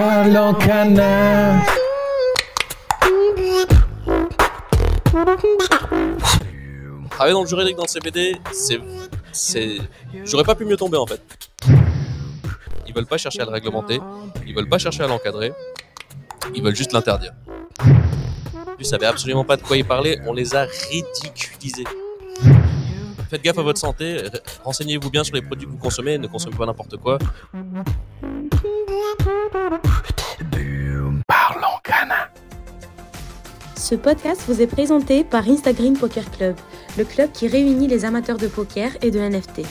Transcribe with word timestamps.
Parlons 0.00 0.54
canard. 0.54 1.62
Travailler 7.10 7.34
dans 7.34 7.42
le 7.42 7.46
juridique 7.46 7.76
dans 7.76 7.82
le 7.82 7.88
CBD, 7.88 8.38
c'est. 8.50 8.78
c'est... 9.30 9.76
J'aurais 10.24 10.44
pas 10.44 10.54
pu 10.54 10.64
mieux 10.64 10.78
tomber 10.78 10.96
en 10.96 11.06
fait. 11.06 11.20
Ils 12.86 12.94
veulent 12.94 13.04
pas 13.04 13.18
chercher 13.18 13.42
à 13.42 13.44
le 13.44 13.50
réglementer, 13.50 14.00
ils 14.46 14.54
veulent 14.54 14.70
pas 14.70 14.78
chercher 14.78 15.02
à 15.02 15.06
l'encadrer, 15.06 15.52
ils 16.54 16.62
veulent 16.62 16.74
juste 16.74 16.94
l'interdire. 16.94 17.34
Ils 18.78 18.86
savaient 18.86 19.04
absolument 19.04 19.44
pas 19.44 19.58
de 19.58 19.62
quoi 19.62 19.76
ils 19.76 19.84
parlaient, 19.84 20.18
on 20.26 20.32
les 20.32 20.56
a 20.56 20.66
ridiculisés. 20.90 21.84
Faites 23.28 23.42
gaffe 23.42 23.58
à 23.58 23.62
votre 23.62 23.78
santé, 23.78 24.16
renseignez-vous 24.64 25.10
bien 25.10 25.24
sur 25.24 25.34
les 25.34 25.42
produits 25.42 25.66
que 25.66 25.72
vous 25.72 25.76
consommez, 25.76 26.16
ne 26.16 26.26
consommez 26.26 26.56
pas 26.56 26.64
n'importe 26.64 26.96
quoi. 26.96 27.18
Parlons 31.26 31.78
canard. 31.84 32.30
Ce 33.76 33.94
podcast 33.94 34.42
vous 34.48 34.60
est 34.60 34.66
présenté 34.66 35.22
par 35.22 35.48
Instagram 35.48 35.96
Poker 35.96 36.28
Club, 36.30 36.56
le 36.98 37.04
club 37.04 37.30
qui 37.32 37.46
réunit 37.46 37.86
les 37.86 38.04
amateurs 38.04 38.38
de 38.38 38.48
poker 38.48 38.90
et 39.02 39.12
de 39.12 39.20
NFT. 39.20 39.62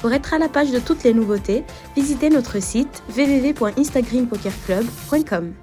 Pour 0.00 0.12
être 0.12 0.34
à 0.34 0.38
la 0.38 0.50
page 0.50 0.72
de 0.72 0.78
toutes 0.78 1.04
les 1.04 1.14
nouveautés, 1.14 1.64
visitez 1.96 2.28
notre 2.28 2.60
site 2.60 3.02
www.instagrampokerclub.com. 3.16 5.54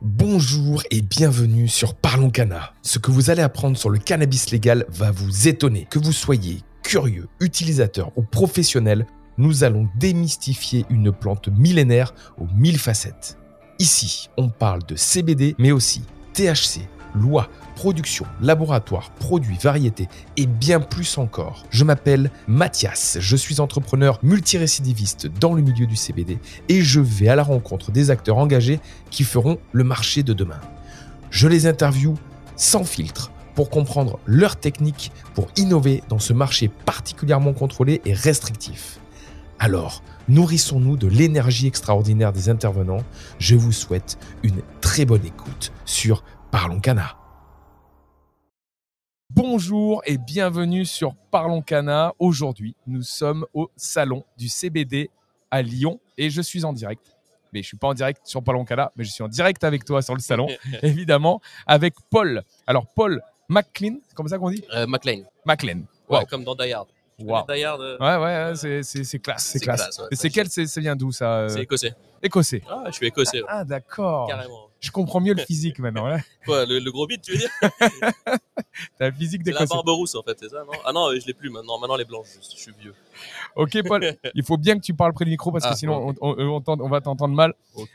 Bonjour 0.00 0.82
et 0.90 1.02
bienvenue 1.02 1.68
sur 1.68 1.94
Parlons 1.94 2.30
Cana. 2.30 2.72
Ce 2.82 2.98
que 2.98 3.10
vous 3.10 3.28
allez 3.30 3.42
apprendre 3.42 3.76
sur 3.76 3.90
le 3.90 3.98
cannabis 3.98 4.52
légal 4.52 4.86
va 4.88 5.10
vous 5.10 5.48
étonner. 5.48 5.86
Que 5.90 5.98
vous 5.98 6.12
soyez 6.12 6.62
curieux, 6.82 7.28
utilisateur 7.40 8.10
ou 8.16 8.22
professionnel, 8.22 9.04
nous 9.38 9.64
allons 9.64 9.88
démystifier 9.96 10.84
une 10.90 11.12
plante 11.12 11.48
millénaire 11.48 12.12
aux 12.38 12.48
mille 12.54 12.78
facettes. 12.78 13.38
Ici, 13.78 14.28
on 14.36 14.48
parle 14.48 14.84
de 14.84 14.96
CBD, 14.96 15.54
mais 15.58 15.70
aussi 15.70 16.02
THC, 16.34 16.88
loi, 17.14 17.48
production, 17.76 18.26
laboratoire, 18.40 19.10
produits, 19.12 19.56
variétés 19.62 20.08
et 20.36 20.46
bien 20.46 20.80
plus 20.80 21.16
encore. 21.16 21.64
Je 21.70 21.84
m'appelle 21.84 22.30
Mathias, 22.48 23.18
je 23.20 23.36
suis 23.36 23.60
entrepreneur 23.60 24.18
multirécidiviste 24.22 25.28
dans 25.40 25.54
le 25.54 25.62
milieu 25.62 25.86
du 25.86 25.96
CBD 25.96 26.38
et 26.68 26.82
je 26.82 27.00
vais 27.00 27.28
à 27.28 27.36
la 27.36 27.44
rencontre 27.44 27.92
des 27.92 28.10
acteurs 28.10 28.38
engagés 28.38 28.80
qui 29.10 29.22
feront 29.22 29.58
le 29.72 29.84
marché 29.84 30.24
de 30.24 30.32
demain. 30.32 30.60
Je 31.30 31.46
les 31.46 31.66
interviewe 31.66 32.14
sans 32.56 32.84
filtre 32.84 33.30
pour 33.54 33.70
comprendre 33.70 34.18
leurs 34.26 34.56
techniques 34.56 35.12
pour 35.34 35.48
innover 35.56 36.02
dans 36.08 36.18
ce 36.18 36.32
marché 36.32 36.70
particulièrement 36.84 37.52
contrôlé 37.52 38.00
et 38.04 38.12
restrictif. 38.12 38.97
Alors, 39.60 40.02
nourrissons-nous 40.28 40.96
de 40.96 41.08
l'énergie 41.08 41.66
extraordinaire 41.66 42.32
des 42.32 42.48
intervenants. 42.48 43.02
Je 43.40 43.56
vous 43.56 43.72
souhaite 43.72 44.16
une 44.44 44.62
très 44.80 45.04
bonne 45.04 45.24
écoute 45.24 45.72
sur 45.84 46.22
Parlons 46.52 46.78
Cana. 46.78 47.16
Bonjour 49.30 50.00
et 50.06 50.16
bienvenue 50.16 50.84
sur 50.84 51.14
Parlons 51.32 51.60
Cana. 51.60 52.14
Aujourd'hui, 52.20 52.76
nous 52.86 53.02
sommes 53.02 53.46
au 53.52 53.68
salon 53.76 54.24
du 54.36 54.48
CBD 54.48 55.10
à 55.50 55.60
Lyon 55.60 55.98
et 56.16 56.30
je 56.30 56.40
suis 56.40 56.64
en 56.64 56.72
direct. 56.72 57.16
Mais 57.52 57.62
je 57.62 57.66
suis 57.66 57.76
pas 57.76 57.88
en 57.88 57.94
direct 57.94 58.20
sur 58.24 58.44
Parlons 58.44 58.64
Cana, 58.64 58.92
mais 58.94 59.02
je 59.02 59.10
suis 59.10 59.24
en 59.24 59.28
direct 59.28 59.64
avec 59.64 59.84
toi 59.84 60.02
sur 60.02 60.14
le 60.14 60.20
salon, 60.20 60.46
évidemment, 60.82 61.40
avec 61.66 61.94
Paul. 62.10 62.42
Alors, 62.66 62.86
Paul 62.86 63.22
McLean, 63.48 63.96
comme 64.14 64.28
ça 64.28 64.38
qu'on 64.38 64.50
dit? 64.50 64.62
Euh, 64.72 64.86
McLean, 64.86 65.22
McLean. 65.44 65.80
ouais, 66.10 66.24
comme 66.26 66.44
dans 66.44 66.54
Die 66.54 66.72
Hard. 66.72 66.88
Tu 67.18 67.24
Wow. 67.24 67.42
connais 67.44 67.58
Die 67.58 67.64
Hard, 67.64 67.80
euh, 67.80 67.98
Ouais, 67.98 68.16
ouais, 68.16 68.44
ouais, 68.50 68.52
c'est- 68.54 68.82
c'est 68.84 69.02
c'est 69.04 69.18
classe, 69.18 69.44
c'est 69.46 69.58
classe. 69.60 69.80
classe, 69.82 69.98
ouais. 69.98 70.04
Et 70.12 70.16
c'est 70.16 70.30
quel, 70.30 70.48
ça 70.48 70.80
vient 70.80 70.94
d'où 70.94 71.10
ça 71.10 71.38
euh, 71.38 71.48
C'est 71.48 71.62
écossais. 71.62 71.94
Écossais. 72.22 72.62
Ah, 72.68 72.84
je 72.86 72.92
suis 72.92 73.06
écossais, 73.06 73.42
Ah, 73.48 73.64
d'accord. 73.64 74.28
carrément. 74.28 74.68
Je 74.80 74.90
comprends 74.92 75.20
mieux 75.20 75.34
le 75.34 75.42
physique 75.44 75.80
maintenant. 75.80 76.06
Là. 76.06 76.18
Quoi, 76.46 76.64
le, 76.64 76.78
le 76.78 76.92
gros 76.92 77.06
bit, 77.08 77.20
tu 77.20 77.32
veux 77.32 77.38
dire? 77.38 77.50
T'as 78.98 79.06
la 79.06 79.12
physique 79.12 79.42
C'est 79.44 79.50
la 79.50 79.60
d'écossais. 79.60 79.74
barbe 79.74 79.88
rousse 79.88 80.14
en 80.14 80.22
fait, 80.22 80.36
c'est 80.38 80.48
ça, 80.50 80.62
non? 80.64 80.72
Ah 80.84 80.92
non, 80.92 81.08
euh, 81.10 81.18
je 81.20 81.26
l'ai 81.26 81.34
plus 81.34 81.50
maintenant. 81.50 81.78
Maintenant, 81.80 81.96
elle 81.96 82.02
est 82.02 82.04
blanche, 82.04 82.26
juste. 82.36 82.52
Je 82.56 82.60
suis 82.62 82.72
vieux. 82.78 82.94
Ok, 83.56 83.76
Paul, 83.86 84.00
il 84.34 84.44
faut 84.44 84.56
bien 84.56 84.76
que 84.78 84.84
tu 84.84 84.94
parles 84.94 85.12
près 85.12 85.24
du 85.24 85.32
micro 85.32 85.50
parce 85.50 85.64
que 85.64 85.70
Ah, 85.72 85.76
sinon 85.76 86.14
on, 86.20 86.38
on- 86.38 86.62
on 86.66 86.88
va 86.88 87.00
t'entendre 87.00 87.34
mal. 87.34 87.54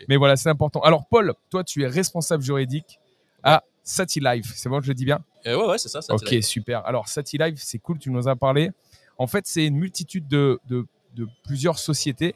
Mais 0.10 0.18
voilà, 0.18 0.36
c'est 0.36 0.50
important. 0.50 0.82
Alors, 0.82 1.06
Paul, 1.10 1.34
toi, 1.50 1.64
tu 1.64 1.84
es 1.84 1.88
responsable 1.88 2.44
juridique 2.44 3.00
à 3.44 3.64
Sati 3.84 4.20
Life. 4.20 4.52
C'est 4.56 4.68
bon, 4.68 4.82
je 4.82 4.88
le 4.90 4.94
dis 4.94 5.06
bien? 5.06 5.20
Euh, 5.48 5.56
ouais, 5.58 5.68
ouais, 5.68 5.78
c'est 5.78 5.90
ça. 5.90 6.00
Ok, 6.10 6.36
super. 6.42 6.86
Alors, 6.86 7.08
Sati 7.08 7.38
Life, 7.38 7.60
c'est 7.62 7.80
cool, 7.80 7.98
tu 8.00 8.12
nous 8.12 8.28
as 8.28 8.36
parlé. 8.36 8.72
En 9.18 9.28
fait, 9.28 9.46
c'est 9.48 9.66
une 9.66 9.76
multitude 9.76 10.28
de, 10.28 10.60
de- 10.68 10.86
de 11.16 11.28
plusieurs 11.44 11.78
sociétés 11.78 12.36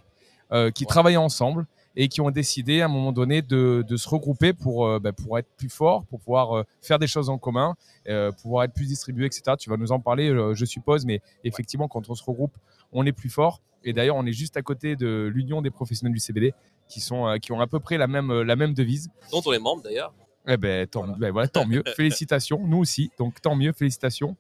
euh, 0.52 0.70
qui 0.72 0.84
Ouais. 0.84 0.90
travaillent 0.90 1.18
ensemble 1.18 1.66
et 1.96 2.10
qui 2.10 2.22
ont 2.22 2.30
décidé 2.30 2.82
à 2.82 2.86
un 2.86 2.90
moment 2.90 3.12
donné 3.12 3.42
de, 3.42 3.84
de 3.88 3.98
se 3.98 4.08
regrouper 4.08 4.54
pour, 4.54 4.86
euh, 4.86 5.00
bah, 5.00 5.12
pour 5.14 5.40
être 5.40 5.48
plus 5.58 5.70
fort, 5.70 6.06
pour 6.06 6.20
pouvoir 6.20 6.56
euh, 6.58 6.64
faire 6.82 7.00
des 7.00 7.08
choses 7.08 7.30
en 7.30 7.40
commun, 7.40 7.76
euh, 8.08 8.32
pouvoir 8.32 8.66
être 8.66 8.74
plus 8.74 8.86
distribué, 8.88 9.26
etc. 9.26 9.56
Tu 9.60 9.70
vas 9.72 9.78
nous 9.78 9.92
en 9.92 10.00
parler, 10.00 10.28
je 10.54 10.66
suppose, 10.66 11.06
mais 11.06 11.22
effectivement, 11.44 11.88
quand 11.88 12.08
on 12.10 12.14
se 12.16 12.24
regroupe, 12.24 12.56
on 12.94 13.04
est 13.06 13.12
plus 13.14 13.30
fort. 13.32 13.62
Et 13.84 13.94
d'ailleurs, 13.94 14.16
on 14.16 14.26
est 14.28 14.32
juste 14.34 14.58
à 14.58 14.62
côté 14.62 14.96
de 14.96 15.32
l'Union 15.34 15.62
des 15.64 15.72
professionnels 15.72 16.14
du 16.14 16.20
CBD 16.20 16.54
qui, 16.88 17.02
sont, 17.02 17.36
qui 17.42 17.52
ont 17.52 17.60
à 17.62 17.68
peu 17.68 17.80
près 17.80 17.98
la 17.98 18.08
même, 18.08 18.42
la 18.42 18.56
même 18.56 18.74
devise. 18.76 19.10
Dont 19.32 19.42
on 19.46 19.54
est 19.54 19.60
membre 19.60 19.82
d'ailleurs. 19.82 20.14
Eh 20.48 20.58
ben, 20.58 20.88
tant, 20.88 21.02
Voilà. 21.02 21.16
ben 21.18 21.32
voilà, 21.32 21.48
tant 21.48 21.66
mieux. 21.66 21.84
Félicitations. 21.96 22.60
Nous 22.66 22.78
aussi. 22.78 23.12
Donc, 23.20 23.42
tant 23.42 23.56
mieux. 23.56 23.74
Félicitations. 23.74 24.36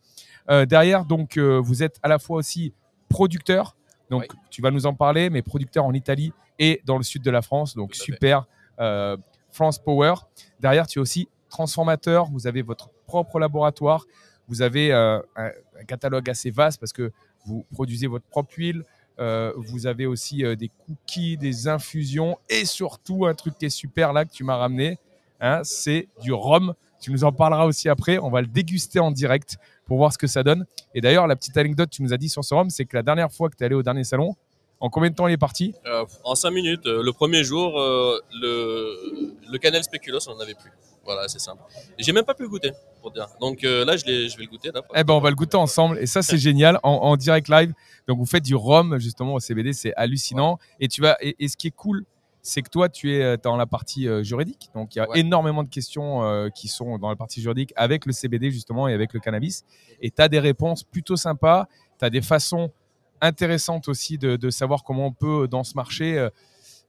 Euh, 0.49 0.65
derrière, 0.65 1.05
donc, 1.05 1.37
euh, 1.37 1.59
vous 1.59 1.83
êtes 1.83 1.99
à 2.03 2.07
la 2.07 2.17
fois 2.19 2.37
aussi 2.37 2.73
producteur. 3.09 3.75
Donc, 4.09 4.21
Oui. 4.31 4.39
tu 4.49 4.61
vas 4.61 4.71
nous 4.71 4.85
en 4.85 4.93
parler, 4.93 5.29
mais 5.29 5.41
producteur 5.41 5.83
en 5.85 5.93
Italie 5.93 6.31
et 6.59 6.81
dans 6.85 6.97
le 6.97 7.03
sud 7.03 7.21
de 7.23 7.31
la 7.31 7.41
France. 7.41 7.75
Donc, 7.75 7.91
Tout 7.91 7.99
super. 7.99 8.45
Euh, 8.79 9.17
France 9.51 9.79
Power. 9.79 10.13
Derrière, 10.59 10.87
tu 10.87 10.99
es 10.99 11.01
aussi 11.01 11.27
transformateur. 11.49 12.27
Vous 12.31 12.47
avez 12.47 12.61
votre 12.61 12.89
propre 13.05 13.39
laboratoire. 13.39 14.05
Vous 14.47 14.61
avez 14.61 14.93
un, 14.93 15.23
un 15.35 15.83
catalogue 15.87 16.29
assez 16.29 16.51
vaste 16.51 16.79
parce 16.79 16.93
que 16.93 17.11
vous 17.45 17.65
produisez 17.73 18.07
votre 18.07 18.25
propre 18.25 18.53
huile. 18.57 18.83
Euh, 19.19 19.51
vous 19.57 19.87
avez 19.87 20.05
aussi 20.05 20.45
euh, 20.45 20.55
des 20.55 20.69
cookies, 20.85 21.37
des 21.37 21.67
infusions 21.67 22.37
et 22.49 22.65
surtout 22.65 23.25
un 23.25 23.33
truc 23.33 23.57
qui 23.57 23.65
est 23.65 23.69
super 23.69 24.13
là 24.13 24.25
que 24.25 24.31
tu 24.31 24.43
m'as 24.43 24.57
ramené. 24.57 24.99
Hein, 25.39 25.61
c'est 25.63 26.07
du 26.21 26.33
rhum. 26.33 26.73
Tu 26.99 27.11
nous 27.11 27.23
en 27.23 27.31
parleras 27.31 27.65
aussi 27.65 27.89
après. 27.89 28.17
On 28.17 28.29
va 28.29 28.41
le 28.41 28.47
déguster 28.47 28.99
en 28.99 29.11
direct 29.11 29.57
pour 29.85 29.97
voir 29.97 30.11
ce 30.11 30.17
que 30.17 30.27
ça 30.27 30.43
donne. 30.43 30.65
Et 30.95 31.01
d'ailleurs, 31.01 31.27
la 31.27 31.35
petite 31.35 31.55
anecdote 31.57 31.89
que 31.89 31.95
tu 31.95 32.03
nous 32.03 32.13
as 32.13 32.17
dit 32.17 32.29
sur 32.29 32.43
ce 32.43 32.53
rhum, 32.53 32.69
c'est 32.69 32.85
que 32.85 32.95
la 32.95 33.03
dernière 33.03 33.31
fois 33.31 33.49
que 33.49 33.55
tu 33.55 33.63
es 33.63 33.65
allé 33.65 33.75
au 33.75 33.83
dernier 33.83 34.03
salon, 34.03 34.35
en 34.79 34.89
combien 34.89 35.09
de 35.09 35.15
temps 35.15 35.27
il 35.27 35.33
est 35.33 35.37
parti? 35.37 35.73
Euh, 35.85 36.05
en 36.23 36.35
5 36.35 36.51
minutes, 36.51 36.85
euh, 36.85 37.01
le 37.01 37.11
premier 37.11 37.43
jour, 37.43 37.79
euh, 37.79 38.19
le, 38.33 39.33
le 39.49 39.57
Canel 39.57 39.83
Speculoos, 39.83 40.27
on 40.27 40.35
n'en 40.35 40.39
avait 40.41 40.53
plus. 40.53 40.71
Voilà, 41.07 41.27
c'est 41.29 41.39
simple. 41.39 41.63
J'ai 41.97 42.11
même 42.11 42.25
pas 42.25 42.33
pu 42.33 42.43
le 42.43 42.49
goûter, 42.49 42.73
pour 43.01 43.11
dire. 43.11 43.27
Donc 43.39 43.63
euh, 43.63 43.85
là, 43.85 43.95
je, 43.95 44.05
vais 44.05 44.27
le 44.43 44.45
goûter. 44.49 44.71
Là, 44.73 44.81
Eh 44.93 45.05
ben, 45.05 45.13
on 45.13 45.21
va 45.21 45.29
le 45.29 45.37
goûter 45.37 45.55
ensemble. 45.55 45.97
Et 45.99 46.05
ça, 46.05 46.21
c'est 46.21 46.37
génial 46.49 46.79
en, 46.83 46.91
en 46.91 47.15
direct 47.15 47.47
live. 47.47 47.73
Donc, 48.07 48.17
vous 48.17 48.25
faites 48.25 48.43
du 48.43 48.55
rhum 48.55 48.99
justement 48.99 49.33
au 49.35 49.39
CBD, 49.39 49.71
c'est 49.71 49.93
hallucinant. 49.95 50.59
Et 50.81 50.89
tu 50.89 51.01
vas. 51.01 51.17
Et, 51.21 51.35
et 51.39 51.47
ce 51.47 51.55
qui 51.55 51.67
est 51.67 51.75
cool, 51.75 52.03
c'est 52.49 52.61
que 52.61 52.69
toi, 52.69 52.87
tu 52.87 53.13
es 53.13 53.21
euh, 53.21 53.35
dans 53.41 53.57
la 53.57 53.65
partie 53.65 54.07
euh, 54.07 54.23
juridique. 54.23 54.69
Donc, 54.73 54.95
il 54.95 54.99
y 54.99 55.01
a 55.01 55.09
Ouais. 55.09 55.19
énormément 55.19 55.63
de 55.63 55.69
questions 55.69 56.23
euh, 56.23 56.47
qui 56.49 56.69
sont 56.69 56.97
dans 56.97 57.09
la 57.09 57.15
partie 57.17 57.41
juridique 57.41 57.73
avec 57.75 58.05
le 58.05 58.13
CBD 58.13 58.51
justement 58.51 58.87
et 58.87 58.93
avec 58.93 59.13
le 59.13 59.19
cannabis. 59.19 59.65
Et 60.01 60.11
tu 60.11 60.21
as 60.21 60.29
des 60.29 60.39
réponses 60.39 60.83
plutôt 60.83 61.17
sympas. 61.17 61.67
Tu 61.99 62.05
as 62.05 62.09
des 62.09 62.21
façons 62.21 62.71
intéressantes 63.19 63.87
aussi 63.89 64.17
de, 64.17 64.37
de 64.37 64.49
savoir 64.49 64.83
comment 64.83 65.07
on 65.07 65.11
peut, 65.11 65.47
dans 65.49 65.63
ce 65.65 65.73
marché, 65.75 66.27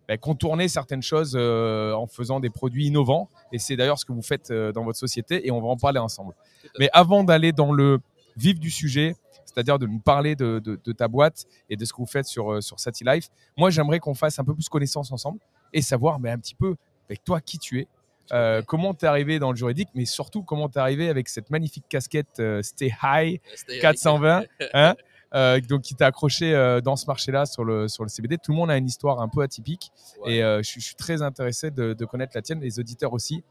ben, 0.06 0.16
contourner 0.18 0.68
certaines 0.68 1.02
choses 1.02 1.34
en 1.36 2.06
faisant 2.06 2.38
des 2.40 2.50
produits 2.50 2.86
innovants. 2.86 3.28
Et 3.52 3.58
c'est 3.58 3.76
d'ailleurs 3.76 3.98
ce 3.98 4.04
que 4.04 4.12
vous 4.12 4.22
faites 4.22 4.52
dans 4.52 4.84
votre 4.84 4.98
société. 4.98 5.46
Et 5.46 5.50
on 5.50 5.60
va 5.60 5.68
en 5.68 5.76
parler 5.76 5.98
ensemble. 5.98 6.34
Mais 6.78 6.88
avant 6.92 7.24
d'aller 7.24 7.52
dans 7.52 7.72
le 7.72 7.98
vif 8.36 8.60
du 8.60 8.70
sujet, 8.70 9.16
c'est-à-dire 9.46 9.78
de 9.78 9.86
nous 9.86 9.98
parler 9.98 10.36
de, 10.36 10.58
de- 10.60 10.78
de 10.84 10.92
ta 10.92 11.08
boîte 11.08 11.46
et 11.70 11.76
de 11.76 11.84
ce 11.84 11.92
que 11.92 11.96
vous 11.98 12.06
faites 12.06 12.26
sur, 12.26 12.62
sur 12.62 12.78
Sati 12.78 13.02
Life, 13.02 13.28
moi 13.56 13.70
j'aimerais 13.70 13.98
qu'on 13.98 14.14
fasse 14.14 14.38
un 14.38 14.44
peu 14.44 14.54
plus 14.54 14.68
connaissance 14.68 15.10
ensemble 15.10 15.38
et 15.72 15.82
savoir 15.82 16.18
mais 16.20 16.30
un 16.30 16.38
petit 16.38 16.54
peu 16.54 16.76
avec 17.08 17.24
toi 17.24 17.40
qui 17.40 17.58
tu 17.58 17.80
es, 17.80 17.88
euh, 18.32 18.60
comment 18.66 18.92
tu 18.92 19.06
es 19.06 19.08
arrivé 19.08 19.38
dans 19.38 19.50
le 19.50 19.56
juridique, 19.56 19.88
mais 19.94 20.04
surtout 20.04 20.42
comment 20.42 20.68
tu 20.68 20.76
es 20.76 20.80
arrivé 20.80 21.08
avec 21.08 21.28
cette 21.28 21.48
magnifique 21.50 21.84
casquette 21.88 22.40
euh, 22.40 22.62
Stay 22.62 22.92
High 23.02 23.40
C'était- 23.54 23.78
420, 23.78 24.44
hein, 24.74 24.94
euh, 25.34 25.60
donc 25.60 25.82
qui 25.82 25.94
t'a 25.94 26.06
accroché 26.06 26.54
euh, 26.54 26.80
dans 26.82 26.96
ce 26.96 27.06
marché-là 27.06 27.46
sur 27.46 27.64
le, 27.64 27.88
sur 27.88 28.02
le 28.02 28.10
CBD. 28.10 28.36
Tout 28.36 28.52
le 28.52 28.56
monde 28.58 28.70
a 28.70 28.76
une 28.76 28.86
histoire 28.86 29.20
un 29.20 29.28
peu 29.28 29.40
atypique 29.40 29.90
et 30.26 30.40
je, 30.40 30.62
suis- 30.62 30.80
je 30.80 30.86
suis 30.86 30.94
très 30.96 31.22
intéressé 31.22 31.70
de, 31.70 31.94
de 31.94 32.04
connaître 32.04 32.32
la 32.34 32.42
tienne, 32.42 32.60
les 32.60 32.78
auditeurs 32.78 33.12
aussi. 33.14 33.42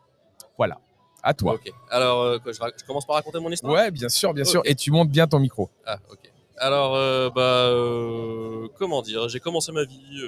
Voilà, 0.58 0.80
à 1.24 1.34
toi. 1.34 1.54
Ok. 1.56 1.72
Alors, 1.90 2.40
je, 2.46 2.86
commence 2.86 3.06
par 3.06 3.16
raconter 3.16 3.40
mon 3.40 3.52
histoire? 3.52 3.74
Ouais, 3.74 3.90
bien 3.92 4.10
sûr, 4.10 4.34
bien 4.34 4.44
sûr. 4.44 4.62
Et 4.66 4.75
tu 4.75 4.92
montes 4.92 5.10
bien 5.10 5.28
ton 5.28 5.40
micro. 5.40 5.69
Ah, 5.86 5.98
ok. 6.12 6.31
Alors, 6.60 6.94
bah, 7.34 7.72
comment 8.78 9.02
dire? 9.02 9.28
J'ai 9.30 9.40
commencé 9.40 9.72
ma 9.72 9.84
vie. 9.84 10.22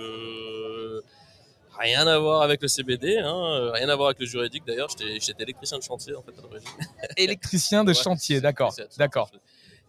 Rien 1.80 2.06
à 2.08 2.18
voir 2.20 2.42
avec 2.42 2.62
le 2.62 2.68
CBD, 2.68 3.18
hein, 3.18 3.34
euh, 3.36 3.72
rien 3.72 3.90
à 3.90 3.96
voir 3.96 4.10
avec 4.10 4.20
le 4.20 4.26
juridique 4.26 4.64
d'ailleurs. 4.66 4.90
J'étais 4.98 5.44
électricien 5.44 5.78
de 5.78 5.84
chantier 5.84 6.16
en 6.16 6.22
fait 6.22 6.38
à 6.38 6.42
l'origine. 6.42 6.70
Électricien 7.18 7.84
de 7.84 7.90
Ouais, 7.90 7.96
chantier, 7.96 8.42
d'accord. 8.42 8.76
D'accord. 8.98 9.30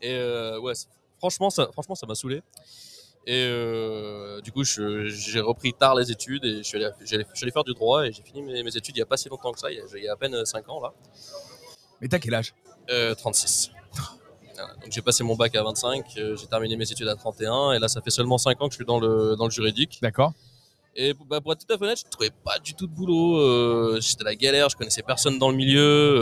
Et 0.02 0.14
euh, 0.14 0.58
ouais, 0.60 0.72
franchement, 1.18 1.50
ça, 1.50 1.68
franchement, 1.72 1.94
ça 1.94 2.06
m'a 2.06 2.14
saoulé. 2.14 2.42
Et 3.26 3.44
euh, 3.46 4.40
du 4.40 4.50
coup, 4.50 4.64
j'ai 4.64 5.40
repris 5.40 5.74
tard 5.74 5.94
les 5.94 6.10
études 6.10 6.44
et 6.44 6.58
je 6.58 6.62
suis 6.62 6.76
allé, 6.78 6.90
j'allais- 7.04 7.26
je 7.30 7.36
suis 7.36 7.44
allé 7.44 7.52
faire 7.52 7.64
du 7.64 7.74
droit 7.74 8.06
et 8.06 8.12
j'ai 8.12 8.22
fini 8.22 8.40
mes, 8.42 8.62
mes 8.62 8.76
études 8.76 8.96
il 8.96 8.98
n'y 9.00 9.02
a 9.02 9.06
pas 9.06 9.18
si 9.18 9.28
longtemps 9.28 9.52
que 9.52 9.58
ça, 9.60 9.70
il 9.70 9.76
y 9.76 9.80
a, 9.80 9.84
il 9.94 10.04
y 10.04 10.08
a 10.08 10.12
à 10.14 10.16
peine 10.16 10.42
5 10.46 10.66
ans 10.70 10.80
là. 10.80 10.92
Mais 12.00 12.08
t'as 12.08 12.18
quel 12.18 12.32
âge? 12.34 12.54
Euh, 12.88 13.14
36. 13.14 13.70
Voilà. 14.54 14.74
Donc 14.82 14.90
j'ai 14.90 15.02
passé 15.02 15.22
mon 15.22 15.36
bac 15.36 15.54
à 15.54 15.62
25, 15.62 16.04
euh, 16.16 16.34
j'ai 16.36 16.46
terminé 16.46 16.76
mes 16.76 16.90
études 16.90 17.08
à 17.08 17.14
31 17.14 17.72
et 17.72 17.78
là 17.78 17.88
ça 17.88 18.00
fait 18.00 18.10
seulement 18.10 18.38
5 18.38 18.60
ans 18.62 18.68
que 18.68 18.72
je 18.72 18.76
suis 18.76 18.86
dans 18.86 18.98
le, 18.98 19.36
dans 19.36 19.44
le 19.44 19.50
juridique. 19.50 19.98
D'accord. 20.00 20.32
Et 20.96 21.14
bah, 21.28 21.40
pour 21.40 21.52
être 21.52 21.64
tout 21.66 21.72
à 21.72 21.78
fait 21.78 21.84
honnête, 21.84 21.98
je 22.04 22.10
trouvais 22.10 22.30
pas 22.44 22.58
du 22.58 22.74
tout 22.74 22.86
de 22.86 22.92
boulot. 22.92 23.36
euh, 23.38 23.98
J'étais 24.00 24.24
la 24.24 24.34
galère, 24.34 24.68
je 24.68 24.76
connaissais 24.76 25.02
personne 25.02 25.38
dans 25.38 25.50
le 25.50 25.56
milieu. 25.56 25.80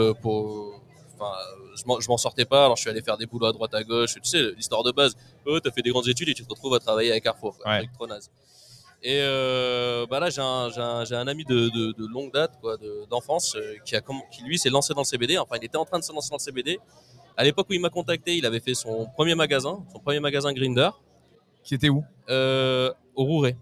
euh, 0.09 0.13
pour... 0.13 0.81
enfin, 1.15 1.31
je 1.75 2.07
m'en- 2.07 2.17
sortais 2.17 2.45
pas, 2.45 2.65
alors 2.65 2.75
je 2.77 2.81
suis 2.81 2.89
allé 2.89 3.01
faire 3.01 3.17
des 3.17 3.25
boulots 3.25 3.47
à 3.47 3.51
droite 3.51 3.73
à 3.73 3.83
gauche. 3.83 4.13
Tu 4.15 4.19
sais, 4.23 4.51
l'histoire 4.55 4.83
de 4.83 4.91
base. 4.91 5.15
Oh, 5.45 5.59
t'as 5.59 5.71
fait 5.71 5.81
des 5.81 5.89
grandes 5.89 6.07
études 6.07 6.29
et 6.29 6.33
tu 6.33 6.43
te 6.43 6.49
retrouves 6.49 6.75
à 6.75 6.79
travailler 6.79 7.11
à 7.11 7.19
Carrefour. 7.19 7.57
quoi, 7.57 7.71
Ouais. 7.71 7.79
truc 7.79 7.93
trop 7.93 8.05
naze. 8.07 8.29
Et 9.01 9.19
euh, 9.21 10.05
bah 10.07 10.19
là, 10.19 10.29
j'ai 10.29 10.41
un, 10.41 11.27
ami 11.27 11.45
de, 11.45 11.69
de, 11.69 11.91
de 11.93 12.05
longue 12.07 12.33
date, 12.33 12.51
de- 12.61 13.05
d'enfance, 13.09 13.55
euh, 13.55 13.75
qui, 13.85 13.95
a, 13.95 14.01
qui 14.01 14.43
lui 14.43 14.59
s'est 14.59 14.69
lancé 14.69 14.93
dans 14.93 15.01
le 15.01 15.05
CBD. 15.05 15.37
Enfin, 15.37 15.55
il 15.59 15.65
était 15.65 15.77
en 15.77 15.85
train 15.85 15.99
de 15.99 16.03
se 16.03 16.11
lancer 16.11 16.29
dans 16.29 16.35
le 16.35 16.41
CBD. 16.41 16.79
À 17.37 17.43
l'époque 17.45 17.67
où 17.69 17.73
il 17.73 17.79
m'a 17.79 17.89
contacté, 17.89 18.35
il 18.35 18.45
avait 18.45 18.59
fait 18.59 18.73
son 18.73 19.07
premier 19.15 19.35
magasin, 19.35 19.79
son 19.93 19.99
premier 19.99 20.19
magasin 20.19 20.51
Grinder, 20.51 20.89
Qui 21.63 21.75
était 21.75 21.87
où? 21.89 22.03
Euh, 22.29 22.91
au 23.15 23.23
Rouret. 23.23 23.55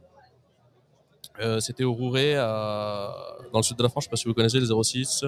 Euh, 1.39 1.59
C'était 1.59 1.83
au 1.83 1.93
Rouret, 1.93 2.35
à... 2.35 3.13
dans 3.53 3.59
le 3.59 3.63
sud 3.63 3.77
de 3.77 3.83
la 3.83 3.89
France. 3.89 4.03
Je 4.03 4.07
sais 4.07 4.11
pas 4.11 4.15
si 4.17 4.27
vous 4.27 4.33
connaissez 4.33 4.59
le 4.59 4.65
06. 4.83 5.23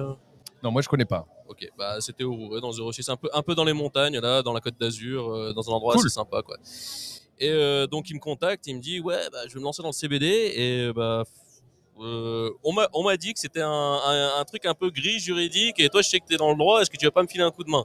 Non, 0.62 0.70
moi 0.70 0.82
je 0.82 0.88
connais 0.88 1.04
pas. 1.06 1.26
Ok, 1.48 1.66
bah 1.78 2.00
c'était 2.00 2.24
au 2.24 2.34
Rouret, 2.34 2.60
dans 2.60 2.70
le 2.70 2.92
06, 2.92 3.08
un 3.08 3.16
peu, 3.16 3.28
un 3.32 3.42
peu 3.42 3.54
dans 3.54 3.64
les 3.64 3.72
montagnes, 3.72 4.18
là, 4.20 4.42
dans 4.42 4.52
la 4.52 4.60
Côte 4.60 4.74
d'Azur, 4.78 5.28
euh, 5.32 5.52
dans 5.54 5.68
un 5.70 5.72
endroit 5.72 5.94
Cool. 5.94 6.02
assez 6.06 6.14
sympa, 6.14 6.42
quoi. 6.42 6.56
Et 7.38 7.48
euh, 7.48 7.86
donc 7.86 8.10
il 8.10 8.14
me 8.14 8.20
contacte, 8.20 8.66
il 8.66 8.76
me 8.76 8.80
dit 8.80 9.00
ouais, 9.00 9.20
bah, 9.32 9.38
je 9.48 9.54
vais 9.54 9.60
me 9.60 9.64
lancer 9.64 9.80
dans 9.82 9.88
le 9.88 9.94
CBD 9.94 10.26
et 10.54 10.92
bah 10.92 11.24
euh, 12.00 12.50
on 12.62 12.72
m'a 12.74 12.88
on 12.92 13.02
m'a 13.02 13.16
dit 13.16 13.32
que 13.32 13.40
c'était 13.40 13.62
un, 13.62 13.68
un, 13.70 14.38
un 14.38 14.44
truc 14.44 14.66
un 14.66 14.74
peu 14.74 14.90
gris 14.90 15.18
juridique 15.18 15.80
et 15.80 15.88
toi 15.88 16.02
je 16.02 16.08
sais 16.10 16.20
que 16.20 16.26
t'es 16.26 16.36
dans 16.36 16.50
le 16.50 16.56
droit, 16.56 16.82
est-ce 16.82 16.90
que 16.90 16.98
tu 16.98 17.06
vas 17.06 17.10
pas 17.10 17.22
me 17.22 17.28
filer 17.28 17.42
un 17.44 17.50
coup 17.50 17.64
de 17.64 17.70
main? 17.70 17.84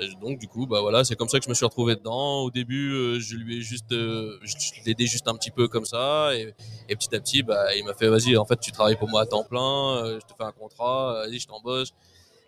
Et 0.00 0.14
Donc 0.20 0.38
du 0.38 0.48
coup 0.48 0.66
bah 0.66 0.80
voilà, 0.80 1.04
c'est 1.04 1.16
comme 1.16 1.28
ça 1.28 1.38
que 1.38 1.44
je 1.44 1.48
me 1.50 1.54
suis 1.54 1.64
retrouvé 1.64 1.96
dedans. 1.96 2.40
Au 2.42 2.50
début, 2.50 2.92
euh, 2.92 3.20
je 3.20 3.36
lui 3.36 3.58
ai 3.58 3.60
juste, 3.60 3.92
euh, 3.92 4.38
je, 4.42 4.54
je 4.58 5.04
juste 5.06 5.28
un 5.28 5.34
petit 5.34 5.50
peu 5.50 5.68
comme 5.68 5.84
ça 5.84 6.34
et, 6.34 6.54
et 6.88 6.96
petit 6.96 7.14
à 7.14 7.20
petit 7.20 7.42
bah 7.42 7.74
il 7.76 7.84
m'a 7.84 7.94
fait 7.94 8.08
vas-y 8.08 8.36
en 8.36 8.44
fait 8.44 8.58
tu 8.60 8.72
travailles 8.72 8.96
pour 8.96 9.08
moi 9.08 9.22
à 9.22 9.26
temps 9.26 9.44
plein, 9.44 9.96
euh, 10.04 10.20
je 10.20 10.26
te 10.26 10.36
fais 10.36 10.44
un 10.44 10.52
contrat, 10.52 11.24
vas-y 11.26 11.38
je 11.38 11.46
t'embauche. 11.46 11.88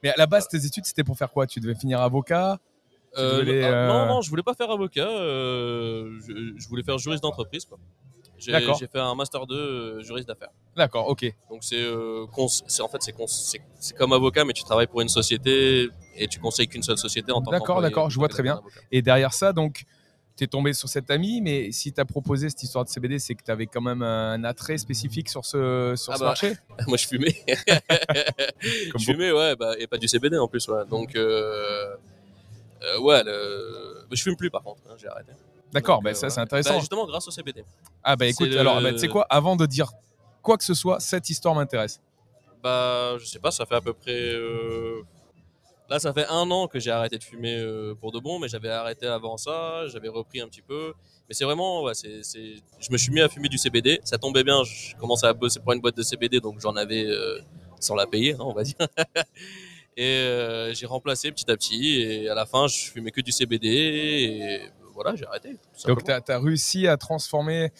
Mais 0.02 0.10
à 0.10 0.14
la 0.18 0.26
base, 0.26 0.46
tes 0.46 0.64
études, 0.64 0.84
c'était 0.84 1.04
pour 1.04 1.16
faire 1.16 1.32
quoi? 1.32 1.46
Tu 1.46 1.58
devais 1.58 1.74
finir 1.74 2.00
avocat? 2.00 2.58
Euh, 3.16 3.40
devais, 3.40 3.64
ah, 3.64 3.86
Non, 3.86 4.06
non, 4.06 4.20
je 4.20 4.28
voulais 4.28 4.42
pas 4.42 4.52
faire 4.54 4.70
avocat. 4.70 5.08
je, 5.08 6.52
je 6.56 6.68
voulais 6.68 6.82
faire 6.82 6.98
juriste 6.98 7.22
d'entreprise. 7.22 7.64
quoi. 7.64 7.78
J'ai 8.38 8.52
D'accord. 8.52 8.78
fait 8.78 8.98
un 8.98 9.14
master 9.14 9.46
2 9.46 9.54
euh, 9.54 10.00
juriste 10.02 10.28
d'affaires. 10.28 10.50
D'accord, 10.76 11.08
ok. 11.08 11.24
Donc 11.50 11.64
c'est, 11.64 11.80
euh, 11.80 12.26
en 12.26 12.88
fait 12.88 12.98
c'est, 13.00 13.94
comme 13.94 14.12
avocat, 14.12 14.44
mais 14.44 14.52
tu 14.52 14.62
travailles 14.62 14.86
pour 14.86 15.00
une 15.00 15.08
société 15.08 15.88
et 16.16 16.28
tu 16.28 16.38
conseilles 16.38 16.68
qu'une 16.68 16.82
seule 16.82 16.98
société 16.98 17.32
en 17.32 17.40
tant 17.40 17.50
D'accord, 17.50 17.66
qu'employé, 17.66 17.88
d'accord, 17.88 18.10
je 18.10 18.18
vois 18.18 18.28
que 18.28 18.34
très 18.34 18.48
avocat. 18.48 18.80
Et 18.92 19.02
derrière 19.02 19.32
ça, 19.32 19.52
donc, 19.52 19.84
tu 20.36 20.44
es 20.44 20.46
tombé 20.46 20.74
sur 20.74 20.88
cet 20.88 21.10
ami, 21.10 21.40
mais 21.40 21.72
si 21.72 21.92
tu 21.92 22.00
as 22.00 22.04
proposé 22.04 22.50
cette 22.50 22.62
histoire 22.62 22.84
de 22.84 22.90
CBD, 22.90 23.18
c'est 23.18 23.34
que 23.34 23.42
tu 23.42 23.50
avais 23.50 23.66
quand 23.66 23.80
même 23.80 24.02
un 24.02 24.44
attrait 24.44 24.76
spécifique 24.76 25.30
sur 25.30 25.44
ce, 25.44 25.94
sur 25.96 26.12
Ah 26.12 26.16
ce 26.16 26.20
bah, 26.20 26.26
marché? 26.26 26.52
Moi 26.86 26.96
je 26.98 27.06
fumais. 27.06 27.34
Je 28.98 29.04
fumais, 29.04 29.32
ouais, 29.32 29.56
bah, 29.56 29.74
et 29.78 29.86
pas 29.86 29.96
du 29.96 30.08
CBD 30.08 30.36
en 30.36 30.48
plus, 30.48 30.68
ouais. 30.68 30.84
Donc 30.90 31.16
euh, 31.16 31.96
euh, 32.82 33.00
ouais, 33.00 33.22
le... 33.24 34.06
mais 34.10 34.16
je 34.16 34.22
fume 34.22 34.36
plus 34.36 34.50
par 34.50 34.62
contre, 34.62 34.82
hein, 34.88 34.94
j'ai 34.98 35.08
arrêté. 35.08 35.32
D'accord, 35.80 35.96
Donc, 35.98 36.04
bah, 36.04 36.10
euh, 36.10 36.14
ça 36.14 36.30
c'est 36.30 36.40
intéressant. 36.40 36.74
Bah, 36.74 36.78
justement 36.80 37.06
grâce 37.06 37.26
au 37.28 37.30
CBD. 37.30 37.64
ah 38.02 38.16
bah 38.16 38.26
écoute, 38.26 38.48
le- 38.48 38.58
alors 38.58 38.80
bah, 38.82 38.92
tu 38.92 38.98
sais 38.98 39.08
quoi, 39.08 39.26
avant 39.30 39.56
de 39.56 39.66
dire 39.66 39.90
quoi 40.42 40.56
que 40.56 40.64
ce 40.64 40.74
soit, 40.74 41.00
cette 41.00 41.28
histoire 41.30 41.54
m'intéresse. 41.54 42.00
Bah, 42.62 43.16
je 43.18 43.24
sais 43.26 43.38
pas, 43.38 43.50
ça 43.50 43.64
fait 43.66 43.74
à 43.76 43.80
peu 43.80 43.92
près. 43.92 44.12
euh, 44.12 45.02
Là, 45.88 46.00
ça 46.00 46.12
fait 46.12 46.26
un 46.26 46.50
an 46.50 46.66
que 46.66 46.80
j'ai 46.80 46.90
arrêté 46.90 47.16
de 47.16 47.22
fumer 47.22 47.56
euh, 47.60 47.94
pour 47.94 48.10
de 48.10 48.18
bon, 48.18 48.40
mais 48.40 48.48
j'avais 48.48 48.70
arrêté 48.70 49.06
avant 49.06 49.36
ça, 49.36 49.86
j'avais 49.86 50.08
repris 50.08 50.40
un 50.40 50.48
petit 50.48 50.62
peu. 50.62 50.92
Mais 51.28 51.34
c'est 51.34 51.44
vraiment, 51.44 51.82
ouais, 51.84 51.94
c'est, 51.94 52.24
c'est- 52.24 52.56
je 52.80 52.90
me 52.90 52.96
suis 52.98 53.12
mis 53.12 53.20
à 53.20 53.28
fumer 53.28 53.48
du 53.48 53.56
CBD. 53.56 54.00
Ça 54.02 54.18
tombait 54.18 54.42
bien, 54.42 54.64
je 54.64 54.96
commençais 54.96 55.28
à 55.28 55.32
bosser 55.32 55.60
pour 55.60 55.72
une 55.74 55.80
boîte 55.80 55.96
de 55.96 56.02
CBD, 56.02 56.40
donc 56.40 56.58
j'en 56.60 56.74
avais 56.74 57.04
euh, 57.06 57.38
sans 57.78 57.94
la 57.94 58.06
payer, 58.08 58.32
hein, 58.32 58.38
on 58.40 58.52
va 58.52 58.64
dire. 58.64 58.74
et 59.96 60.04
euh, 60.04 60.74
j'ai 60.74 60.86
remplacé 60.86 61.30
petit 61.30 61.48
à 61.50 61.56
petit, 61.56 62.00
et 62.02 62.28
à 62.28 62.34
la 62.34 62.46
fin, 62.46 62.66
je 62.66 62.90
fumais 62.90 63.12
que 63.12 63.20
du 63.20 63.30
CBD, 63.30 63.68
et 63.68 64.60
voilà, 64.96 65.14
j'ai 65.14 65.26
arrêté. 65.26 65.56
Donc 65.86 66.02
tu 66.04 66.10
as, 66.10 66.38
réussi 66.40 66.88
à 66.88 66.96
transformer 66.96 67.70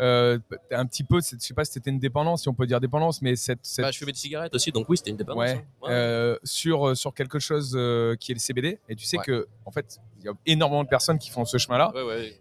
euh, 0.00 0.40
un 0.72 0.86
petit 0.86 1.04
peu, 1.04 1.20
je 1.20 1.36
sais 1.38 1.54
pas 1.54 1.64
si 1.64 1.72
c'était 1.72 1.90
une 1.90 2.00
dépendance, 2.00 2.42
si 2.42 2.48
on 2.48 2.54
peut 2.54 2.66
dire 2.66 2.80
dépendance, 2.80 3.22
mais 3.22 3.36
cette, 3.36 3.60
cette- 3.62 3.84
Bah, 3.84 3.92
je 3.92 3.98
fumais 3.98 4.10
des 4.10 4.18
cigarettes 4.18 4.52
aussi, 4.54 4.72
donc 4.72 4.88
oui, 4.88 4.96
c'était 4.96 5.10
une 5.10 5.16
dépendance. 5.16 5.44
ouais, 5.44 5.52
hein. 5.52 5.64
Ouais. 5.82 5.90
euh, 5.92 6.36
sur, 6.42 6.96
sur 6.96 7.14
quelque 7.14 7.38
chose 7.38 7.74
euh, 7.76 8.16
qui 8.16 8.32
est 8.32 8.34
le 8.34 8.40
CBD. 8.40 8.80
Et 8.88 8.96
tu 8.96 9.04
sais 9.04 9.18
Ouais. 9.18 9.24
que, 9.24 9.46
en 9.64 9.70
fait, 9.70 10.00
il 10.18 10.24
y 10.24 10.28
a 10.28 10.32
énormément 10.46 10.82
de 10.82 10.88
personnes 10.88 11.18
qui 11.18 11.30
font 11.30 11.44
ce 11.44 11.58
chemin-là. 11.58 11.92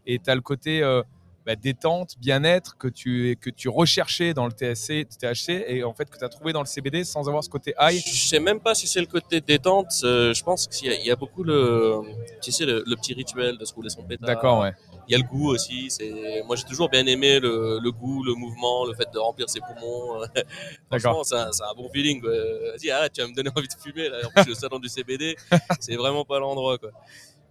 et 0.08 0.18
tu 0.18 0.30
as 0.31 0.36
le 0.36 0.42
côté 0.42 0.81
euh, 0.81 1.04
bah, 1.45 1.56
détente, 1.56 2.16
bien-être 2.19 2.78
que 2.78 2.88
tu, 2.88 3.38
que 3.42 3.50
tu 3.50 3.68
recherchais 3.69 4.34
dans 4.34 4.45
le 4.45 4.51
TSC, 4.51 5.06
THC 5.19 5.66
et 5.68 5.84
en 5.84 5.94
fait 5.94 6.10
que 6.10 6.18
tu 6.18 6.24
as 6.24 6.30
trouvé 6.30 6.54
dans 6.54 6.62
le 6.62 6.66
CBD 6.66 7.04
sans 7.04 7.28
avoir 7.28 7.44
ce 7.44 7.50
côté 7.50 7.74
high. 7.80 8.01
Je 8.06 8.28
sais 8.28 8.40
même 8.40 8.60
pas 8.60 8.75
si 8.75 8.88
c'est 8.88 9.01
le 9.01 9.07
côté 9.07 9.42
détente. 9.42 9.88
euh, 10.04 10.34
je 10.34 10.44
pense 10.44 10.68
qu'il 10.68 10.92
y, 10.92 11.06
y 11.07 11.12
a 11.12 11.16
beaucoup 11.16 11.44
le, 11.44 12.00
tu 12.42 12.51
sais, 12.51 12.66
le, 12.66 12.84
le 12.86 12.95
petit 12.95 13.13
rituel 13.13 13.57
de 13.57 13.66
se 13.66 13.74
rouler 13.74 13.90
son 13.90 14.04
pétard. 14.04 14.28
D'accord, 14.28 14.62
ouais. 14.62 14.72
Il 15.07 15.12
y 15.12 15.16
a 15.16 15.18
le 15.18 15.25
goût 15.25 15.50
aussi. 15.50 15.90
C'est, 15.90 16.44
moi 16.45 16.56
j'ai 16.56 16.63
toujours 16.63 16.90
bien 16.90 17.06
aimé 17.06 17.40
le, 17.40 17.80
le 17.81 17.92
goût, 17.92 18.24
le 18.24 18.34
mouvement, 18.36 18.86
le 18.86 18.94
fait 18.94 19.12
de 19.13 19.19
remplir 19.19 19.50
ses 19.50 19.60
poumons. 19.60 20.22
D'accord. 20.92 21.25
Franchement, 21.25 21.51
c'est 21.51 21.63
un, 21.63 21.74
bon 21.75 21.89
feeling. 21.89 22.22
Vas-y, 22.24 22.89
arrête, 22.89 23.12
tu 23.13 23.22
vas 23.22 23.28
me 23.28 23.34
donner 23.34 23.50
envie 23.54 23.68
de 23.68 23.74
fumer. 23.74 24.07
Là. 24.07 24.19
En 24.25 24.30
plus, 24.30 24.50
le 24.50 24.56
salon 24.56 24.80
du 24.80 24.88
CBD, 24.88 25.36
c'est 25.81 25.96
vraiment 25.96 26.24
pas 26.24 26.39
l'endroit, 26.39 26.78
quoi. 26.78 26.92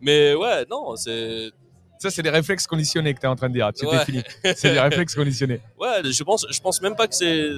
Mais 0.00 0.34
ouais, 0.34 0.64
non, 0.70 0.96
c'est, 0.96 1.50
Ça, 2.02 2.10
c'est 2.10 2.22
des 2.22 2.31
réflexes 2.31 2.66
conditionnés 2.66 3.14
que 3.14 3.20
tu 3.20 3.26
es 3.26 3.28
en 3.28 3.37
train 3.37 3.49
de 3.49 3.54
dire. 3.54 3.70
Tu 3.72 3.87
Ouais. 3.87 3.99
définis. 3.99 4.22
C'est 4.56 4.72
des 4.72 4.81
réflexes 4.81 5.14
conditionnés. 5.20 5.60
ouais, 5.78 6.02
je 6.04 6.22
pense, 6.25 6.44
je 6.50 6.60
pense 6.60 6.82
même 6.82 6.96
pas 6.96 7.06
que 7.06 7.14
c'est. 7.14 7.50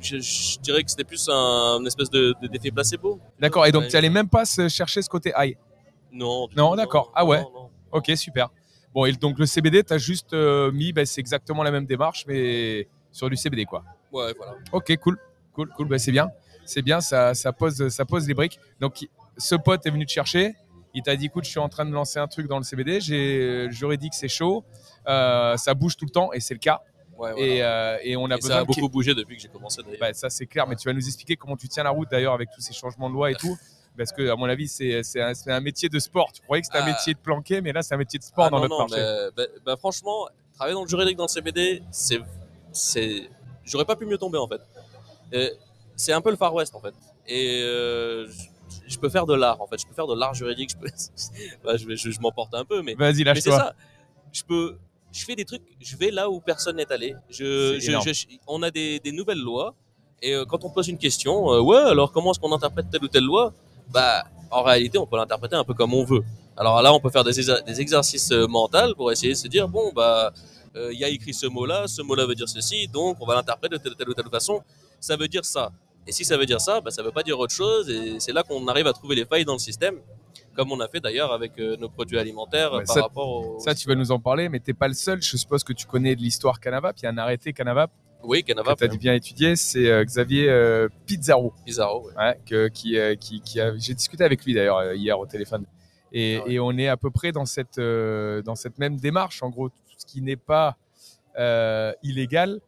Je, 0.00 0.18
je 0.18 0.58
dirais 0.58 0.82
que 0.82 0.90
c'était 0.90 1.04
plus 1.04 1.28
un, 1.28 1.78
une 1.80 1.86
espèce 1.86 2.10
de, 2.10 2.34
de- 2.42 2.48
d'effet 2.48 2.72
placebo. 2.72 3.20
D'accord. 3.38 3.64
Et 3.66 3.70
donc, 3.72 3.82
Ouais. 3.82 3.88
tu 3.88 3.94
n'allais 3.94 4.10
même 4.10 4.28
pas 4.28 4.44
se 4.44 4.68
chercher 4.68 5.00
ce 5.02 5.08
côté 5.08 5.32
high. 5.38 5.56
Non. 6.12 6.48
Non, 6.56 6.74
d'accord. 6.74 7.12
Ah 7.14 7.24
ouais. 7.24 7.40
non, 7.42 7.50
non. 7.54 7.70
Ok, 7.92 8.10
super. 8.16 8.48
Bon, 8.92 9.04
et 9.06 9.12
donc 9.12 9.38
le 9.38 9.46
CBD, 9.46 9.84
tu 9.84 9.92
as 9.92 9.98
juste 9.98 10.32
euh, 10.32 10.72
mis, 10.72 10.92
bah, 10.92 11.06
c'est 11.06 11.20
exactement 11.20 11.62
la 11.62 11.70
même 11.70 11.86
démarche, 11.86 12.24
mais 12.26 12.88
sur 13.12 13.30
du 13.30 13.36
CBD, 13.36 13.64
quoi. 13.64 13.84
Ouais, 14.10 14.34
voilà. 14.36 14.54
Ok, 14.72 14.94
cool, 14.96 15.16
cool, 15.52 15.68
cool. 15.76 15.86
Bah, 15.88 15.98
c'est 15.98 16.10
bien, 16.12 16.28
c'est 16.66 16.82
bien. 16.82 17.00
Ça, 17.00 17.32
ça 17.34 17.52
pose, 17.52 17.88
ça 17.88 18.04
pose 18.04 18.26
les 18.26 18.34
briques. 18.34 18.58
Donc, 18.80 19.06
ce 19.38 19.54
pote 19.54 19.86
est 19.86 19.90
venu 19.90 20.04
te 20.04 20.10
chercher. 20.12 20.54
Il 20.94 21.02
t'a 21.02 21.16
dit, 21.16 21.26
écoute, 21.26 21.44
je 21.44 21.50
suis 21.50 21.58
en 21.58 21.68
train 21.68 21.84
de 21.86 21.92
lancer 21.92 22.18
un 22.18 22.26
truc 22.28 22.46
dans 22.48 22.58
le 22.58 22.64
CBD. 22.64 23.00
J'ai, 23.00 23.68
j'aurais 23.70 23.96
dit 23.96 24.10
que 24.10 24.16
c'est 24.16 24.28
chaud. 24.28 24.64
Euh, 25.08 25.56
ça 25.56 25.74
bouge 25.74 25.96
tout 25.96 26.04
le 26.04 26.10
temps, 26.10 26.32
et 26.32 26.40
c'est 26.40 26.54
le 26.54 26.60
cas. 26.60 26.82
Ouais, 27.16 27.32
voilà. 27.32 27.38
Et, 27.46 27.62
euh, 27.62 27.98
et 28.02 28.16
on 28.16 28.26
a 28.30 28.34
Et 28.34 28.36
besoin 28.36 28.50
ça 28.56 28.58
a 28.60 28.64
beaucoup 28.64 28.88
bougé 28.88 29.14
depuis 29.14 29.36
que 29.36 29.42
j'ai 29.42 29.48
commencé 29.48 29.82
d'ailleurs. 29.82 29.98
Bah, 30.00 30.12
ça, 30.12 30.28
c'est 30.30 30.46
clair. 30.46 30.66
Mais 30.66 30.76
tu 30.76 30.88
vas 30.88 30.92
nous 30.94 31.06
expliquer 31.06 31.36
comment 31.36 31.56
tu 31.56 31.68
tiens 31.68 31.82
la 31.84 31.90
route 31.90 32.08
d'ailleurs 32.10 32.34
avec 32.34 32.48
tous 32.54 32.60
ces 32.60 32.72
changements 32.72 33.08
de 33.08 33.14
loi 33.14 33.30
et 33.30 33.34
tout. 33.34 33.56
Parce 33.96 34.10
que, 34.12 34.30
à 34.30 34.36
mon 34.36 34.46
avis, 34.46 34.68
c'est, 34.68 35.02
c'est, 35.02 35.20
un, 35.20 35.32
un 35.46 35.60
métier 35.60 35.88
de 35.90 35.98
sport. 35.98 36.32
Tu 36.32 36.40
croyais 36.42 36.62
que 36.62 36.66
c'était 36.66 36.78
un 36.78 36.82
Ah. 36.84 36.92
métier 36.92 37.12
de 37.12 37.18
planqué, 37.18 37.60
mais 37.60 37.72
là, 37.72 37.82
c'est 37.82 37.94
un 37.94 37.98
métier 37.98 38.18
de 38.18 38.24
sport 38.24 38.46
Ah, 38.46 38.50
dans 38.50 38.56
non, 38.56 38.62
notre 38.68 38.74
non, 38.74 38.88
marché. 38.88 38.96
mais, 39.36 39.44
bah, 39.46 39.52
bah, 39.66 39.76
franchement, 39.76 40.28
travailler 40.54 40.74
dans 40.74 40.82
le 40.82 40.88
juridique 40.88 41.16
dans 41.18 41.24
le 41.24 41.28
CBD, 41.28 41.82
c'est, 41.90 42.18
c'est, 42.72 43.28
j'aurais 43.64 43.84
pas 43.84 43.96
pu 43.96 44.06
mieux 44.06 44.16
tomber 44.18 44.38
en 44.38 44.48
fait. 44.48 44.60
Euh, 45.34 45.50
c'est 45.94 46.12
un 46.12 46.22
peu 46.22 46.30
le 46.30 46.36
Far 46.36 46.54
West 46.54 46.74
en 46.74 46.80
fait. 46.80 46.94
Et 47.26 47.60
euh, 47.62 48.26
je, 48.28 48.46
je 48.92 48.98
peux 48.98 49.08
faire 49.08 49.26
de 49.26 49.34
l'art 49.34 49.60
en 49.60 49.66
fait. 49.66 49.78
Je 49.80 49.86
peux 49.86 49.94
faire 49.94 50.06
de 50.06 50.14
l'art 50.14 50.34
juridique. 50.34 50.70
Je 50.70 50.76
peux, 50.76 50.86
Bah, 51.64 51.76
je, 51.76 51.86
vais- 51.86 51.96
je, 51.96 52.10
je 52.10 52.20
m'emporte 52.20 52.54
un 52.54 52.64
peu, 52.64 52.82
mais, 52.82 52.94
Vas-y, 52.94 53.24
mais 53.24 53.40
c'est 53.40 53.50
lâche-toi. 53.50 53.58
ça. 53.58 53.74
Je 54.32 54.42
peux, 54.44 54.76
je 55.12 55.24
fais 55.24 55.34
des 55.34 55.44
trucs. 55.44 55.62
Je 55.80 55.96
vais 55.96 56.10
là 56.10 56.28
où 56.30 56.40
personne 56.40 56.76
n'est 56.76 56.90
allé. 56.92 57.14
Je, 57.28 57.74
C'est 57.74 57.80
je- 57.80 57.90
énorme. 57.90 58.04
je- 58.12 58.26
on 58.46 58.62
a 58.62 58.70
des, 58.70 58.98
des 59.00 59.12
nouvelles 59.12 59.40
lois. 59.40 59.74
Et 60.22 60.34
euh, 60.34 60.44
quand 60.44 60.64
on 60.64 60.70
pose 60.70 60.86
une 60.88 60.98
question, 60.98 61.52
euh, 61.52 61.60
ouais, 61.60 61.76
alors 61.78 62.12
comment 62.12 62.30
est-ce 62.30 62.38
qu'on 62.40 62.52
interprète 62.52 62.86
telle 62.90 63.02
ou 63.02 63.08
telle 63.08 63.24
loi? 63.24 63.52
Bah, 63.90 64.24
en 64.50 64.62
réalité, 64.62 64.96
on 64.98 65.06
peut 65.06 65.16
l'interpréter 65.16 65.56
un 65.56 65.64
peu 65.64 65.74
comme 65.74 65.92
on 65.94 66.04
veut. 66.04 66.22
Alors 66.56 66.80
là, 66.82 66.92
on 66.94 67.00
peut 67.00 67.10
faire 67.10 67.24
des, 67.24 67.40
exa- 67.40 67.64
des 67.64 67.80
exercices 67.80 68.30
euh, 68.30 68.46
mentaux 68.46 68.94
pour 68.94 69.10
essayer 69.10 69.32
de 69.32 69.38
se 69.38 69.48
dire, 69.48 69.66
bon, 69.68 69.90
bah, 69.94 70.32
euh, 70.76 70.92
il 70.92 70.98
y 71.00 71.04
a 71.04 71.08
écrit 71.08 71.34
ce 71.34 71.46
mot-là, 71.46 71.88
ce 71.88 72.02
mot-là 72.02 72.24
veut 72.26 72.34
dire 72.34 72.48
ceci, 72.48 72.86
donc 72.88 73.16
on 73.20 73.26
va 73.26 73.34
l'interpréter 73.34 73.76
de 73.78 73.82
telle, 73.82 73.94
telle 73.96 74.08
ou 74.10 74.14
telle 74.14 74.28
façon. 74.30 74.62
Ça 75.00 75.16
veut 75.16 75.26
dire 75.28 75.44
ça. 75.44 75.72
Et 76.06 76.12
si 76.12 76.24
ça 76.24 76.36
veut 76.36 76.46
dire 76.46 76.60
ça, 76.60 76.80
bah, 76.80 76.90
ça 76.90 77.02
veut 77.02 77.12
pas 77.12 77.22
dire 77.22 77.38
autre 77.38 77.54
chose. 77.54 77.88
Et 77.90 78.18
c'est 78.18 78.32
là 78.32 78.42
qu'on 78.42 78.66
arrive 78.68 78.86
à 78.86 78.92
trouver 78.92 79.14
les 79.14 79.24
failles 79.24 79.44
dans 79.44 79.52
le 79.52 79.58
système, 79.60 79.96
comme 80.54 80.72
on 80.72 80.80
a 80.80 80.88
fait 80.88 81.00
d'ailleurs 81.00 81.32
avec 81.32 81.52
euh, 81.58 81.76
nos 81.76 81.88
produits 81.88 82.18
alimentaires 82.18 82.72
Ouais, 82.72 82.84
par 82.84 82.94
ça- 82.94 83.02
rapport 83.02 83.28
au. 83.28 83.60
Ça, 83.60 83.74
tu 83.74 83.86
vas 83.88 83.94
nous 83.94 84.10
en 84.10 84.18
parler, 84.18 84.48
mais 84.48 84.58
t'es 84.58 84.72
pas 84.74 84.88
le 84.88 84.94
seul. 84.94 85.22
Je 85.22 85.36
suppose 85.36 85.62
que 85.62 85.72
tu 85.72 85.86
connais 85.86 86.16
de 86.16 86.20
l'histoire 86.20 86.58
Canavap. 86.60 86.96
Il 86.98 87.04
y 87.04 87.06
a 87.06 87.10
un 87.10 87.18
arrêté 87.18 87.52
Canavap 87.52 87.90
Oui, 88.24 88.42
que 88.42 88.48
Canava, 88.48 88.74
tu 88.74 88.84
as 88.84 88.88
bien 88.88 89.14
étudié. 89.14 89.54
C'est 89.56 89.88
euh, 89.88 90.04
Xavier 90.04 90.48
euh, 90.48 90.88
Pizarro. 91.06 91.52
Bizarro. 91.64 92.08
ouais. 92.08 92.16
Ouais, 92.16 92.40
que- 92.46 92.68
qui, 92.68 92.98
euh, 92.98 93.14
qui, 93.14 93.40
qui 93.40 93.60
a- 93.60 93.76
j'ai 93.78 93.94
discuté 93.94 94.24
avec 94.24 94.44
lui 94.44 94.54
d'ailleurs 94.54 94.92
hier 94.94 95.18
au 95.18 95.26
téléphone. 95.26 95.64
Et, 96.12 96.38
Ah 96.40 96.44
ouais. 96.46 96.52
et 96.54 96.60
on 96.60 96.72
est 96.78 96.88
à 96.88 96.96
peu 96.96 97.10
près 97.10 97.30
dans 97.32 97.46
cette, 97.46 97.78
dans 97.80 98.54
cette 98.56 98.78
même 98.78 98.96
démarche. 98.96 99.42
En 99.42 99.50
gros, 99.50 99.70
ce 99.96 100.04
qui 100.04 100.20
n'est 100.20 100.36
pas 100.36 100.76
illégal 102.02 102.60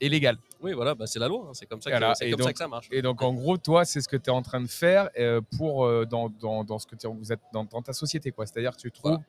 est 0.00 0.08
légal. 0.08 0.36
Oui, 0.60 0.72
voilà, 0.72 0.94
bah, 0.94 1.06
c'est 1.06 1.18
la 1.18 1.28
loi. 1.28 1.46
hein, 1.48 1.50
C'est 1.54 1.66
comme, 1.66 1.80
ça 1.80 1.90
que, 1.90 1.96
Voilà, 1.96 2.14
comme 2.18 2.30
donc- 2.30 2.42
ça 2.42 2.52
que 2.52 2.58
ça 2.58 2.68
marche. 2.68 2.88
Et 2.90 3.02
donc, 3.02 3.22
en 3.22 3.32
gros, 3.34 3.56
toi, 3.56 3.84
c'est 3.84 4.00
ce 4.00 4.08
que 4.08 4.16
tu 4.16 4.30
es 4.30 4.32
en 4.32 4.42
train 4.42 4.60
de 4.60 4.66
faire 4.68 5.08
euh, 5.18 5.40
pour, 5.56 5.84
euh, 5.84 6.04
dans, 6.04 6.28
dans, 6.28 6.64
dans 6.64 6.78
ce 6.78 6.86
que 6.86 6.94
vous 7.06 7.32
êtes 7.32 7.40
dans, 7.52 7.64
dans 7.64 7.82
ta 7.82 7.92
société. 7.92 8.30
quoi. 8.32 8.46
C'est-à-dire 8.46 8.72
que 8.76 8.80
tu 8.80 8.90
trouves 8.90 9.12
Voilà. 9.12 9.24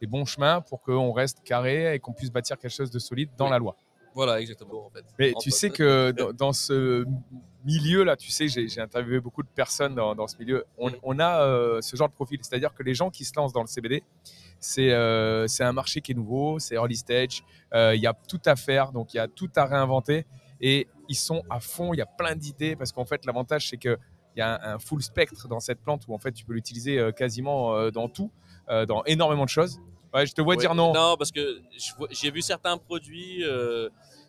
les 0.00 0.06
bons 0.06 0.24
chemins 0.24 0.60
pour 0.60 0.80
qu'on 0.82 1.12
reste 1.12 1.42
carré 1.44 1.94
et 1.94 1.98
qu'on 1.98 2.12
puisse 2.12 2.30
bâtir 2.30 2.58
quelque 2.58 2.70
chose 2.74 2.90
de 2.90 2.98
solide 2.98 3.30
dans 3.36 3.46
Oui. 3.46 3.50
la 3.52 3.58
loi. 3.58 3.76
Voilà, 4.14 4.40
exactement. 4.40 4.86
En 4.86 4.90
fait. 4.90 5.04
Mais 5.18 5.32
En 5.34 5.38
tu 5.38 5.50
sais 5.50 5.70
que 5.70 6.10
dans, 6.12 6.32
dans 6.32 6.52
ce 6.52 7.04
milieu-là, 7.64 8.16
tu 8.16 8.30
sais, 8.30 8.48
j'ai 8.48 8.80
interviewé 8.80 9.20
beaucoup 9.20 9.42
de 9.42 9.48
personnes 9.48 9.94
dans, 9.94 10.14
dans 10.14 10.26
ce 10.26 10.36
milieu. 10.38 10.64
On, 10.78 10.90
Mm. 10.90 10.94
on 11.02 11.18
a 11.18 11.42
euh, 11.42 11.80
ce 11.82 11.94
genre 11.96 12.08
de 12.08 12.14
profil, 12.14 12.38
c'est-à-dire 12.42 12.72
que 12.74 12.82
les 12.82 12.94
gens 12.94 13.10
qui 13.10 13.24
se 13.24 13.32
lancent 13.36 13.52
dans 13.52 13.60
le 13.62 13.66
CBD, 13.68 14.02
c'est 14.60 14.90
euh, 14.92 15.46
c'est 15.46 15.64
un 15.64 15.72
marché 15.72 16.00
qui 16.00 16.12
est 16.12 16.14
nouveau, 16.14 16.58
c'est 16.58 16.74
early 16.74 16.96
stage, 16.96 17.42
euh, 17.74 17.94
il 17.94 18.00
y 18.00 18.06
a 18.06 18.14
tout 18.28 18.40
à 18.46 18.56
faire, 18.56 18.92
donc 18.92 19.14
il 19.14 19.18
y 19.18 19.20
a 19.20 19.28
tout 19.28 19.50
à 19.56 19.64
réinventer 19.66 20.26
et 20.60 20.88
ils 21.08 21.14
sont 21.16 21.42
à 21.50 21.60
fond, 21.60 21.94
il 21.94 21.98
y 21.98 22.02
a 22.02 22.06
plein 22.06 22.34
d'idées 22.36 22.76
parce 22.76 22.92
qu'en 22.92 23.04
fait, 23.04 23.24
l'avantage, 23.24 23.68
c'est 23.68 23.76
que 23.78 23.96
il 24.36 24.40
y 24.40 24.42
a 24.42 24.54
un, 24.70 24.74
un 24.74 24.78
full 24.78 25.02
spectre 25.02 25.48
dans 25.48 25.60
cette 25.60 25.80
plante 25.82 26.02
où 26.08 26.14
en 26.14 26.18
fait 26.18 26.32
tu 26.32 26.44
peux 26.44 26.52
l'utiliser 26.52 26.98
euh, 26.98 27.12
quasiment 27.12 27.90
dans 27.90 28.08
tout, 28.08 28.30
dans 28.86 29.02
énormément 29.04 29.44
de 29.44 29.48
choses. 29.50 29.80
Ouais, 30.14 30.26
je 30.26 30.32
te 30.32 30.40
vois 30.40 30.54
Ouais, 30.54 30.60
dire 30.60 30.74
non. 30.74 30.92
Non, 30.94 31.16
parce 31.18 31.30
que 31.30 31.60
j'ai 32.10 32.30
vu 32.30 32.40
certains 32.42 32.78
produits. 32.78 33.44
euh, 33.44 33.88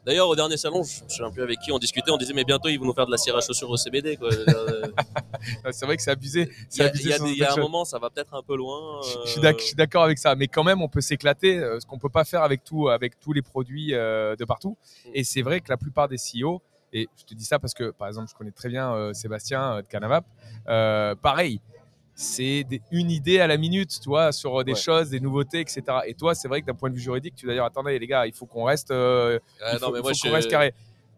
D'ailleurs, 0.10 0.28
au 0.28 0.36
dernier 0.36 0.58
salon, 0.58 0.82
je 0.82 1.02
souviens 1.08 1.28
un 1.28 1.32
peu 1.32 1.44
avec 1.44 1.60
qui 1.60 1.72
on 1.72 1.78
discutait, 1.78 2.10
on 2.10 2.18
disait, 2.18 2.34
mais 2.34 2.44
bientôt 2.44 2.68
ils 2.68 2.80
vont 2.80 2.86
nous 2.88 2.96
faire 2.96 3.06
de 3.06 3.12
la 3.12 3.18
cire 3.18 3.38
à 3.38 3.42
chaussures 3.42 3.70
au 3.70 3.78
CBD. 3.78 4.18
Euh, 4.20 4.88
C'est 5.72 5.86
vrai 5.86 5.98
que 5.98 6.02
c'est 6.02 6.10
abusé. 6.10 6.50
Il 6.74 6.78
y 6.78 7.10
y 7.10 7.14
a 7.14 7.20
y 7.28 7.44
un 7.44 7.56
moment, 7.58 7.86
ça 7.86 8.00
va 8.00 8.10
peut-être 8.10 8.34
un 8.34 8.42
peu 8.42 8.58
loin. 8.58 9.02
Je- 9.04 9.40
euh, 9.40 9.54
Je 9.60 9.64
suis 9.64 9.76
d'accord 9.76 10.04
avec 10.04 10.18
ça, 10.18 10.34
mais 10.34 10.48
quand 10.48 10.64
même, 10.64 10.82
on 10.82 10.88
peut 10.90 11.00
s'éclater, 11.00 11.60
euh, 11.60 11.80
ce 11.80 11.86
qu'on 11.86 12.00
peut 12.00 12.10
pas 12.10 12.24
faire 12.24 12.42
avec 12.42 12.64
tout, 12.64 12.90
avec 12.90 13.20
tous 13.20 13.34
les 13.34 13.44
produits 13.44 13.94
euh, 13.94 14.36
de 14.36 14.46
partout. 14.46 14.76
Mm. 15.06 15.10
Et 15.14 15.24
c'est 15.24 15.44
vrai 15.44 15.62
que 15.62 15.70
la 15.70 15.78
plupart 15.78 16.08
des 16.08 16.18
CEO, 16.18 16.60
et 16.92 17.08
je 17.16 17.24
te 17.26 17.36
dis 17.36 17.46
ça 17.46 17.60
parce 17.60 17.76
que, 17.76 17.92
par 17.92 18.08
exemple, 18.08 18.30
je 18.32 18.36
connais 18.36 18.50
très 18.50 18.70
bien 18.70 18.92
euh, 18.92 19.14
Sébastien 19.14 19.78
de 19.78 19.86
Canavap, 19.88 20.26
pareil, 21.22 21.62
c'est 22.22 22.66
des- 22.66 22.82
une 22.92 23.10
idée 23.12 23.40
à 23.40 23.48
la 23.48 23.56
minute, 23.56 23.98
tu 24.02 24.10
vois, 24.10 24.34
sur 24.34 24.62
des 24.66 24.74
Ouais. 24.74 24.78
choses, 24.78 25.10
des 25.10 25.22
nouveautés, 25.22 25.62
etc. 25.62 25.82
Et 26.06 26.14
toi, 26.14 26.36
c'est 26.36 26.50
vrai 26.50 26.60
que 26.62 26.66
d'un 26.66 26.74
point 26.74 26.90
de 26.90 26.96
vue 26.96 27.00
juridique, 27.02 27.34
tu 27.36 27.48
vas 27.48 27.54
dire, 27.54 27.64
attendez 27.64 27.98
les 27.98 28.08
gars, 28.08 28.28
il 28.28 28.34
faut 28.34 28.46
qu'on 28.46 28.66
reste, 28.66 28.92
euh, 28.92 29.40
ah, 29.62 29.70
il 29.72 29.74
non, 29.76 29.80
faut, 29.80 29.92
mais 29.94 30.00
il 30.00 30.02
moi, 30.02 30.12
faut 30.14 30.20
qu'on 30.24 30.28
je- 30.30 30.34
reste 30.34 30.50
carré 30.50 30.74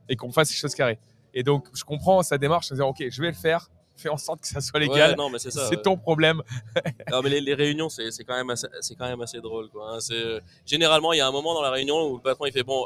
et 0.08 0.15
qu'on 0.15 0.31
fasse 0.31 0.51
les 0.51 0.55
choses 0.55 0.75
carrées. 0.75 1.00
Et 1.34 1.41
donc, 1.41 1.65
je 1.74 1.84
comprends 1.84 2.22
sa 2.22 2.38
démarche 2.38 2.72
en 2.72 2.75
disant, 2.75 2.89
ok, 2.89 3.03
je 3.10 3.22
vais 3.22 3.29
le 3.29 3.34
faire, 3.34 3.67
fais 3.96 4.10
en 4.10 4.17
sorte 4.17 4.41
que 4.41 4.48
ça 4.48 4.62
soit 4.62 4.79
Ouais, 4.79 4.88
légal. 4.88 5.15
non, 5.17 5.31
mais 5.31 5.39
c'est 5.39 5.50
ça. 5.50 5.67
c'est 5.70 5.77
ouais. 5.77 5.81
ton 5.81 5.98
problème. 5.98 6.43
Non, 7.12 7.22
mais 7.24 7.29
les, 7.29 7.41
les 7.41 7.55
réunions, 7.55 7.89
c'est 7.89 8.12
quand 8.24 8.36
même 8.36 8.51
assez, 8.51 8.67
c'est 8.81 8.93
quand 8.96 9.08
même 9.08 9.22
assez 9.22 9.41
drôle, 9.41 9.70
quoi. 9.70 9.96
hein. 9.96 10.00
C'est 10.01 10.39
généralement 10.67 11.13
il 11.13 11.17
y 11.17 11.22
a 11.22 11.27
un 11.27 11.31
moment 11.31 11.55
dans 11.55 11.63
la 11.63 11.72
réunion 11.72 12.12
où 12.12 12.17
le 12.17 12.22
patron 12.22 12.46
il 12.46 12.51
fait 12.51 12.62
bon, 12.63 12.86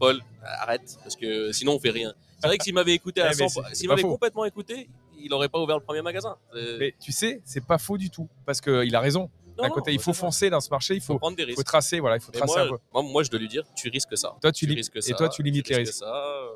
Paul, 0.00 0.20
arrête, 0.44 0.96
parce 1.04 1.14
que 1.14 1.52
sinon 1.52 1.74
on 1.74 1.78
fait 1.78 1.90
rien. 1.90 2.12
C'est 2.40 2.46
vrai 2.46 2.58
que 2.58 2.64
s'il 2.64 2.74
m'avait 2.74 2.94
écouté 2.94 3.20
à 3.20 3.26
Eh, 3.26 3.28
mais 3.28 3.34
100, 3.34 3.48
c'est- 3.48 3.60
c'est 3.70 3.74
s'il 3.74 3.88
m'avait 3.88 4.02
complètement 4.02 4.44
écouté, 4.44 4.88
il 5.18 5.32
aurait 5.32 5.48
pas 5.48 5.58
ouvert 5.58 5.76
le 5.78 5.82
premier 5.84 6.02
magasin. 6.02 6.36
Mais 6.78 6.94
tu 7.00 7.12
sais, 7.12 7.42
c'est 7.44 7.64
pas 7.64 7.78
faux 7.78 7.98
du 7.98 8.10
tout, 8.10 8.28
parce 8.46 8.60
qu'il 8.60 8.94
a 8.94 9.00
raison. 9.00 9.30
Non, 9.60 9.68
côté, 9.70 9.92
il 9.92 9.98
faut 10.00 10.12
foncer 10.12 10.50
dans 10.50 10.60
ce 10.60 10.70
marché, 10.70 10.94
il 10.94 11.00
faut 11.00 11.14
faut, 11.14 11.18
prendre 11.18 11.36
des 11.36 11.52
faut 11.52 11.64
tracer, 11.64 11.98
voilà, 11.98 12.16
il 12.16 12.20
faut 12.20 12.30
tracer 12.30 12.60
un 12.60 12.66
moi, 12.66 12.76
peu. 12.78 12.82
moi, 12.92 13.02
moi, 13.02 13.22
je 13.24 13.30
dois 13.30 13.40
lui 13.40 13.48
dire, 13.48 13.64
tu 13.74 13.88
risques 13.88 14.16
ça. 14.16 14.36
Toi, 14.40 14.52
tu, 14.52 14.66
lim- 14.66 14.76
risques 14.76 14.94
et 14.94 15.00
ça, 15.00 15.14
toi, 15.14 15.28
tu 15.28 15.42
limites 15.42 15.68
les 15.68 15.78
risques. 15.78 15.94
Ça, 15.94 16.06
euh, 16.14 16.48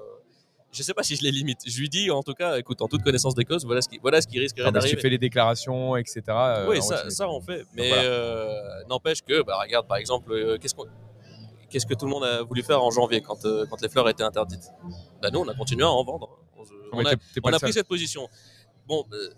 je 0.70 0.84
sais 0.84 0.94
pas 0.94 1.02
si 1.02 1.16
je 1.16 1.22
les 1.24 1.32
limite. 1.32 1.58
Je 1.66 1.80
lui 1.80 1.88
dis, 1.88 2.12
en 2.12 2.22
tout 2.22 2.32
cas, 2.34 2.58
écoute, 2.58 2.80
en 2.80 2.86
toute 2.86 3.02
connaissance 3.02 3.34
des 3.34 3.44
causes, 3.44 3.64
voilà 3.66 3.82
ce 3.82 3.88
qui, 3.88 3.98
voilà 3.98 4.20
ce 4.20 4.28
qui 4.28 4.38
risquerait 4.38 4.70
mais 4.70 4.78
si 4.78 4.84
d'arriver. 4.84 4.96
tu 4.96 5.02
fais 5.02 5.08
les 5.10 5.18
déclarations, 5.18 5.96
etc. 5.96 6.22
euh, 6.28 6.68
oui, 6.68 6.80
ça, 6.80 7.02
tu- 7.02 7.10
ça 7.10 7.28
on 7.28 7.40
fait. 7.40 7.64
Mais 7.74 7.88
voilà. 7.88 8.04
euh, 8.04 8.84
n'empêche 8.88 9.20
que, 9.22 9.42
bah, 9.42 9.58
regarde, 9.60 9.88
par 9.88 9.96
exemple, 9.96 10.30
euh, 10.32 10.56
qu'est-ce 10.58 10.76
qu'on- 10.76 10.86
qu'est-ce 11.70 11.86
que 11.86 11.94
tout 11.94 12.04
le 12.04 12.12
monde 12.12 12.22
a 12.22 12.42
voulu 12.44 12.62
faire 12.62 12.84
en 12.84 12.92
janvier 12.92 13.20
quand, 13.20 13.42
quand 13.68 13.80
les 13.82 13.88
fleurs 13.88 14.08
étaient 14.08 14.22
interdites? 14.22 14.70
Bah, 15.22 15.30
Nous, 15.32 15.40
on 15.40 15.48
a 15.48 15.54
continué 15.54 15.84
à 15.84 15.90
en 15.90 16.04
vendre. 16.04 16.38
On, 16.92 17.04
a, 17.06 17.14
on 17.42 17.58
pris 17.58 17.72
cette 17.72 17.88
position. 17.88 18.28
Bon, 18.86 19.06
euh, 19.12 19.30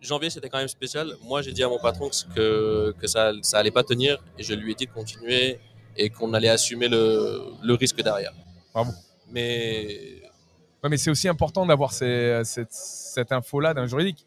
janvier, 0.00 0.30
c'était 0.30 0.48
quand 0.48 0.58
même 0.58 0.68
spécial. 0.68 1.14
Moi, 1.22 1.42
j'ai 1.42 1.52
dit 1.52 1.62
à 1.62 1.68
mon 1.68 1.78
patron 1.78 2.10
que, 2.34 2.92
que 2.98 3.06
ça, 3.06 3.32
ça 3.42 3.58
allait 3.58 3.70
pas 3.70 3.84
tenir 3.84 4.22
et 4.38 4.42
je 4.42 4.54
lui 4.54 4.72
ai 4.72 4.74
dit 4.74 4.86
de 4.86 4.90
continuer 4.92 5.60
et 5.96 6.10
qu'on 6.10 6.34
allait 6.34 6.48
assumer 6.48 6.88
le, 6.88 7.42
le 7.62 7.74
risque 7.74 8.02
derrière. 8.02 8.32
Bravo. 8.72 8.92
Mais 9.30 10.20
Ouais, 10.82 10.88
mais 10.88 10.96
c'est 10.96 11.10
aussi 11.10 11.28
important 11.28 11.66
d'avoir 11.66 11.92
cette, 11.92 12.72
cette 12.72 13.32
info-là 13.32 13.74
d'un 13.74 13.86
juridique. 13.86 14.26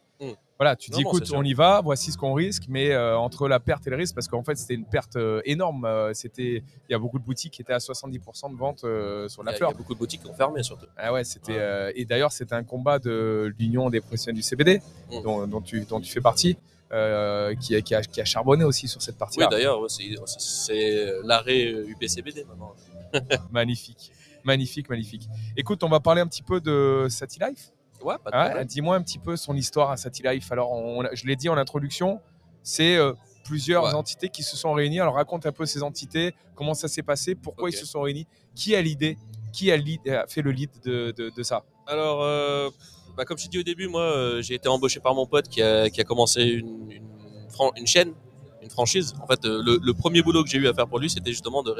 Voilà, 0.63 0.77
tu 0.77 0.91
Non, 0.91 0.97
dis, 0.97 1.03
non, 1.03 1.09
écoute, 1.09 1.29
on 1.33 1.43
y 1.43 1.53
va, 1.53 1.81
voici 1.83 2.09
ce 2.13 2.17
qu'on 2.17 2.31
risque, 2.33 2.63
mais 2.69 2.91
euh, 2.91 3.17
entre 3.17 3.49
la 3.49 3.59
perte 3.59 3.85
et 3.85 3.89
le 3.89 3.97
risque, 3.97 4.15
parce 4.15 4.29
qu'en 4.29 4.43
fait, 4.43 4.55
c'était 4.55 4.75
une 4.75 4.85
perte 4.85 5.17
euh, 5.17 5.41
énorme. 5.43 5.83
euh, 5.83 6.13
c'était, 6.13 6.63
il 6.87 6.91
y 6.91 6.95
a 6.95 6.97
beaucoup 6.99 7.19
de 7.19 7.25
boutiques 7.25 7.51
qui 7.51 7.61
étaient 7.61 7.73
à 7.73 7.79
70% 7.79 8.49
de 8.53 8.57
vente 8.57 8.79
sur 8.79 9.43
y, 9.43 9.45
la 9.45 9.51
a- 9.51 9.53
il 9.53 9.55
y 9.55 9.57
fleur. 9.57 9.71
a 9.71 9.73
beaucoup 9.73 9.93
de 9.93 9.99
boutiques 9.99 10.21
qui 10.23 10.29
ont 10.29 10.33
fermé 10.33 10.63
surtout. 10.63 10.85
Ah 10.95 11.11
ouais, 11.11 11.25
c'était 11.25 11.57
euh, 11.57 11.91
et 11.95 12.05
d'ailleurs 12.05 12.31
c'était 12.31 12.55
un 12.55 12.63
combat 12.63 12.97
de 12.97 13.53
l'Union 13.59 13.89
des 13.89 13.99
professionnels 13.99 14.37
du 14.37 14.41
CBD 14.41 14.81
Mm. 15.11 15.21
dont, 15.21 15.47
dont 15.47 15.59
tu 15.61 15.81
dont 15.83 15.99
tu 15.99 16.09
fais 16.09 16.21
partie, 16.21 16.55
euh, 16.93 17.53
qui, 17.55 17.75
a, 17.75 17.81
qui, 17.81 17.93
a, 17.93 18.01
qui 18.01 18.21
a 18.21 18.25
charbonné 18.25 18.63
aussi 18.63 18.87
sur 18.87 19.01
cette 19.01 19.15
Oui, 19.15 19.19
partie-là. 19.19 19.47
d'ailleurs, 19.47 19.81
ouais, 19.81 19.89
c'est 19.89 20.15
c'est 20.39 21.11
l'arrêt 21.25 21.73
UPCBD 21.89 22.45
maintenant. 22.45 22.73
magnifique, 23.51 24.11
magnifique, 24.45 24.89
magnifique. 24.89 25.27
Écoute, 25.57 25.83
on 25.83 25.89
va 25.89 25.99
parler 25.99 26.21
un 26.21 26.27
petit 26.27 26.41
peu 26.43 26.61
de 26.61 27.07
Satilife. 27.09 27.71
Ouais, 28.03 28.15
problème. 28.17 28.65
Dis-moi 28.65 28.95
un 28.95 29.01
petit 29.01 29.19
peu 29.19 29.35
son 29.35 29.55
histoire 29.55 29.91
à 29.91 29.97
Satilife. 29.97 30.51
Alors, 30.51 30.71
on- 30.71 31.03
je 31.13 31.25
l'ai 31.25 31.35
dit 31.35 31.49
en 31.49 31.57
introduction, 31.57 32.19
c'est 32.61 32.95
euh, 32.97 33.13
plusieurs 33.45 33.83
Ouais. 33.85 33.93
entités 33.93 34.29
qui 34.29 34.43
se 34.43 34.55
sont 34.57 34.73
réunies. 34.73 34.99
Alors, 34.99 35.15
raconte 35.15 35.45
un 35.45 35.51
peu 35.51 35.65
ces 35.65 35.83
entités, 35.83 36.33
comment 36.55 36.73
ça 36.73 36.87
s'est 36.87 37.03
passé, 37.03 37.35
pourquoi 37.35 37.69
ils 37.69 37.73
se 37.75 37.85
sont 37.85 38.01
réunis, 38.01 38.27
qui 38.55 38.75
a 38.75 38.81
l'idée, 38.81 39.17
qui 39.51 39.71
a, 39.71 39.77
lead- 39.77 40.07
a 40.09 40.27
fait 40.27 40.41
le 40.41 40.51
lead 40.51 40.69
de, 40.83 41.13
de- 41.17 41.29
de 41.29 41.43
ça? 41.43 41.63
Alors, 41.87 42.23
euh, 42.23 42.69
bah, 43.17 43.25
comme 43.25 43.37
je 43.37 43.47
dit 43.47 43.59
au 43.59 43.63
début, 43.63 43.87
moi, 43.87 44.01
euh, 44.03 44.41
j'ai 44.41 44.55
été 44.55 44.67
embauché 44.69 44.99
par 44.99 45.13
mon 45.15 45.25
pote 45.27 45.47
qui 45.49 45.61
a, 45.61 45.89
qui 45.89 45.99
a 46.01 46.03
commencé 46.03 46.41
une, 46.43 46.89
une, 46.91 47.49
fran- 47.49 47.71
une 47.77 47.85
chaîne, 47.87 48.13
une 48.61 48.69
franchise. 48.69 49.13
En 49.21 49.27
fait, 49.27 49.43
le, 49.43 49.77
le 49.81 49.93
premier 49.93 50.21
boulot 50.21 50.43
que 50.43 50.49
j'ai 50.49 50.57
eu 50.57 50.67
à 50.67 50.73
faire 50.73 50.87
pour 50.87 50.99
lui, 50.99 51.09
c'était 51.09 51.31
justement 51.31 51.61
de, 51.63 51.75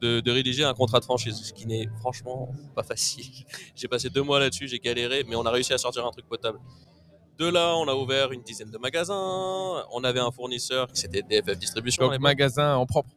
de, 0.00 0.20
de 0.20 0.30
rédiger 0.30 0.64
un 0.64 0.74
contrat 0.74 1.00
de 1.00 1.04
franchise, 1.04 1.36
ce 1.42 1.52
qui 1.52 1.66
n'est 1.66 1.88
franchement 2.00 2.50
pas 2.74 2.82
facile. 2.82 3.24
j'ai 3.74 3.88
passé 3.88 4.10
deux 4.10 4.22
mois 4.22 4.38
là-dessus, 4.40 4.68
j'ai 4.68 4.78
galéré, 4.78 5.24
mais 5.28 5.36
on 5.36 5.44
a 5.44 5.50
réussi 5.50 5.72
à 5.72 5.78
sortir 5.78 6.06
un 6.06 6.10
truc 6.10 6.26
potable. 6.28 6.58
De 7.38 7.46
là, 7.46 7.76
on 7.76 7.86
a 7.86 7.94
ouvert 7.94 8.32
une 8.32 8.42
dizaine 8.42 8.70
de 8.70 8.78
magasins. 8.78 9.84
On 9.92 10.02
avait 10.02 10.18
un 10.18 10.32
fournisseur 10.32 10.88
qui 10.88 11.00
c'était 11.00 11.22
DFF 11.22 11.56
Distribution. 11.56 12.02
Donc, 12.02 12.12
l'époque. 12.12 12.22
magasin 12.24 12.74
en 12.74 12.84
propre. 12.84 13.10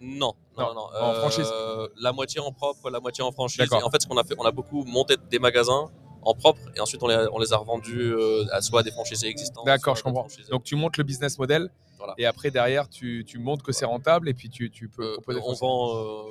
Non, 0.00 0.32
non, 0.56 0.68
Non, 0.68 0.74
non. 0.74 0.80
en 0.80 1.10
Euh, 1.10 1.20
franchise. 1.20 1.52
La 2.00 2.12
moitié 2.12 2.40
en 2.40 2.50
propre, 2.52 2.88
la 2.88 2.98
moitié 2.98 3.22
en 3.22 3.30
franchise. 3.30 3.60
Et 3.70 3.74
en 3.82 3.90
fait, 3.90 4.00
ce 4.00 4.06
qu'on 4.06 4.16
a 4.16 4.24
fait, 4.24 4.34
on 4.38 4.44
a 4.44 4.50
beaucoup 4.50 4.84
monté 4.84 5.16
des 5.30 5.38
magasins 5.38 5.90
en 6.22 6.34
propre 6.34 6.60
et 6.76 6.80
ensuite 6.80 7.02
on 7.02 7.08
les, 7.08 7.26
on 7.32 7.38
les 7.38 7.52
a 7.52 7.56
revendus 7.56 8.12
euh, 8.14 8.44
à 8.52 8.60
soit 8.62 8.82
des 8.82 8.90
franchisés 8.90 9.26
existants. 9.26 9.64
D'accord, 9.64 9.96
je 9.96 10.02
comprends. 10.02 10.26
Donc, 10.50 10.64
tu 10.64 10.74
montes 10.74 10.96
le 10.96 11.04
business 11.04 11.38
model 11.38 11.68
Voilà. 12.04 12.14
et 12.18 12.26
après, 12.26 12.50
derrière, 12.50 12.88
tu, 12.88 13.24
tu 13.26 13.38
montres 13.38 13.62
que 13.64 13.72
c'est 13.72 13.84
rentable 13.84 14.28
et 14.28 14.34
puis 14.34 14.48
tu, 14.50 14.70
tu 14.70 14.88
peux 14.88 15.16
Euh, 15.28 15.40
on 15.44 15.52
vend 15.54 15.96
euh, 15.96 16.22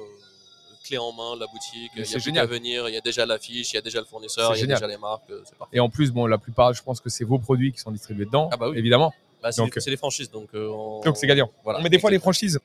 clé 0.83 0.97
en 0.97 1.11
main 1.13 1.35
la 1.39 1.47
boutique. 1.47 1.91
Mais 1.95 2.01
Il 2.01 2.03
y 2.03 2.05
c'est 2.05 2.19
génial. 2.19 2.47
qu'à 2.47 2.53
venir. 2.53 2.89
Il 2.89 2.93
y 2.93 2.97
a 2.97 3.01
déjà 3.01 3.25
l'affiche, 3.25 3.71
il 3.71 3.75
y 3.75 3.79
a 3.79 3.81
déjà 3.81 3.99
le 3.99 4.05
fournisseur, 4.05 4.51
il 4.51 4.55
y 4.55 4.57
a 4.57 4.61
génial. 4.61 4.77
déjà 4.79 4.87
les 4.87 4.97
marques. 4.97 5.29
euh. 5.29 5.41
Et 5.71 5.79
en 5.79 5.89
plus, 5.89 6.11
bon, 6.11 6.25
la 6.25 6.37
plupart, 6.37 6.73
je 6.73 6.83
pense 6.83 6.99
que 6.99 7.09
c'est 7.09 7.23
vos 7.23 7.39
produits 7.39 7.71
qui 7.71 7.79
sont 7.79 7.91
distribués 7.91 8.25
dedans, 8.25 8.49
Ah 8.51 8.57
bah 8.57 8.69
oui. 8.69 8.77
évidemment. 8.77 9.13
Bah, 9.41 9.51
c'est 9.51 9.89
des 9.89 9.97
franchises, 9.97 10.29
donc. 10.29 10.49
euh, 10.53 10.67
on- 10.69 10.99
Donc, 11.01 11.17
c'est 11.17 11.25
gagnant. 11.27 11.49
Voilà. 11.63 11.79
Mais 11.81 11.89
des 11.89 11.99
fois, 11.99 12.11
les 12.11 12.19
franchises 12.19 12.59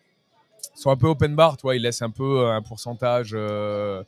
sont 0.75 0.91
un 0.91 0.97
peu 0.97 1.07
open 1.07 1.35
bar, 1.35 1.57
toi, 1.57 1.75
ils 1.77 1.81
laissent 1.83 2.03
un 2.03 2.11
peu 2.11 2.49
un 2.49 2.61
pourcentage 2.61 3.31
euh, 3.33 4.03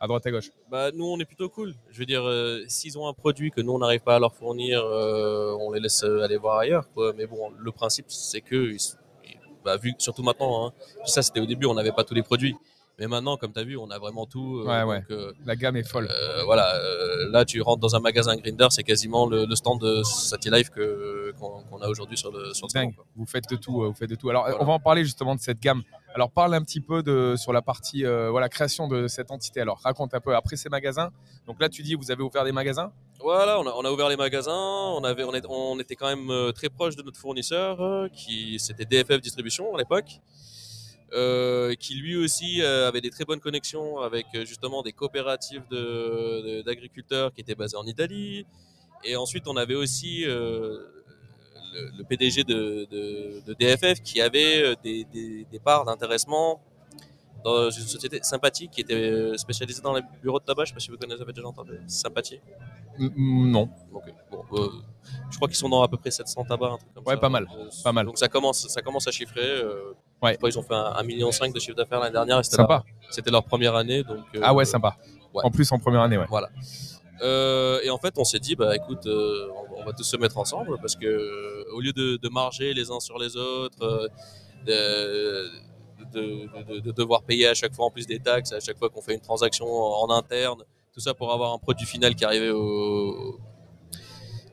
à 0.00 0.06
droite 0.06 0.26
à 0.26 0.30
gauche. 0.30 0.50
Bah, 0.70 0.90
nous, 0.92 1.06
on 1.06 1.18
est 1.18 1.24
plutôt 1.24 1.48
cool. 1.48 1.74
Je 1.90 1.98
veux 1.98 2.06
dire, 2.06 2.24
euh, 2.24 2.62
s'ils 2.68 2.98
ont 2.98 3.06
un 3.08 3.12
produit 3.12 3.50
que 3.50 3.60
nous, 3.60 3.72
on 3.72 3.78
n'arrive 3.78 4.00
pas 4.00 4.16
à 4.16 4.18
leur 4.18 4.34
fournir, 4.34 4.84
euh, 4.84 5.56
on 5.60 5.72
les 5.72 5.80
laisse 5.80 6.02
euh, 6.04 6.22
aller 6.22 6.36
voir 6.36 6.58
ailleurs. 6.58 6.88
Mais 7.16 7.26
bon, 7.26 7.50
le 7.56 7.72
principe, 7.72 8.06
c'est 8.08 8.40
que, 8.40 8.76
bah, 9.64 9.76
vu, 9.76 9.94
surtout 9.98 10.22
maintenant, 10.22 10.66
hein, 10.66 10.72
ça 11.04 11.22
c'était 11.22 11.40
au 11.40 11.46
début, 11.46 11.66
on 11.66 11.74
n'avait 11.74 11.92
pas 11.92 12.04
tous 12.04 12.14
les 12.14 12.22
produits. 12.22 12.56
Mais 12.98 13.08
maintenant, 13.08 13.36
comme 13.36 13.52
tu 13.52 13.58
as 13.58 13.64
vu, 13.64 13.76
on 13.76 13.90
a 13.90 13.98
vraiment 13.98 14.24
tout. 14.24 14.60
euh, 14.60 14.66
Ouais, 14.66 14.82
ouais. 14.84 15.02
euh, 15.10 15.32
La 15.46 15.56
gamme 15.56 15.76
est 15.76 15.82
folle. 15.82 16.08
euh, 16.10 16.44
voilà, 16.44 16.72
là, 17.30 17.44
tu 17.44 17.60
rentres 17.60 17.80
dans 17.80 17.96
un 17.96 18.00
magasin 18.00 18.36
Grinder, 18.36 18.68
c'est 18.70 18.84
quasiment 18.84 19.26
le, 19.26 19.46
le 19.46 19.56
stand 19.56 19.80
de 19.80 20.02
Satilife 20.04 20.70
qu'on, 20.70 21.80
a 21.82 21.88
aujourd'hui 21.88 22.16
sur 22.16 22.30
le, 22.30 22.54
sur 22.54 22.68
le 22.72 22.92
quoi. 22.94 23.04
Vous 23.16 23.26
faites 23.26 23.50
de 23.50 23.56
tout, 23.56 23.82
vous 23.82 23.94
faites 23.94 24.10
de 24.10 24.14
tout. 24.14 24.30
Alors, 24.30 24.44
Voilà. 24.44 24.62
on 24.62 24.64
va 24.64 24.72
en 24.74 24.78
parler 24.78 25.04
justement 25.04 25.34
de 25.34 25.40
cette 25.40 25.58
gamme. 25.60 25.82
Alors, 26.14 26.30
parle 26.30 26.54
un 26.54 26.62
petit 26.62 26.80
peu 26.80 27.02
de 27.02 27.34
sur 27.36 27.52
la 27.52 27.60
partie 27.62 28.04
voilà 28.04 28.48
création 28.48 28.86
de 28.86 29.08
cette 29.08 29.32
entité. 29.32 29.60
Alors, 29.60 29.80
raconte 29.82 30.14
un 30.14 30.20
peu 30.20 30.36
après 30.36 30.54
ces 30.54 30.68
magasins. 30.68 31.10
Donc 31.48 31.60
là, 31.60 31.68
tu 31.68 31.82
dis 31.82 31.96
vous 31.96 32.12
avez 32.12 32.22
ouvert 32.22 32.44
des 32.44 32.52
magasins. 32.52 32.92
Voilà, 33.20 33.58
on 33.58 33.66
a, 33.66 33.72
on 33.72 33.84
a 33.84 33.90
ouvert 33.90 34.08
les 34.08 34.16
magasins, 34.16 34.52
on, 34.54 35.02
avait, 35.02 35.24
on, 35.24 35.32
est- 35.34 35.46
on 35.48 35.78
était 35.80 35.96
quand 35.96 36.14
même 36.14 36.52
très 36.52 36.68
proche 36.68 36.94
de 36.94 37.02
notre 37.02 37.18
fournisseur, 37.18 38.08
qui 38.12 38.58
c'était 38.60 38.84
DFF 38.84 39.20
Distribution 39.20 39.74
à 39.74 39.78
l'époque, 39.78 40.20
qui 41.76 41.94
lui 41.94 42.16
aussi 42.16 42.60
euh, 42.62 42.88
avait 42.88 43.00
des 43.00 43.10
très 43.10 43.24
bonnes 43.24 43.40
connexions 43.40 43.98
avec 43.98 44.26
euh, 44.34 44.44
justement 44.44 44.82
des 44.82 44.92
coopératives 44.92 45.62
de- 45.70 45.76
de- 46.58 46.62
d'agriculteurs 46.62 47.32
qui 47.32 47.40
étaient 47.42 47.54
basées 47.54 47.76
en 47.76 47.84
Italie. 47.86 48.46
Et 49.04 49.16
ensuite, 49.16 49.46
on 49.46 49.56
avait 49.56 49.74
aussi 49.74 50.24
euh, 50.26 50.78
le, 51.98 52.02
PDG 52.04 52.44
de, 52.44 52.86
de- 52.90 53.42
de 53.46 53.54
DFF 53.54 54.00
qui 54.02 54.20
avait 54.20 54.62
euh, 54.62 54.74
des, 54.82 55.04
des- 55.04 55.44
des 55.50 55.58
parts 55.58 55.84
d'intéressement 55.84 56.60
dans 57.44 57.68
une 57.70 57.86
société 57.86 58.18
sympathique 58.22 58.70
qui 58.70 58.80
était 58.80 58.94
euh, 58.94 59.36
spécialisée 59.36 59.82
dans 59.82 59.92
les 59.94 60.00
bureaux 60.22 60.40
de 60.40 60.44
tabac. 60.46 60.64
Je 60.64 60.68
sais 60.70 60.74
pas 60.74 60.80
si 60.80 60.90
vous 60.90 60.96
connaissez, 60.96 61.18
vous 61.18 61.22
avez 61.24 61.32
déjà 61.34 61.46
entendu. 61.46 61.72
Sympathie. 61.86 62.40
Non. 62.98 63.68
Bon, 63.92 64.00
euh, 64.54 64.68
je 65.30 65.36
crois 65.36 65.48
qu'ils 65.48 65.56
sont 65.56 65.68
dans 65.68 65.82
à 65.82 65.88
peu 65.88 65.96
près 65.98 66.10
700 66.10 66.44
tabacs. 66.44 66.72
un 66.72 66.76
truc 66.78 66.94
comme 66.94 67.04
Ouais, 67.04 67.14
ça. 67.14 67.20
pas 67.20 67.28
mal, 67.28 67.46
Euh, 67.54 67.68
pas 67.82 67.92
mal. 67.92 68.06
Donc 68.06 68.16
ça 68.18 68.28
commence, 68.28 68.66
ça 68.68 68.80
commence 68.82 69.06
à 69.06 69.10
chiffrer. 69.10 69.42
euh, 69.44 69.92
Ouais. 70.22 70.32
je 70.32 70.36
crois 70.38 70.50
qu'ils 70.50 70.58
ont 70.58 70.62
fait 70.62 70.74
un, 70.74 70.94
un 70.96 71.02
million 71.02 71.30
cinq 71.32 71.52
de 71.54 71.60
chiffre 71.60 71.76
d'affaires 71.76 72.00
l'année 72.00 72.12
dernière. 72.12 72.38
et 72.40 72.44
C'était 72.44 72.56
Sympa. 72.56 72.84
c'était 73.10 73.30
leur 73.30 73.44
première 73.44 73.74
année. 73.76 74.02
Donc, 74.02 74.24
euh, 74.34 74.40
Ah 74.42 74.54
ouais, 74.54 74.64
sympa. 74.64 74.96
ouais. 75.34 75.42
En 75.44 75.50
plus, 75.50 75.70
en 75.72 75.78
première 75.78 76.00
année, 76.02 76.16
ouais. 76.18 76.26
Voilà. 76.28 76.48
Euh, 77.22 77.80
et 77.84 77.90
en 77.90 77.98
fait, 77.98 78.14
on 78.18 78.24
s'est 78.24 78.40
dit, 78.40 78.56
bah 78.56 78.74
écoute, 78.74 79.06
euh, 79.06 79.48
on, 79.76 79.82
on 79.82 79.84
va 79.84 79.92
tous 79.92 80.02
se 80.04 80.16
mettre 80.16 80.36
ensemble 80.38 80.78
parce 80.80 80.96
que 80.96 81.70
au 81.72 81.80
lieu 81.80 81.92
de, 81.92 82.16
de 82.16 82.28
marger 82.28 82.74
les 82.74 82.90
uns 82.90 83.00
sur 83.00 83.18
les 83.18 83.36
autres, 83.36 84.08
de, 84.66 85.48
de, 86.12 86.48
de- 86.68 86.80
de 86.80 86.90
devoir 86.92 87.22
payer 87.22 87.46
à 87.48 87.54
chaque 87.54 87.74
fois 87.74 87.86
en 87.86 87.90
plus 87.90 88.06
des 88.06 88.18
taxes, 88.18 88.52
à 88.52 88.60
chaque 88.60 88.78
fois 88.78 88.88
qu'on 88.88 89.00
fait 89.02 89.14
une 89.14 89.20
transaction 89.20 89.66
en, 89.66 90.08
en 90.08 90.10
interne, 90.10 90.62
tout 90.92 91.00
ça 91.00 91.14
pour 91.14 91.32
avoir 91.32 91.52
un 91.52 91.58
produit 91.58 91.86
final 91.86 92.14
qui 92.14 92.24
arrivait 92.24 92.50
au, 92.50 93.38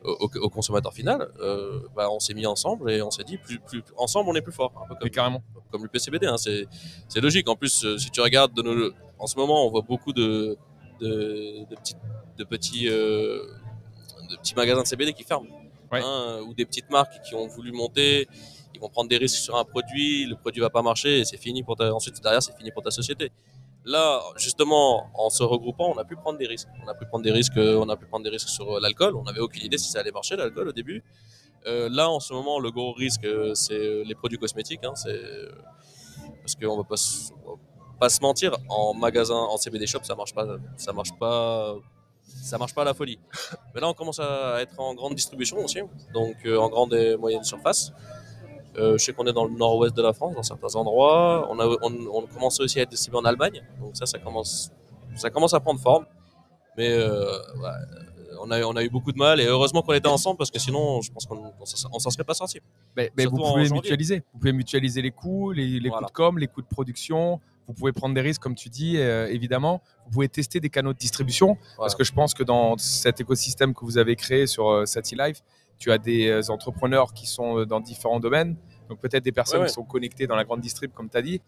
au, 0.04 0.28
au 0.40 0.48
consommateur 0.50 0.92
final, 0.92 1.28
euh, 1.40 1.80
bah, 1.94 2.08
on 2.10 2.20
s'est 2.20 2.34
mis 2.34 2.46
ensemble 2.46 2.90
et 2.90 3.02
on 3.02 3.10
s'est 3.10 3.24
dit, 3.24 3.38
plus, 3.38 3.58
plus, 3.60 3.82
ensemble 3.96 4.30
on 4.30 4.34
est 4.34 4.42
plus 4.42 4.52
fort. 4.52 4.72
Un 4.76 4.88
peu 4.88 4.94
comme, 4.94 4.98
Mais 5.04 5.10
carrément. 5.10 5.42
comme 5.70 5.82
le 5.82 5.88
PCBD, 5.88 6.26
hein, 6.26 6.36
c'est 6.36 6.66
c'est 7.08 7.20
logique. 7.20 7.48
En 7.48 7.56
plus, 7.56 7.84
euh, 7.84 7.98
si 7.98 8.10
tu 8.10 8.20
regardes 8.20 8.54
de 8.54 8.62
nos, 8.62 8.92
en 9.18 9.26
ce 9.26 9.36
moment, 9.36 9.66
on 9.66 9.70
voit 9.70 9.82
beaucoup 9.82 10.12
de, 10.12 10.56
de, 11.00 11.64
de 11.68 11.74
petits, 11.76 11.94
de, 12.38 12.44
petits, 12.44 12.88
euh, 12.88 13.42
de 14.30 14.36
petits 14.36 14.54
magasins 14.54 14.82
de 14.82 14.86
CBD 14.86 15.12
qui 15.12 15.24
ferment. 15.24 15.46
Ouais. 15.92 16.00
hein, 16.02 16.40
ou 16.46 16.54
des 16.54 16.64
petites 16.64 16.88
marques 16.90 17.20
qui 17.22 17.34
ont 17.34 17.46
voulu 17.46 17.70
monter, 17.70 18.26
ils 18.74 18.80
vont 18.80 18.88
prendre 18.88 19.10
des 19.10 19.18
risques 19.18 19.36
sur 19.36 19.56
un 19.56 19.64
produit, 19.64 20.24
le 20.24 20.36
produit 20.36 20.60
va 20.62 20.70
pas 20.70 20.80
marcher 20.80 21.18
et 21.18 21.24
c'est 21.26 21.36
fini 21.36 21.62
pour 21.62 21.76
ta, 21.76 21.92
ensuite 21.94 22.20
derrière 22.22 22.42
c'est 22.42 22.56
fini 22.56 22.70
pour 22.70 22.82
ta 22.82 22.90
société. 22.90 23.30
Là, 23.84 24.22
justement, 24.36 25.10
en 25.14 25.28
se 25.28 25.42
regroupant, 25.42 25.92
on 25.94 25.98
a 25.98 26.04
pu 26.04 26.14
prendre 26.14 26.38
des 26.38 26.46
risques. 26.46 26.68
On 26.84 26.88
a 26.88 26.94
pu 26.94 27.04
prendre 27.06 27.24
des 27.24 27.32
risques, 27.32 27.56
on 27.56 27.88
a 27.88 27.96
pu 27.96 28.06
prendre 28.06 28.24
des 28.24 28.30
risques 28.30 28.48
sur 28.48 28.76
euh, 28.76 28.80
l'alcool. 28.80 29.16
On 29.16 29.24
n'avait 29.24 29.40
aucune 29.40 29.64
idée 29.64 29.78
si 29.78 29.90
ça 29.90 30.00
allait 30.00 30.12
marcher 30.12 30.36
l'alcool 30.36 30.68
au 30.68 30.72
début. 30.72 31.02
Euh, 31.66 31.88
là, 31.90 32.08
en 32.08 32.20
ce 32.20 32.32
moment, 32.32 32.60
le 32.60 32.70
gros 32.70 32.92
risque, 32.92 33.24
euh, 33.24 33.54
c'est 33.54 34.04
les 34.04 34.14
produits 34.14 34.38
cosmétiques. 34.38 34.84
Hein, 34.84 34.94
c'est 34.94 35.20
parce 36.40 36.54
qu'on 36.54 36.76
va 36.76 36.82
va 36.82 37.98
pas 37.98 38.08
se 38.08 38.20
mentir, 38.20 38.56
en 38.68 38.94
magasin, 38.94 39.34
en 39.34 39.56
CBD 39.56 39.86
shop, 39.86 40.00
ça 40.02 40.14
marche 40.14 40.32
ça 40.76 40.92
marche 40.92 41.12
pas, 41.18 41.76
ça 42.24 42.58
marche 42.58 42.74
pas 42.74 42.82
à 42.82 42.84
la 42.84 42.94
folie. 42.94 43.18
Mais 43.74 43.80
là, 43.80 43.88
on 43.88 43.94
commence 43.94 44.18
à 44.18 44.60
être 44.60 44.78
en 44.78 44.94
grande 44.94 45.14
distribution 45.14 45.58
aussi, 45.58 45.80
donc 46.12 46.36
en 46.46 46.68
grande 46.68 46.94
et 46.94 47.16
moyenne 47.16 47.44
surface. 47.44 47.92
Euh, 48.78 48.96
je 48.98 49.04
sais 49.04 49.12
qu'on 49.12 49.26
est 49.26 49.32
dans 49.32 49.44
le 49.44 49.54
nord-ouest 49.54 49.94
de 49.96 50.02
la 50.02 50.12
France, 50.12 50.34
dans 50.34 50.42
certains 50.42 50.74
endroits. 50.76 51.46
On 51.50 51.58
a, 51.60 51.66
on, 51.82 51.92
on 52.12 52.26
commence 52.26 52.58
aussi 52.60 52.78
à 52.78 52.82
être 52.82 52.90
distribué 52.90 53.18
en 53.18 53.24
Allemagne, 53.24 53.62
donc 53.80 53.96
ça, 53.96 54.06
ça 54.06 54.18
commence, 54.18 54.70
ça 55.16 55.30
commence 55.30 55.52
à 55.54 55.60
prendre 55.60 55.80
forme. 55.80 56.06
Mais 56.78 56.90
euh, 56.90 57.36
ouais, 57.60 57.68
on 58.40 58.50
a, 58.50 58.62
on 58.62 58.74
a 58.76 58.82
eu 58.82 58.88
beaucoup 58.88 59.12
de 59.12 59.18
mal 59.18 59.40
et 59.40 59.44
heureusement 59.44 59.82
qu'on 59.82 59.92
était 59.92 60.08
ensemble 60.08 60.38
parce 60.38 60.50
que 60.50 60.58
sinon, 60.58 61.02
je 61.02 61.12
pense 61.12 61.26
qu'on 61.26 61.52
on 61.60 61.98
s'en 61.98 62.10
serait 62.10 62.24
pas 62.24 62.32
sorti. 62.32 62.60
Mais, 62.96 63.10
mais 63.16 63.26
vous 63.26 63.36
pouvez 63.36 63.68
mutualiser. 63.68 64.22
Vous 64.32 64.38
pouvez 64.38 64.52
mutualiser 64.52 65.02
les 65.02 65.10
coûts, 65.10 65.52
les, 65.52 65.78
les 65.78 65.88
Voilà. 65.90 66.06
coûts 66.06 66.12
de 66.12 66.16
com, 66.16 66.38
les 66.38 66.46
coûts 66.46 66.62
de 66.62 66.66
production. 66.66 67.40
Vous 67.68 67.74
pouvez 67.74 67.92
prendre 67.92 68.14
des 68.14 68.20
risques, 68.22 68.42
comme 68.42 68.56
tu 68.56 68.68
dis, 68.70 68.96
euh, 68.98 69.28
évidemment. 69.28 69.82
Vous 70.06 70.12
pouvez 70.12 70.28
tester 70.28 70.58
des 70.60 70.68
canaux 70.70 70.92
de 70.94 70.98
distribution. 70.98 71.56
Parce 71.76 71.94
que 71.94 72.02
je 72.04 72.12
pense 72.12 72.34
que 72.34 72.42
dans 72.42 72.76
cet 72.78 73.20
écosystème 73.20 73.72
que 73.74 73.84
vous 73.84 73.98
avez 73.98 74.16
créé 74.16 74.46
sur 74.46 74.88
SatiLife, 74.88 75.42
tu 75.78 75.90
as 75.92 75.98
des 75.98 76.28
euh, 76.28 76.42
entrepreneurs 76.50 77.12
qui 77.14 77.26
sont 77.26 77.58
euh, 77.58 77.66
dans 77.66 77.80
différents 77.80 78.20
domaines. 78.20 78.56
Donc 78.88 79.00
peut-être 79.00 79.24
des 79.24 79.32
personnes 79.32 79.58
Ouais, 79.60 79.64
ouais. 79.64 79.68
qui 79.68 79.74
sont 79.74 79.84
connectées 79.84 80.26
dans 80.26 80.36
la 80.36 80.44
grande 80.44 80.60
distrib, 80.60 80.92
comme 80.92 81.08
tu 81.10 81.16
as 81.16 81.22
dit. 81.22 81.40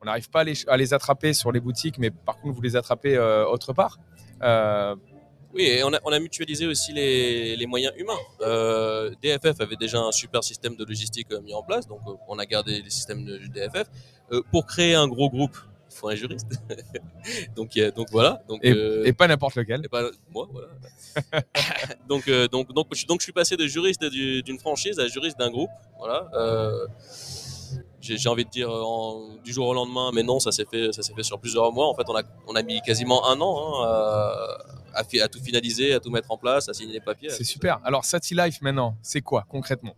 On 0.00 0.06
n'arrive 0.06 0.28
pas 0.30 0.40
à 0.40 0.44
les, 0.44 0.54
à 0.68 0.76
les 0.76 0.94
attraper 0.94 1.32
sur 1.32 1.52
les 1.52 1.60
boutiques, 1.60 1.98
mais 1.98 2.10
par 2.10 2.38
contre, 2.40 2.54
vous 2.56 2.62
les 2.62 2.74
attrapez 2.76 3.16
euh, 3.16 3.46
autre 3.46 3.72
part. 3.72 3.98
Euh, 4.42 4.96
Oui, 5.54 5.62
et 5.64 5.84
on 5.84 5.92
a, 5.92 6.00
on 6.04 6.10
a 6.12 6.18
mutualisé 6.18 6.66
aussi 6.66 6.92
les, 6.92 7.56
les 7.56 7.66
moyens 7.66 7.92
humains. 7.96 8.18
Euh, 8.40 9.10
DFF 9.22 9.60
avait 9.60 9.76
déjà 9.76 10.00
un 10.00 10.10
super 10.10 10.42
système 10.42 10.74
de 10.76 10.84
logistique 10.84 11.28
mis 11.44 11.54
en 11.54 11.62
place, 11.62 11.86
donc 11.86 12.00
on 12.28 12.38
a 12.38 12.46
gardé 12.46 12.82
les 12.82 12.90
systèmes 12.90 13.24
de 13.24 13.38
DFF. 13.38 13.88
Pour 14.50 14.64
créer 14.66 14.94
un 14.94 15.06
gros 15.08 15.28
groupe, 15.28 15.56
il 15.92 15.96
faut 15.98 16.08
un 16.08 16.14
juriste. 16.14 16.46
donc, 17.56 17.76
a- 17.76 17.90
donc 17.90 18.08
voilà. 18.10 18.42
Donc, 18.48 18.60
et, 18.64 18.72
euh, 18.72 19.04
et 19.04 19.12
pas 19.12 19.28
n'importe 19.28 19.56
lequel. 19.56 19.82
et 19.84 19.88
pas 19.88 20.02
moi, 20.32 20.48
voilà. 20.52 20.68
donc, 22.08 22.26
euh, 22.28 22.48
donc, 22.48 22.72
donc, 22.72 22.86
je, 22.92 22.98
suis- 22.98 23.06
donc, 23.06 23.20
je 23.20 23.24
suis 23.24 23.32
passé 23.32 23.56
de 23.56 23.66
juriste 23.66 24.04
du- 24.04 24.42
d'une 24.42 24.58
franchise 24.58 24.98
à 24.98 25.06
juriste 25.08 25.38
d'un 25.38 25.50
groupe. 25.50 25.70
Voilà. 25.98 26.28
Euh, 26.34 26.86
j'ai 28.00 28.28
envie 28.28 28.44
de 28.44 28.50
dire 28.50 28.68
euh, 28.68 28.82
en- 28.82 29.36
du 29.44 29.52
jour 29.52 29.68
au 29.68 29.74
lendemain, 29.74 30.10
mais 30.12 30.22
non, 30.24 30.40
ça 30.40 30.50
s'est 30.50 30.64
fait, 30.68 30.92
ça 30.92 31.02
s'est 31.02 31.14
fait 31.14 31.22
sur 31.22 31.38
plusieurs 31.38 31.70
mois. 31.72 31.88
En 31.88 31.94
fait, 31.94 32.02
on 32.08 32.16
a, 32.16 32.22
on 32.48 32.54
a 32.56 32.62
mis 32.62 32.80
quasiment 32.82 33.28
un 33.28 33.40
an 33.40 33.84
hein, 33.84 33.86
à, 34.94 35.00
à 35.22 35.28
tout 35.28 35.40
finaliser, 35.40 35.94
à 35.94 36.00
tout 36.00 36.10
mettre 36.10 36.30
en 36.32 36.36
place, 36.36 36.68
à 36.68 36.74
signer 36.74 36.94
les 36.94 37.00
papiers. 37.00 37.30
C'est 37.30 37.44
super. 37.44 37.80
Alors, 37.84 38.04
SatiLife, 38.04 38.60
maintenant, 38.60 38.96
c'est 39.02 39.20
quoi 39.20 39.44
concrètement? 39.48 39.94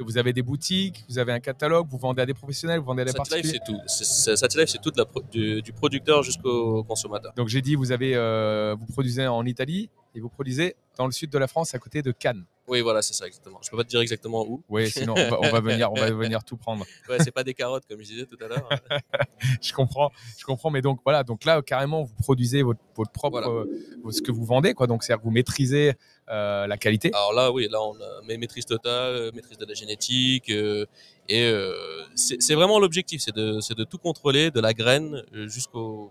Vous 0.00 0.16
avez 0.18 0.32
des 0.32 0.42
boutiques, 0.42 1.04
vous 1.08 1.18
avez 1.18 1.32
un 1.32 1.40
catalogue, 1.40 1.86
vous 1.90 1.98
vendez 1.98 2.22
à 2.22 2.26
des 2.26 2.34
professionnels, 2.34 2.78
vous 2.80 2.86
vendez 2.86 3.02
à 3.02 3.04
des 3.06 3.10
Satilife, 3.12 3.30
particuliers 3.42 3.60
c'est 3.66 3.72
tout. 3.72 3.78
C'est- 3.86 4.04
c'est- 4.04 4.36
Satilife, 4.36 4.68
c'est 4.68 4.80
tout 4.80 4.90
de 4.90 4.98
la 4.98 5.04
pro- 5.06 5.22
du, 5.30 5.60
du 5.62 5.72
producteur 5.72 6.22
jusqu'au 6.22 6.82
consommateur. 6.84 7.32
Donc, 7.34 7.48
j'ai 7.48 7.60
dit, 7.62 7.74
vous, 7.74 7.90
avez, 7.92 8.14
euh, 8.14 8.76
vous 8.78 8.86
produisez 8.86 9.26
en 9.26 9.44
Italie 9.44 9.90
et 10.14 10.20
vous 10.20 10.28
produisez 10.28 10.76
dans 10.96 11.06
le 11.06 11.12
sud 11.12 11.30
de 11.30 11.38
la 11.38 11.46
France, 11.48 11.74
à 11.74 11.78
côté 11.78 12.02
de 12.02 12.12
Cannes. 12.12 12.44
Oui, 12.66 12.82
voilà, 12.82 13.00
c'est 13.00 13.14
ça 13.14 13.26
exactement. 13.26 13.58
Je 13.62 13.70
peux 13.70 13.78
pas 13.78 13.84
te 13.84 13.88
dire 13.88 14.00
exactement 14.00 14.44
où. 14.46 14.62
Oui, 14.68 14.90
sinon, 14.90 15.14
on 15.16 15.30
va, 15.30 15.38
on 15.40 15.50
va 15.50 15.60
venir, 15.60 15.90
on 15.90 15.94
va 15.94 16.10
venir 16.10 16.44
tout 16.44 16.58
prendre. 16.58 16.84
Ouais, 17.08 17.16
c'est 17.20 17.30
pas 17.30 17.42
des 17.42 17.54
carottes 17.54 17.84
comme 17.88 17.98
je 18.02 18.06
disais 18.08 18.26
tout 18.26 18.36
à 18.44 18.48
l'heure. 18.48 18.68
je 19.62 19.72
comprends, 19.72 20.10
je 20.36 20.44
comprends. 20.44 20.70
Mais 20.70 20.82
donc 20.82 21.00
voilà, 21.02 21.22
donc 21.24 21.44
là 21.46 21.62
carrément 21.62 22.02
vous 22.02 22.14
produisez 22.16 22.62
votre, 22.62 22.80
votre 22.94 23.10
propre, 23.10 23.40
Voilà. 23.40 23.48
euh, 23.48 24.10
ce 24.10 24.20
que 24.20 24.30
vous 24.32 24.44
vendez, 24.44 24.74
quoi. 24.74 24.86
Donc 24.86 25.02
c'est-à-dire 25.02 25.20
que 25.22 25.24
vous 25.26 25.32
maîtrisez 25.32 25.94
euh, 26.30 26.66
la 26.66 26.76
qualité. 26.76 27.10
Alors 27.14 27.32
là, 27.32 27.50
oui, 27.50 27.68
là, 27.70 27.80
on 27.82 27.94
a 27.94 28.22
ma- 28.26 28.36
maîtrise 28.36 28.66
totale, 28.66 29.14
euh, 29.14 29.30
maîtrise 29.34 29.56
de 29.58 29.64
la 29.66 29.74
génétique. 29.74 30.50
euh, 30.50 30.84
et 31.28 31.44
euh, 31.46 31.74
c'est 32.14 32.54
vraiment 32.54 32.78
l'objectif, 32.78 33.20
c'est 33.22 33.34
de, 33.34 33.84
tout 33.84 33.98
contrôler, 33.98 34.50
de 34.50 34.60
la 34.60 34.72
graine 34.72 35.22
jusqu'au. 35.32 36.10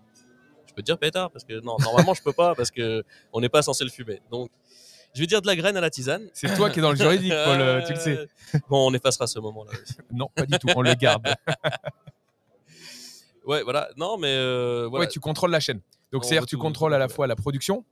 Je 0.68 0.72
peux 0.74 0.82
te 0.82 0.86
dire 0.86 0.98
pétard, 0.98 1.30
parce 1.30 1.44
que 1.44 1.60
non, 1.60 1.76
normalement, 1.80 2.14
je 2.14 2.22
peux 2.22 2.32
pas, 2.32 2.54
parce 2.54 2.70
que 2.70 3.02
on 3.32 3.40
n'est 3.40 3.48
pas 3.48 3.62
censé 3.62 3.82
le 3.84 3.90
fumer. 3.90 4.20
Donc, 4.30 4.50
je 5.14 5.20
vais 5.20 5.26
dire 5.26 5.42
de 5.42 5.46
la 5.48 5.56
graine 5.56 5.76
à 5.76 5.80
la 5.80 5.90
tisane. 5.90 6.28
C'est 6.34 6.54
toi 6.54 6.70
qui 6.70 6.78
es 6.78 6.82
dans 6.82 6.90
le 6.90 6.96
juridique, 6.96 7.32
Paul. 7.32 7.82
tu 7.86 7.92
le 7.94 7.98
sais. 7.98 8.28
Bon, 8.68 8.88
on 8.88 8.94
effacera 8.94 9.26
ce 9.26 9.38
moment-là. 9.40 9.72
Non, 10.12 10.28
pas 10.34 10.46
du 10.46 10.58
tout. 10.58 10.68
On 10.76 10.82
le 10.82 10.94
garde. 10.94 11.34
Ouais, 13.44 13.62
voilà. 13.62 13.88
Non, 13.96 14.16
mais 14.18 14.36
voilà. 14.86 15.06
Ouais, 15.06 15.08
tu 15.08 15.20
contrôles 15.20 15.50
la 15.50 15.60
chaîne. 15.60 15.80
Donc 16.12 16.24
On 16.24 16.28
c'est-à-dire 16.28 16.46
tu 16.46 16.56
contrôles 16.56 16.94
à 16.94 16.98
la 16.98 17.08
fois 17.08 17.26
la 17.26 17.36
production. 17.36 17.84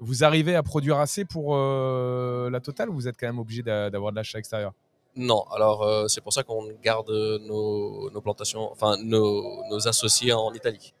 Vous 0.00 0.22
arrivez 0.22 0.54
à 0.54 0.62
produire 0.62 0.98
assez 0.98 1.24
pour 1.24 1.54
euh, 1.56 2.50
la 2.50 2.60
totale 2.60 2.88
ou 2.90 2.94
vous 2.94 3.08
êtes 3.08 3.16
quand 3.18 3.26
même 3.26 3.38
obligé 3.38 3.62
d'a- 3.62 3.90
d'avoir 3.90 4.12
de 4.12 4.16
l'achat 4.16 4.38
extérieur? 4.38 4.72
Non, 5.16 5.42
alors 5.50 5.82
euh, 5.82 6.06
c'est 6.06 6.20
pour 6.20 6.32
ça 6.32 6.44
qu'on 6.44 6.68
garde 6.80 7.10
nos, 7.10 8.08
nos 8.10 8.20
plantations, 8.20 8.70
enfin 8.70 8.96
nos, 9.02 9.64
nos 9.68 9.88
associés 9.88 10.32
en 10.32 10.52
Italie. 10.54 10.94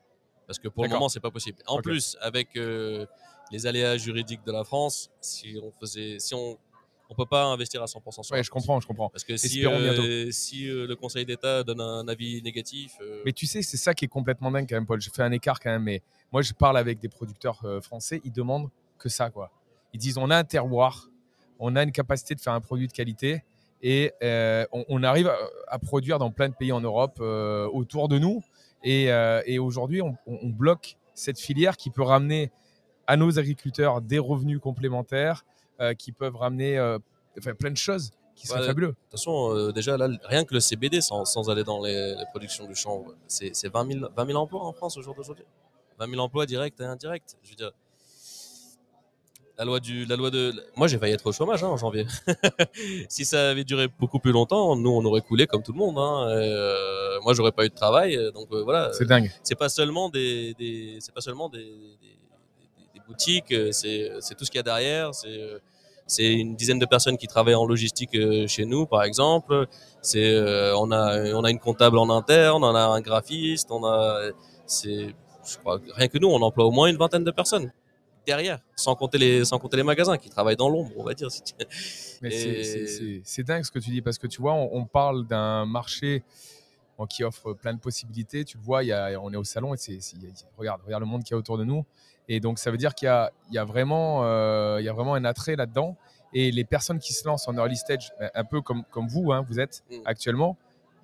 Parce 0.46 0.58
que 0.58 0.66
pour 0.68 0.82
le 0.84 0.90
moment, 0.90 1.08
c'est 1.08 1.20
pas 1.20 1.30
possible. 1.30 1.58
En 1.66 1.80
plus, 1.80 2.16
avec 2.20 2.56
euh, 2.56 3.06
les 3.52 3.66
aléas 3.66 3.96
juridiques 3.98 4.44
de 4.44 4.50
la 4.50 4.64
France, 4.64 5.10
si 5.20 5.60
on 5.62 5.70
faisait, 5.78 6.18
si 6.18 6.34
on, 6.34 6.58
on 7.10 7.14
peut 7.14 7.26
pas 7.26 7.44
investir 7.44 7.82
à 7.82 7.86
100% 7.86 8.22
sur 8.24 8.34
Ouais, 8.34 8.42
je 8.42 8.50
comprends, 8.50 8.80
je 8.80 8.86
comprends. 8.86 9.10
Parce 9.10 9.24
que 9.24 9.36
si, 9.36 9.64
euh, 9.64 10.30
si 10.32 10.64
le 10.64 10.94
Conseil 10.96 11.24
d'État 11.24 11.62
donne 11.62 11.80
un 11.80 12.08
avis 12.08 12.42
négatif, 12.42 12.96
Mais 13.24 13.32
tu 13.32 13.46
sais, 13.46 13.62
c'est 13.62 13.76
ça 13.76 13.94
qui 13.94 14.06
est 14.06 14.08
complètement 14.08 14.50
dingue 14.50 14.66
quand 14.68 14.74
même, 14.76 14.86
Paul. 14.86 15.00
Je 15.00 15.10
fais 15.10 15.22
un 15.22 15.32
écart 15.32 15.60
quand 15.60 15.70
même, 15.70 15.84
mais 15.84 16.02
moi, 16.32 16.42
je 16.42 16.52
parle 16.54 16.78
avec 16.78 16.98
des 16.98 17.08
producteurs 17.08 17.60
français, 17.82 18.20
ils 18.24 18.32
demandent 18.32 18.68
que 18.98 19.08
ça, 19.08 19.30
quoi. 19.30 19.50
Ils 19.92 19.98
disent, 20.00 20.18
on 20.18 20.30
a 20.30 20.36
un 20.36 20.44
terroir, 20.44 21.08
on 21.58 21.74
a 21.76 21.82
une 21.82 21.92
capacité 21.92 22.34
de 22.34 22.40
faire 22.40 22.52
un 22.52 22.60
produit 22.60 22.86
de 22.88 22.92
qualité 22.92 23.42
et 23.82 24.12
euh, 24.22 24.66
on, 24.72 24.84
on 24.88 25.02
arrive 25.02 25.28
à, 25.28 25.36
à 25.68 25.78
produire 25.78 26.18
dans 26.18 26.30
plein 26.30 26.48
de 26.48 26.54
pays 26.54 26.72
en 26.72 26.80
Europe 26.80 27.18
euh, 27.20 27.66
autour 27.72 28.08
de 28.08 28.18
nous. 28.18 28.42
Et, 28.84 29.10
euh, 29.12 29.42
et 29.46 29.58
aujourd'hui, 29.58 30.02
on, 30.02 30.16
on- 30.26 30.38
on 30.42 30.48
bloque 30.48 30.96
cette 31.14 31.38
filière 31.40 31.76
qui 31.76 31.90
peut 31.90 32.02
ramener 32.02 32.50
à 33.06 33.16
nos 33.16 33.38
agriculteurs 33.38 34.00
des 34.02 34.18
revenus 34.18 34.60
complémentaires, 34.60 35.44
qui 35.96 36.12
peuvent 36.12 36.36
ramener 36.36 36.78
enfin, 37.38 37.54
plein 37.54 37.70
de 37.70 37.76
choses 37.76 38.10
qui 38.34 38.46
sont 38.46 38.56
fabuleux. 38.66 38.88
de 38.88 38.92
toute 38.92 39.10
façon, 39.12 39.70
déjà 39.72 39.96
là, 39.96 40.08
rien 40.24 40.44
que 40.44 40.52
le 40.54 40.60
CBD, 40.60 41.00
sans, 41.00 41.24
sans 41.24 41.48
aller 41.50 41.64
dans 41.64 41.82
les, 41.82 42.14
les 42.14 42.24
productions 42.30 42.66
du 42.66 42.74
chanvre, 42.76 43.14
c'est 43.26 43.50
c'est 43.54 43.68
20 43.72 43.92
000, 44.00 44.10
20 44.14 44.26
000 44.26 44.38
emplois 44.38 44.62
en 44.64 44.72
France 44.72 44.96
au 44.96 45.02
jour 45.02 45.14
d'aujourd'hui. 45.14 45.44
20 45.98 46.10
000 46.10 46.20
emplois 46.20 46.46
directs 46.46 46.74
et 46.80 46.84
indirects. 46.84 47.36
Je 47.42 47.50
veux 47.50 47.56
dire, 47.56 47.72
la 49.58 49.64
loi 49.64 49.80
du, 49.80 50.04
la 50.04 50.14
loi 50.16 50.30
de, 50.30 50.52
moi 50.76 50.86
j'ai 50.86 50.98
failli 50.98 51.12
être 51.14 51.26
au 51.26 51.32
chômage 51.32 51.64
hein, 51.64 51.68
en 51.68 51.76
janvier. 51.76 52.06
si 53.08 53.24
ça 53.24 53.50
avait 53.50 53.64
duré 53.64 53.88
beaucoup 53.98 54.20
plus 54.20 54.30
longtemps, 54.32 54.76
nous 54.76 54.90
on 54.90 55.04
aurait 55.04 55.20
coulé 55.20 55.46
comme 55.46 55.62
tout 55.62 55.72
le 55.72 55.78
monde. 55.78 55.98
Hein. 55.98 56.28
Euh, 56.28 57.18
moi 57.22 57.34
j'aurais 57.34 57.52
pas 57.52 57.64
eu 57.66 57.68
de 57.68 57.74
travail, 57.74 58.16
euh, 58.16 58.30
donc 58.30 58.46
euh, 58.52 58.62
voilà. 58.62 58.92
C'est 58.92 59.04
dingue. 59.06 59.30
C'est 59.42 59.56
pas 59.58 59.68
seulement 59.68 60.08
des, 60.10 60.54
des 60.58 60.98
c'est 61.00 61.12
pas 61.12 61.20
seulement 61.20 61.48
des, 61.48 61.58
des- 61.58 62.94
des- 62.94 63.00
boutiques, 63.06 63.52
euh, 63.52 63.72
c'est 63.72 64.12
c'est 64.20 64.34
tout 64.36 64.44
ce 64.44 64.50
qu'il 64.50 64.58
y 64.58 64.60
a 64.60 64.62
derrière. 64.62 65.14
C'est 65.14 65.40
c'est 66.06 66.30
une 66.32 66.56
dizaine 66.56 66.78
de 66.78 66.86
personnes 66.86 67.16
qui 67.18 67.26
travaillent 67.26 67.54
en 67.54 67.66
logistique 67.66 68.16
chez 68.46 68.64
nous, 68.66 68.86
par 68.86 69.02
exemple. 69.02 69.66
C'est 70.02 70.30
euh, 70.34 70.76
on 70.76 70.90
a 70.92 71.32
on 71.34 71.42
a 71.42 71.50
une 71.50 71.58
comptable 71.58 71.98
en 71.98 72.08
interne, 72.10 72.62
on 72.62 72.74
a 72.74 72.80
un 72.80 73.00
graphiste, 73.00 73.70
on 73.70 73.84
a 73.84 74.20
c'est, 74.66 75.14
je 75.46 75.56
crois, 75.58 75.80
rien 75.94 76.08
que 76.08 76.18
nous, 76.18 76.28
on 76.28 76.40
emploie 76.42 76.66
au 76.66 76.70
moins 76.70 76.88
une 76.88 76.96
vingtaine 76.98 77.24
de 77.24 77.30
personnes 77.30 77.72
derrière, 78.28 78.60
sans 78.76 78.94
compter 78.94 79.16
les, 79.18 79.44
sans 79.44 79.58
compter 79.58 79.78
les 79.78 79.82
magasins 79.82 80.18
qui 80.18 80.28
travaillent 80.28 80.56
dans 80.56 80.68
l'ombre, 80.68 80.92
on 80.98 81.02
va 81.04 81.14
dire. 81.14 81.28
Mais 82.22 82.28
Et- 82.28 83.22
c'est- 83.24 83.42
dingue 83.42 83.64
ce 83.64 83.70
que 83.70 83.78
tu 83.78 83.90
dis 83.90 84.02
parce 84.02 84.18
que 84.18 84.26
tu 84.26 84.40
vois, 84.42 84.52
on, 84.52 84.68
on 84.72 84.84
parle 84.84 85.26
d'un 85.26 85.64
marché 85.64 86.22
bon, 86.98 87.06
qui 87.06 87.24
offre 87.24 87.54
plein 87.54 87.72
de 87.72 87.80
possibilités. 87.80 88.44
Tu 88.44 88.58
le 88.58 88.62
vois, 88.62 88.84
y 88.84 88.92
a- 88.92 89.18
on 89.20 89.32
est 89.32 89.36
au 89.36 89.44
salon 89.44 89.72
et 89.72 89.78
c'est, 89.78 89.98
regarde, 90.58 90.82
regarde 90.84 91.02
le 91.02 91.08
monde 91.08 91.22
qu'il 91.24 91.32
y 91.32 91.34
a 91.34 91.38
autour 91.38 91.56
de 91.58 91.64
nous. 91.64 91.84
Et 92.28 92.38
donc, 92.40 92.58
ça 92.58 92.70
veut 92.70 92.76
dire 92.76 92.94
qu'il 92.94 93.06
y 93.06 93.08
a, 93.08 93.32
il 93.48 93.54
y 93.54 93.58
a, 93.58 93.64
vraiment, 93.64 94.24
euh, 94.24 94.76
il 94.80 94.84
y 94.84 94.88
a 94.90 94.92
vraiment 94.92 95.14
un 95.14 95.24
attrait 95.24 95.56
là-dedans. 95.56 95.96
Et 96.34 96.50
les 96.52 96.64
personnes 96.64 96.98
qui 96.98 97.14
se 97.14 97.26
lancent 97.26 97.48
en 97.48 97.54
early 97.56 97.76
stage, 97.76 98.12
ben, 98.20 98.30
un 98.34 98.44
peu 98.44 98.60
comme, 98.60 98.84
comme 98.90 99.08
vous, 99.08 99.32
hein, 99.32 99.46
vous 99.48 99.58
êtes 99.58 99.82
Mm. 99.90 99.94
actuellement, 100.04 100.58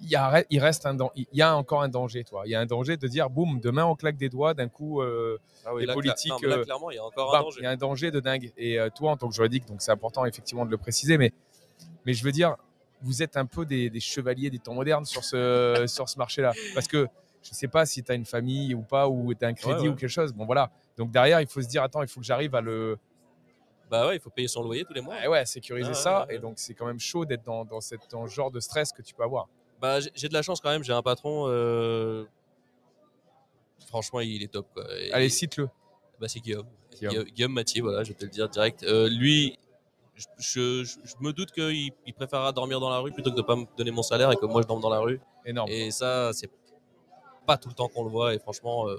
il 0.05 0.11
y, 0.11 0.17
a, 0.17 0.45
il 0.51 0.61
reste 0.61 0.87
un, 0.87 0.97
il 1.17 1.27
y 1.33 1.43
a 1.43 1.57
encore 1.57 1.83
un 1.83 1.89
danger. 1.89 2.23
Toi. 2.25 2.43
Il 2.47 2.51
y 2.51 2.55
a 2.55 2.61
un 2.61 2.67
danger 2.67 2.97
de 2.97 3.09
dire, 3.09 3.31
boum, 3.31 3.59
demain 3.61 3.85
on 3.87 3.95
claque 3.97 4.17
des 4.17 4.29
doigts, 4.29 4.55
d'un 4.55 4.69
coup, 4.69 5.01
euh, 5.03 5.39
Ah 5.65 5.75
oui, 5.75 5.81
les 5.83 5.87
là, 5.87 5.95
politiques, 5.95 6.31
non, 6.31 6.39
mais 6.43 6.49
là, 6.49 6.57
euh, 6.59 6.65
clairement, 6.65 6.91
il 6.91 6.95
y 6.97 6.99
a 6.99 7.05
encore 7.05 7.35
un 7.35 7.41
danger. 7.43 7.61
il 7.61 7.65
y 7.65 7.67
a 7.67 7.71
un 7.71 7.77
danger 7.77 8.11
de 8.11 8.21
dingue. 8.21 8.53
Et 8.57 8.79
euh, 8.79 8.91
toi, 8.91 9.11
en 9.13 9.17
tant 9.17 9.29
que 9.29 9.35
juridique, 9.35 9.67
donc 9.67 9.83
c'est 9.83 9.91
important 9.93 10.25
effectivement 10.25 10.65
de 10.67 10.71
le 10.71 10.79
préciser, 10.79 11.19
mais, 11.19 11.33
mais 12.07 12.13
je 12.13 12.23
veux 12.25 12.33
dire, 12.33 12.57
vous 13.03 13.23
êtes 13.23 13.37
un 13.37 13.47
peu 13.47 13.65
des, 13.67 13.91
des 13.91 14.01
chevaliers 14.01 14.51
des 14.51 14.59
temps 14.59 14.75
modernes 14.75 15.05
sur 15.05 15.25
ce, 15.25 15.85
sur 15.89 16.09
ce 16.09 16.19
marché-là. 16.19 16.53
Parce 16.75 16.87
que 16.87 17.07
je 17.43 17.51
ne 17.51 17.55
sais 17.55 17.69
pas 17.69 17.85
si 17.87 18.03
tu 18.03 18.11
as 18.13 18.15
une 18.15 18.25
famille 18.25 18.75
ou 18.75 18.83
pas, 18.83 19.09
ou 19.09 19.35
tu 19.35 19.45
as 19.45 19.49
un 19.49 19.55
crédit 19.55 19.75
Ouais, 19.75 19.83
ouais. 19.83 19.89
ou 19.89 19.95
quelque 19.97 20.09
chose. 20.09 20.33
Bon, 20.33 20.47
voilà. 20.47 20.71
Donc 20.97 21.11
derrière, 21.11 21.41
il 21.41 21.47
faut 21.47 21.61
se 21.61 21.69
dire, 21.69 21.83
attends, 21.83 22.03
il 22.03 22.09
faut 22.09 22.21
que 22.21 22.27
j'arrive 22.27 22.55
à 22.55 22.61
le 22.61 22.99
Bah 23.91 24.07
ouais, 24.09 24.17
il 24.17 24.21
faut 24.21 24.31
payer 24.31 24.49
son 24.49 24.63
loyer 24.63 24.85
tous 24.85 24.95
les 24.95 25.01
mois. 25.03 25.15
ah 25.23 25.29
ouais, 25.29 25.45
sécuriser 25.45 25.87
Ah 25.87 25.89
ouais, 25.91 25.95
ça. 25.95 26.21
ouais, 26.23 26.27
ouais. 26.29 26.35
Et 26.37 26.39
donc, 26.39 26.55
c'est 26.57 26.73
quand 26.75 26.87
même 26.87 27.01
chaud 27.01 27.25
d'être 27.27 27.43
dans, 27.45 27.65
dans, 27.65 27.81
cette, 27.81 28.11
dans 28.11 28.27
ce 28.27 28.33
genre 28.35 28.51
de 28.51 28.61
stress 28.61 28.93
que 28.93 29.03
tu 29.03 29.13
peux 29.15 29.23
avoir. 29.23 29.49
Bah, 29.81 29.99
j'ai 30.15 30.29
de 30.29 30.33
la 30.35 30.43
chance 30.43 30.61
quand 30.61 30.71
même, 30.71 30.83
j'ai 30.85 30.93
un 30.93 31.03
patron. 31.03 31.47
euh, 31.49 32.25
Franchement, 33.89 34.21
il 34.21 34.43
est 34.43 34.49
top. 34.53 34.67
Quoi. 34.75 34.85
Et- 34.99 35.13
Allez, 35.13 35.29
cite-le. 35.29 35.69
Bah, 36.21 36.29
c'est 36.29 36.41
Guillaume. 36.41 36.67
Guillaume. 36.93 37.25
Guillaume. 37.25 37.53
Mathieu, 37.53 37.83
voilà, 37.83 38.03
je 38.05 38.11
vais 38.11 38.15
te 38.19 38.25
le 38.25 38.31
dire 38.31 38.49
direct. 38.49 38.83
Euh, 38.85 39.09
lui, 39.09 39.59
je, 40.15 40.25
je- 40.39 40.85
je- 40.85 40.99
je 41.05 41.15
me 41.21 41.33
doute 41.33 41.51
qu'il 41.53 41.91
il 42.07 42.15
préférera 42.15 42.53
dormir 42.53 42.81
dans 42.81 42.89
la 42.91 42.99
rue 42.99 43.13
plutôt 43.13 43.31
que 43.31 43.37
de 43.37 43.43
pas 43.43 43.57
me 43.57 43.65
donner 43.77 43.91
mon 43.91 44.03
salaire 44.03 44.31
et 44.33 44.37
que 44.37 44.47
moi 44.47 44.63
je 44.63 44.67
dorme 44.67 44.81
dans 44.81 44.91
la 44.91 45.01
rue. 45.01 45.21
Énorme. 45.45 45.69
Et 45.71 45.91
ça, 45.91 46.33
c'est 46.33 46.51
pas 47.47 47.57
tout 47.59 47.69
le 47.69 47.75
temps 47.75 47.89
qu'on 47.89 48.05
le 48.05 48.11
voit. 48.11 48.33
Et 48.35 48.39
franchement, 48.39 48.89
euh, 48.89 48.97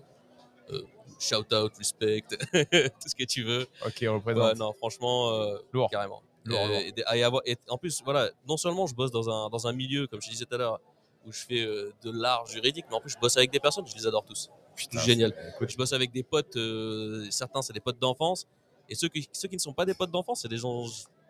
euh, 0.71 0.81
shout 1.19 1.53
out, 1.53 1.71
respect, 1.77 2.21
tout 2.29 3.07
ce 3.09 3.15
que 3.15 3.23
tu 3.23 3.43
veux. 3.43 3.65
Ok, 3.85 4.05
on 4.07 4.15
représente. 4.15 4.43
Ouais, 4.43 4.53
non, 4.59 4.73
franchement, 4.73 5.31
Lourd. 5.73 5.89
carrément. 5.89 6.21
Lourd, 6.45 6.60
Euh, 6.60 6.67
lourd. 6.67 7.13
et 7.13 7.23
avoir- 7.23 7.41
en 7.69 7.77
plus, 7.77 8.01
voilà, 8.03 8.29
non 8.47 8.58
seulement 8.58 8.86
je 8.88 8.95
bosse 8.95 9.12
dans 9.12 9.29
un, 9.29 9.49
dans 9.49 9.67
un 9.67 9.73
milieu, 9.73 10.08
comme 10.08 10.21
je 10.21 10.29
disais 10.29 10.45
tout 10.45 10.55
à 10.55 10.58
l'heure, 10.58 10.79
où 11.25 11.31
je 11.31 11.39
fais 11.45 11.62
euh, 11.62 11.91
de 12.03 12.12
l'art 12.12 12.45
juridique, 12.45 12.86
mais 12.89 12.95
en 12.95 12.99
plus 13.01 13.10
je 13.12 13.17
bosse 13.17 13.36
avec 13.38 13.51
des 13.51 13.60
personnes, 13.60 13.86
je 13.88 13.95
les 13.95 14.05
adore 14.08 14.23
tous. 14.23 14.49
Putain, 14.75 14.99
génial. 14.99 15.34
c'est- 15.36 15.49
écoute, 15.55 15.69
Je 15.71 15.77
bosse 15.77 15.93
avec 15.93 16.12
des 16.12 16.23
potes, 16.23 16.55
euh, 16.58 17.25
certains 17.31 17.62
c'est 17.62 17.73
des 17.73 17.79
potes 17.79 17.97
d'enfance, 17.99 18.45
et 18.89 18.95
ceux 18.95 19.08
qui, 19.08 19.27
ceux 19.31 19.47
qui 19.47 19.55
ne 19.55 19.62
sont 19.62 19.73
pas 19.73 19.86
des 19.86 19.93
potes 19.95 20.12
d'enfance, 20.12 20.41
c'est 20.41 20.47
des 20.49 20.58
gens, 20.58 20.86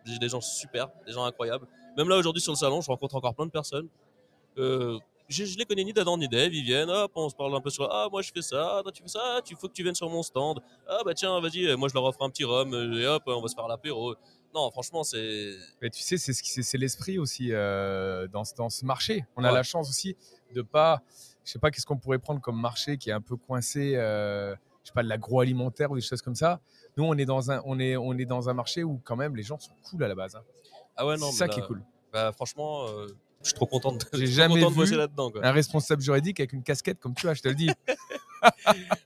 des, 0.06 0.18
des 0.20 0.28
gens 0.30 0.42
super, 0.42 0.90
des 1.08 1.14
gens 1.14 1.24
incroyables. 1.24 1.66
Même 1.98 2.10
là 2.10 2.18
aujourd'hui 2.18 2.42
sur 2.42 2.52
le 2.52 2.58
salon, 2.58 2.82
je 2.82 2.88
rencontre 2.88 3.16
encore 3.16 3.34
plein 3.36 3.46
de 3.46 3.52
personnes. 3.52 3.88
Euh, 4.58 5.00
je, 5.28 5.44
je 5.46 5.58
les 5.58 5.66
connais 5.66 5.84
ni 5.84 5.92
d'Adam 5.94 6.18
ni 6.18 6.28
d'Ève, 6.28 6.54
ils 6.54 6.64
viennent, 6.64 6.90
hop, 6.90 7.12
on 7.16 7.30
se 7.30 7.36
parle 7.36 7.56
un 7.56 7.62
peu 7.62 7.70
sur 7.70 7.90
ah 7.92 8.08
moi 8.12 8.22
je 8.22 8.32
fais 8.34 8.42
ça, 8.44 8.82
toi 8.84 8.92
tu 8.92 9.02
fais 9.02 9.08
ça, 9.10 9.40
tu 9.44 9.56
faut 9.56 9.68
que 9.68 9.74
tu 9.74 9.82
viennes 9.84 9.96
sur 9.96 10.10
mon 10.10 10.22
stand, 10.22 10.62
ah 10.88 11.00
bah 11.04 11.14
tiens 11.16 11.40
vas-y, 11.40 11.76
moi 11.76 11.90
je 11.90 11.94
leur 11.96 12.04
offre 12.04 12.22
un 12.22 12.30
petit 12.30 12.44
rhum 12.44 12.74
euh, 12.74 13.02
et 13.02 13.08
hop 13.08 13.24
on 13.28 13.42
va 13.42 13.48
se 13.48 13.56
faire 13.56 13.68
l'apéro. 13.68 14.16
Non 14.56 14.72
franchement 14.72 15.04
c'est 15.04 15.52
Mais 15.82 15.90
tu 15.90 16.02
sais, 16.02 16.18
c'est 16.18 16.34
ce 16.34 16.42
qui- 16.42 16.50
c'est 16.50 16.64
c'est 16.64 16.78
l'esprit 16.78 17.20
aussi 17.20 17.50
euh, 17.52 18.28
dans, 18.30 18.44
ce- 18.46 18.56
dans 18.56 18.70
ce 18.70 18.86
marché. 18.86 19.26
On 19.36 19.44
a 19.44 19.50
la 19.52 19.64
chance 19.64 19.90
aussi 19.90 20.16
de 20.54 20.62
pas, 20.62 21.02
je 21.44 21.52
sais 21.52 21.60
pas, 21.60 21.70
qu'est-ce 21.72 21.86
qu'on 21.86 21.98
pourrait 21.98 22.20
prendre 22.20 22.40
comme 22.42 22.60
marché 22.60 22.98
qui 22.98 23.10
est 23.10 23.14
un 23.14 23.22
peu 23.22 23.36
coincé, 23.36 23.94
euh, 23.96 24.56
je 24.84 24.88
sais 24.88 24.94
pas, 24.94 25.04
de 25.04 25.10
l'agroalimentaire 25.10 25.92
ou 25.92 25.96
des 25.96 26.02
choses 26.02 26.22
comme 26.22 26.36
ça. 26.36 26.62
Nous, 26.96 27.04
on 27.04 27.16
est 27.18 27.26
dans 27.26 27.52
un, 27.52 27.62
on 27.66 27.78
est, 27.80 27.98
on 27.98 28.14
est 28.18 28.26
dans 28.26 28.48
un 28.48 28.54
marché 28.54 28.84
où 28.86 29.02
quand 29.04 29.18
même 29.18 29.36
les 29.36 29.44
gens 29.44 29.60
sont 29.60 29.74
cool 29.90 30.04
à 30.04 30.08
la 30.08 30.16
base. 30.16 30.36
hein. 30.38 30.44
ah 30.96 31.06
ouais 31.06 31.18
non 31.18 31.30
c'est 31.32 31.38
ça 31.40 31.48
là, 31.48 31.54
qui 31.54 31.60
est 31.60 31.68
cool. 31.68 31.84
Bah 32.14 32.32
franchement 32.32 32.88
euh, 32.88 33.08
je 33.46 33.50
suis 33.50 33.56
trop 33.56 33.66
content 33.68 33.92
de, 33.94 34.00
J'ai 34.14 34.28
jamais 34.28 34.56
content 34.56 34.68
de 34.70 34.74
vu 34.74 34.80
bosser 34.82 34.96
là-dedans 34.96 35.30
quoi. 35.32 35.46
Un 35.46 35.52
responsable 35.52 36.02
juridique 36.02 36.40
avec 36.40 36.52
une 36.54 36.64
casquette 36.64 37.00
comme 37.00 37.14
tu 37.14 37.30
as, 37.30 37.34
je 37.36 37.42
te 37.42 37.48
le 37.48 37.56
dis. 37.56 37.70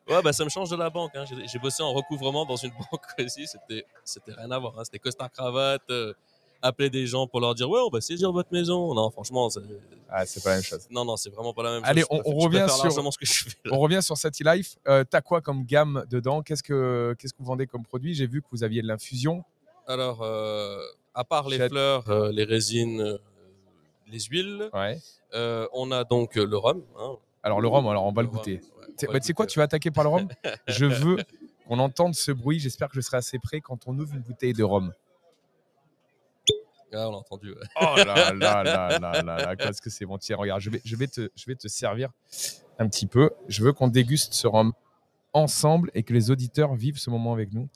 Ouais, 0.10 0.22
bah 0.22 0.34
ça 0.34 0.44
me 0.44 0.50
change 0.50 0.70
de 0.70 0.76
la 0.76 0.90
banque. 0.90 1.12
hein. 1.16 1.24
J'ai 1.30 1.48
j'ai 1.48 1.60
bossé 1.60 1.82
en 1.84 1.94
recouvrement 1.94 2.46
dans 2.46 2.56
une 2.58 2.72
banque 2.92 3.06
aussi. 3.20 3.48
C'était, 3.48 3.86
c'était 4.04 4.34
rien 4.34 4.52
à 4.52 4.60
voir. 4.60 4.74
hein. 4.78 4.84
C'était 4.84 5.00
costard 5.00 5.32
cravate, 5.32 5.84
euh, 5.92 6.14
appeler 6.62 6.90
des 6.90 7.06
gens 7.08 7.26
pour 7.28 7.40
leur 7.40 7.56
dire 7.56 7.70
ouais, 7.70 7.80
on 7.86 7.90
va 7.90 8.02
saisir 8.02 8.32
votre 8.34 8.52
maison. 8.52 8.94
Non, 8.94 9.10
franchement, 9.12 9.50
c'est... 9.50 9.62
Ah, 10.10 10.26
c'est 10.26 10.44
pas 10.44 10.50
la 10.50 10.56
même 10.56 10.64
chose. 10.64 10.88
non, 10.90 11.06
non, 11.06 11.16
c'est 11.16 11.30
vraiment 11.30 11.54
pas 11.54 11.64
la 11.64 11.72
même 11.76 11.82
Allez, 11.86 12.02
chose. 12.02 12.20
Je 12.26 12.32
on- 12.32 12.38
revient 12.40 12.66
sur- 12.68 13.14
ce 13.14 13.18
que 13.18 13.26
je 13.26 13.44
fais. 13.46 13.56
On 13.72 13.78
revient 13.80 14.02
sur 14.02 14.18
City 14.18 14.44
Life. 14.44 14.76
Euh, 14.88 15.04
T'as 15.10 15.22
quoi 15.22 15.40
comme 15.40 15.64
gamme 15.66 16.04
dedans? 16.10 16.42
Qu'est-ce 16.42 16.64
que, 16.64 17.16
qu'est-ce 17.20 17.34
que 17.34 17.40
vous 17.40 17.46
vendez 17.46 17.68
comme 17.68 17.86
produit? 17.86 18.16
J'ai 18.16 18.28
vu 18.28 18.42
que 18.42 18.48
vous 18.52 18.64
aviez 18.64 18.82
de 18.82 18.88
l'infusion. 18.88 19.44
Alors, 19.88 20.22
euh, 20.24 20.82
à 21.14 21.24
part 21.24 21.48
les 21.48 21.58
J'ai- 21.58 21.70
fleurs, 21.70 22.10
euh, 22.10 22.32
les 22.32 22.44
résines, 22.44 23.18
les 24.12 24.20
huiles, 24.22 24.70
Ouais. 24.74 24.98
euh, 25.34 25.68
on 25.74 25.92
a 25.92 26.04
donc 26.04 26.38
euh, 26.38 26.46
le 26.46 26.58
rhum. 26.58 26.84
hein. 27.00 27.16
Alors 27.44 27.62
le 27.62 27.68
rhum, 27.68 27.88
alors 27.88 28.06
on 28.06 28.12
va 28.12 28.22
le 28.22 28.28
rhum, 28.28 28.38
goûter. 28.38 28.56
ouais, 28.56 28.62
on 28.90 28.96
Tu 28.98 29.06
va 29.08 29.14
le 29.14 29.20
tu 29.20 29.28
sais 29.28 29.34
quoi, 29.34 29.46
goûter. 29.46 29.54
tu 29.54 29.60
vas 29.60 29.64
attaquer 29.66 29.92
par 29.92 30.04
le 30.04 30.10
rhum? 30.10 30.28
Je 30.68 30.86
veux 30.86 31.18
qu'on 31.68 31.80
entende 31.80 32.16
ce 32.16 32.32
bruit. 32.32 32.60
J'espère 32.60 32.88
que 32.90 32.96
je 32.96 33.02
serai 33.02 33.18
assez 33.18 33.38
près 33.40 33.62
quand 33.62 33.88
on 33.88 33.98
ouvre 34.00 34.14
une 34.16 34.22
bouteille 34.22 34.54
de 34.54 34.64
rhum. 34.64 34.92
Ah, 36.92 37.08
on 37.08 37.14
a 37.14 37.18
entendu. 37.18 37.52
ouais. 37.52 37.58
Oh 37.80 37.94
là 37.98 38.34
là 38.34 38.64
là 38.64 39.00
là 39.00 39.00
là 39.00 39.22
là, 39.22 39.56
qu'est-ce 39.56 39.80
que 39.82 39.92
c'est 39.92 40.06
bon. 40.06 40.18
Tiens, 40.18 40.38
regarde, 40.38 40.60
je 40.62 40.72
vais, 40.72 40.82
je, 40.84 40.96
vais 40.96 41.06
te, 41.08 41.30
je 41.36 41.46
vais 41.46 41.56
te 41.56 41.68
servir 41.68 42.10
un 42.80 42.88
petit 42.90 43.06
peu. 43.06 43.30
Je 43.48 43.64
veux 43.64 43.74
qu'on 43.74 43.88
déguste 43.90 44.34
ce 44.34 44.48
rhum 44.48 44.74
ensemble 45.34 45.92
et 45.94 46.02
que 46.02 46.14
les 46.14 46.32
auditeurs 46.32 46.74
vivent 46.74 46.98
ce 46.98 47.12
moment 47.12 47.32
avec 47.32 47.54
nous. 47.54 47.70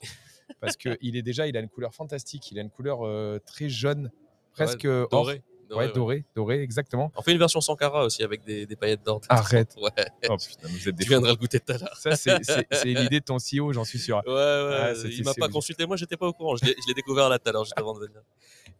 Parce 0.60 0.76
qu'il 0.76 0.98
est 1.16 1.22
déjà, 1.22 1.46
il 1.46 1.56
a 1.56 1.60
une 1.60 1.68
couleur 1.68 1.94
fantastique. 1.94 2.50
Il 2.50 2.58
a 2.58 2.62
une 2.62 2.70
couleur 2.70 3.06
euh, 3.06 3.38
très 3.46 3.68
jaune, 3.68 4.10
presque 4.52 4.84
or. 4.86 5.08
doré. 5.10 5.42
Doré, 5.68 5.86
Ouais, 5.86 5.92
doré, 5.92 6.24
doré, 6.34 6.60
exactement. 6.62 7.12
On 7.16 7.22
fait 7.22 7.32
une 7.32 7.38
version 7.38 7.60
sans 7.60 7.76
cara 7.76 8.04
aussi 8.04 8.22
avec 8.22 8.44
des, 8.44 8.66
des 8.66 8.76
paillettes 8.76 9.02
d'or. 9.04 9.20
Arrête. 9.28 9.74
Ouais, 9.80 9.90
Oh 10.30 10.36
putain, 10.36 10.68
vous 10.68 10.88
êtes 10.88 10.94
des 10.94 11.04
tu 11.04 11.08
fous. 11.08 11.10
viendras 11.14 11.30
le 11.30 11.36
goûter 11.36 11.60
tout 11.60 11.72
à 11.72 11.78
l'heure. 11.78 11.96
Ça, 11.96 12.16
c'est 12.16 12.38
l'idée 12.84 13.20
de 13.20 13.24
ton 13.24 13.36
CEO, 13.38 13.72
j'en 13.72 13.84
suis 13.84 13.98
sûr. 13.98 14.22
Ouais, 14.26 14.32
ouais, 14.32 14.78
Ah, 14.80 14.92
il 15.10 15.24
m'a 15.24 15.34
pas 15.34 15.48
consulté, 15.48 15.86
moi 15.86 15.96
j'étais 15.96 16.16
pas 16.16 16.26
au 16.26 16.32
courant, 16.32 16.56
je 16.56 16.64
l'ai 16.66 16.94
découvert 16.94 17.28
là 17.28 17.38
tout 17.38 17.48
à 17.48 17.52
l'heure, 17.52 17.64
juste 17.64 17.78
avant 17.78 17.94
de 17.94 18.00
venir. 18.00 18.20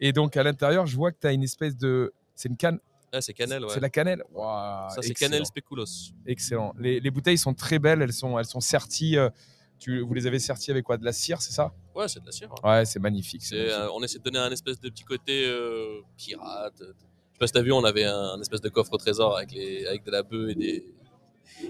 Et 0.00 0.12
donc, 0.12 0.36
à 0.36 0.42
l'intérieur, 0.42 0.86
je 0.86 0.96
vois 0.96 1.12
que 1.12 1.18
tu 1.20 1.26
as 1.26 1.32
une 1.32 1.42
espèce 1.44 1.76
de. 1.76 2.12
C'est 2.34 2.48
une 2.48 2.56
canne. 2.56 2.78
Ah, 3.12 3.20
c'est 3.20 3.32
cannelle, 3.32 3.62
ouais. 3.64 3.70
C'est 3.72 3.78
la 3.80 3.90
cannelle. 3.90 4.24
Ça, 4.34 4.88
c'est 5.00 5.10
excellent. 5.10 5.30
cannelle 5.30 5.46
spéculos. 5.46 5.84
Excellent. 6.26 6.74
Les, 6.80 6.98
les 6.98 7.10
bouteilles 7.12 7.38
sont 7.38 7.54
très 7.54 7.78
belles. 7.78 8.02
Elles 8.02 8.12
sont, 8.12 8.36
elles 8.40 8.44
sont 8.44 8.58
serties. 8.60 9.16
euh, 9.16 9.30
tu, 9.78 10.00
vous 10.00 10.14
les 10.14 10.26
avez 10.26 10.38
serties 10.38 10.70
avec 10.70 10.84
quoi 10.84 10.96
De 10.96 11.04
la 11.04 11.12
cire, 11.12 11.40
c'est 11.42 11.52
ça? 11.52 11.72
Ouais, 11.94 12.08
c'est 12.08 12.20
de 12.20 12.26
la 12.26 12.32
cire. 12.32 12.50
hein. 12.62 12.78
Ouais, 12.78 12.84
c'est 12.84 12.98
magnifique. 13.00 13.42
c'est 13.42 13.56
magnifique. 13.56 13.78
euh, 13.78 13.88
on 13.94 14.02
essaie 14.02 14.18
de 14.18 14.24
donner 14.24 14.38
un 14.38 14.50
espèce 14.50 14.80
de 14.80 14.88
petit 14.88 15.04
côté 15.04 15.44
euh, 15.46 16.00
pirate. 16.16 16.74
Je 16.78 16.84
sais 16.84 17.38
pas 17.40 17.46
si 17.46 17.52
t'as 17.52 17.62
vu, 17.62 17.72
on 17.72 17.84
avait 17.84 18.04
un, 18.04 18.14
un 18.36 18.40
espèce 18.40 18.60
de 18.60 18.68
coffre 18.68 18.92
au 18.92 18.96
trésor 18.98 19.36
avec, 19.36 19.52
les, 19.52 19.86
avec 19.86 20.04
de 20.04 20.10
la 20.10 20.22
bœuf 20.22 20.50
et 20.50 20.54
des. 20.54 20.84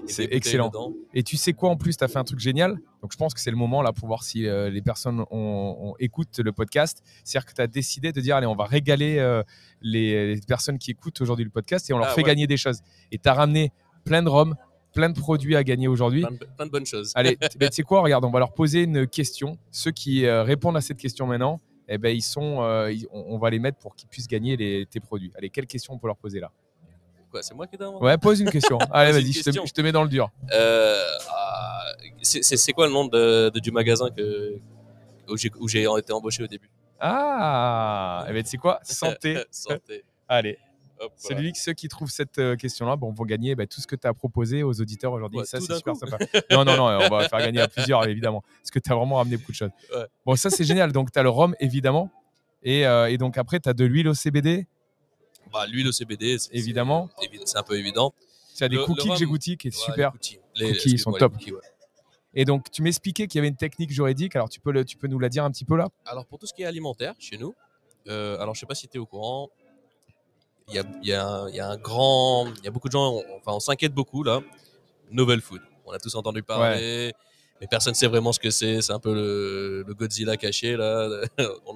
C'est 0.07 0.29
excellent. 0.33 0.69
dedans. 0.69 0.95
Et 1.13 1.23
tu 1.23 1.37
sais 1.37 1.53
quoi 1.53 1.69
en 1.69 1.77
plus, 1.77 1.97
tu 1.97 2.05
as 2.05 2.09
fait 2.09 2.19
un 2.19 2.25
truc 2.25 2.39
génial? 2.39 2.79
Donc 3.03 3.13
je 3.13 3.17
pense 3.19 3.35
que 3.35 3.41
c'est 3.41 3.51
le 3.51 3.57
moment 3.57 3.83
là 3.83 3.93
pour 3.93 4.07
voir 4.09 4.23
si 4.23 4.47
euh, 4.47 4.71
les 4.71 4.81
personnes 4.81 5.21
ont, 5.21 5.27
ont- 5.31 5.95
écoutent 5.99 6.39
le 6.39 6.53
podcast. 6.53 7.03
C'est-à-dire 7.23 7.47
que 7.47 7.55
tu 7.55 7.61
as 7.61 7.67
décidé 7.67 8.13
de 8.13 8.21
dire 8.21 8.37
allez, 8.37 8.47
on 8.47 8.55
va 8.55 8.65
régaler 8.65 9.19
euh, 9.19 9.43
les, 9.83 10.37
les 10.37 10.41
personnes 10.43 10.79
qui 10.79 10.91
écoutent 10.93 11.21
aujourd'hui 11.21 11.45
le 11.45 11.51
podcast 11.51 11.91
et 11.91 11.93
on 11.93 11.99
leur 11.99 12.09
Ah, 12.09 12.11
fait 12.13 12.23
ouais. 12.23 12.27
gagner 12.29 12.47
des 12.47 12.57
choses. 12.57 12.81
Et 13.13 13.19
tu 13.19 13.29
as 13.29 13.35
ramené 13.35 13.73
plein 14.05 14.23
de 14.23 14.29
rhum, 14.29 14.55
plein 14.95 15.11
de 15.11 15.19
produits 15.19 15.57
à 15.57 15.65
gagner 15.65 15.89
aujourd'hui. 15.89 16.23
Plein 16.23 16.31
de, 16.31 16.39
plein 16.57 16.67
de 16.67 16.71
bonnes 16.71 16.87
choses. 16.87 17.13
Allez, 17.15 17.37
ben, 17.59 17.69
tu 17.69 17.77
sais 17.77 17.83
quoi, 17.83 18.01
regarde, 18.01 18.25
on 18.25 18.31
va 18.31 18.39
leur 18.39 18.53
poser 18.53 18.83
une 18.85 19.07
question. 19.07 19.59
Ceux 19.71 19.91
qui 19.91 20.25
euh, 20.25 20.43
répondent 20.43 20.77
à 20.77 20.81
cette 20.81 20.99
question 20.99 21.27
maintenant, 21.27 21.61
eh 21.89 21.99
ben, 21.99 22.15
ils 22.17 22.23
sont, 22.23 22.63
euh, 22.63 22.91
ils- 22.93 23.07
on, 23.13 23.35
on 23.35 23.39
va 23.39 23.51
les 23.51 23.59
mettre 23.59 23.79
pour 23.79 23.95
qu'ils 23.95 24.09
puissent 24.09 24.29
gagner 24.29 24.57
les, 24.57 24.87
tes 24.87 25.01
produits. 25.01 25.33
Allez, 25.37 25.51
quelle 25.51 25.67
question 25.67 25.93
on 25.95 25.99
peut 25.99 26.07
leur 26.07 26.17
poser 26.17 26.41
là? 26.41 26.51
Quoi, 27.31 27.43
c'est 27.43 27.55
moi 27.55 27.67
qui 27.67 27.77
demandé 27.77 28.05
Ouais, 28.05 28.17
pose 28.17 28.41
une 28.41 28.51
question. 28.51 28.79
Allez, 28.93 29.13
vas-y, 29.13 29.33
je 29.33 29.41
te, 29.41 29.45
question. 29.45 29.67
je 29.67 29.73
te 29.73 29.81
mets 29.81 29.93
dans 29.93 30.05
le 30.05 30.09
dur. 30.09 30.31
Euh, 30.53 31.03
ah, 31.31 31.83
c'est, 32.23 32.73
quoi 32.73 32.87
le 32.87 32.93
nom 32.93 33.07
de, 33.07 33.51
de- 33.51 33.59
du 33.61 33.73
magasin 33.73 34.09
que, 34.11 34.57
où, 35.29 35.37
j'ai, 35.37 35.51
où 35.59 35.69
j'ai 35.69 35.83
été 35.99 36.13
embauché 36.13 36.45
au 36.45 36.47
début? 36.47 36.71
Ah, 37.01 38.25
eh 38.29 38.33
ben, 38.33 38.43
tu 38.45 38.51
sais 38.51 38.57
quoi? 38.57 38.79
Santé. 38.83 39.39
Santé. 39.51 40.05
Allez, 40.29 40.59
Voilà. 40.99 41.11
celui 41.17 41.55
ceux 41.55 41.73
qui 41.73 41.89
trouvent 41.89 42.11
cette 42.11 42.39
euh, 42.39 42.57
question-là 42.57 42.97
bon, 42.97 43.13
vont 43.13 43.25
gagner 43.25 43.55
ben, 43.55 43.67
tout 43.67 43.81
ce 43.81 43.87
que 43.87 43.97
tu 43.97 44.07
as 44.07 44.15
proposé 44.15 44.63
aux 44.63 44.81
auditeurs 44.81 45.13
aujourd'hui. 45.13 45.41
Ouais, 45.41 45.45
ça, 45.45 45.61
c'est 45.61 45.75
super 45.77 45.95
coup. 45.95 45.99
sympa. 46.01 46.19
Non, 46.51 46.65
non, 46.65 46.77
non, 46.77 46.85
on 46.85 47.09
va 47.09 47.29
faire 47.29 47.39
gagner 47.41 47.61
à 47.61 47.69
plusieurs, 47.69 48.07
évidemment. 48.07 48.43
Parce 48.61 48.71
que 48.71 48.79
tu 48.79 48.91
as 48.93 48.95
vraiment 48.95 49.17
ramené 49.17 49.37
beaucoup 49.37 49.53
de 49.53 49.57
choses. 49.57 49.71
Ouais. 49.95 50.07
Bon, 50.25 50.37
ça, 50.37 50.51
c'est 50.51 50.65
génial. 50.65 50.93
Donc, 50.93 51.11
tu 51.13 51.19
as 51.19 51.23
le 51.23 51.31
rhum, 51.31 51.55
évidemment. 51.61 52.11
Et, 52.63 52.87
euh, 52.87 53.11
et 53.11 53.19
donc, 53.19 53.37
après, 53.39 53.61
tu 53.61 53.69
as 53.69 53.75
de 53.75 53.85
l'huile 53.85 54.09
au 54.09 54.15
CBD, 54.15 54.67
Bah, 55.53 55.67
l'huile 55.67 55.87
au 55.89 55.93
CBD, 55.93 56.39
c'est, 56.39 56.55
évidemment. 56.55 57.11
c'est, 57.21 57.29
c'est 57.47 57.59
un 57.59 57.63
peu 57.63 57.77
évident. 57.79 58.15
Tu 58.57 58.65
as 58.65 58.69
des 58.69 58.77
Le- 58.77 58.83
le 58.83 58.87
cookies 58.87 59.09
que 59.09 59.17
j'ai 59.17 59.27
goûtés 59.27 59.57
qui 59.57 59.69
est 59.69 59.77
Ouais, 59.77 59.85
super. 59.85 60.09
les 60.11 60.13
cookies, 60.13 60.35
les- 60.35 60.41
Cookies, 60.41 60.65
ils 60.65 60.71
excuse-moi, 60.95 61.13
sont 61.13 61.19
top. 61.19 61.33
cookies. 61.35 61.53
Et 62.35 62.45
donc, 62.45 62.71
tu 62.71 62.83
m'expliquais 62.83 63.27
qu'il 63.27 63.39
y 63.39 63.41
avait 63.41 63.49
une 63.49 63.57
technique 63.57 63.91
juridique. 63.91 64.35
Alors, 64.37 64.49
tu 64.49 64.61
peux, 64.61 64.73
le, 64.73 64.85
tu 64.85 64.97
peux 64.97 65.07
nous 65.07 65.19
la 65.19 65.29
dire 65.29 65.45
un 65.45 65.51
petit 65.51 65.65
peu 65.65 65.77
là? 65.77 65.89
Alors, 66.07 66.25
pour 66.27 66.39
tout 66.39 66.47
ce 66.47 66.55
qui 66.55 66.63
est 66.63 66.67
alimentaire, 66.67 67.15
chez 67.19 67.37
nous, 67.37 67.55
euh, 68.09 68.39
alors 68.39 68.55
je 68.55 68.61
sais 68.61 68.67
pas 68.67 68.75
si 68.75 68.89
tu 68.89 68.97
es 68.97 69.01
au 69.01 69.07
courant, 69.07 69.51
il 70.69 70.75
y 70.75 70.79
a, 70.79 70.85
il 71.03 71.09
y 71.09 71.13
a 71.13 71.27
un- 71.27 71.49
il 71.49 71.55
y 71.57 71.61
a 71.61 71.69
un 71.69 71.77
grand. 71.77 72.47
Il 72.59 72.65
y 72.65 72.69
a 72.69 72.71
beaucoup 72.71 72.89
de 72.89 72.93
gens, 72.93 73.13
on- 73.13 73.25
enfin, 73.39 73.53
on 73.53 73.61
s'inquiète 73.61 73.93
beaucoup 73.95 74.23
là. 74.23 74.41
Novel 75.11 75.41
food. 75.41 75.61
On 75.87 75.93
a 75.93 75.99
tous 75.99 76.15
entendu 76.15 76.43
parler, 76.43 77.13
mais 77.61 77.67
personne 77.67 77.93
ne 77.93 77.97
sait 77.97 78.07
vraiment 78.07 78.33
ce 78.33 78.41
que 78.41 78.51
c'est. 78.51 78.81
C'est 78.81 78.93
un 78.93 78.99
peu 78.99 79.15
le, 79.15 79.85
le 79.87 79.95
Godzilla 79.95 80.37
caché 80.37 80.77
là. 80.77 81.09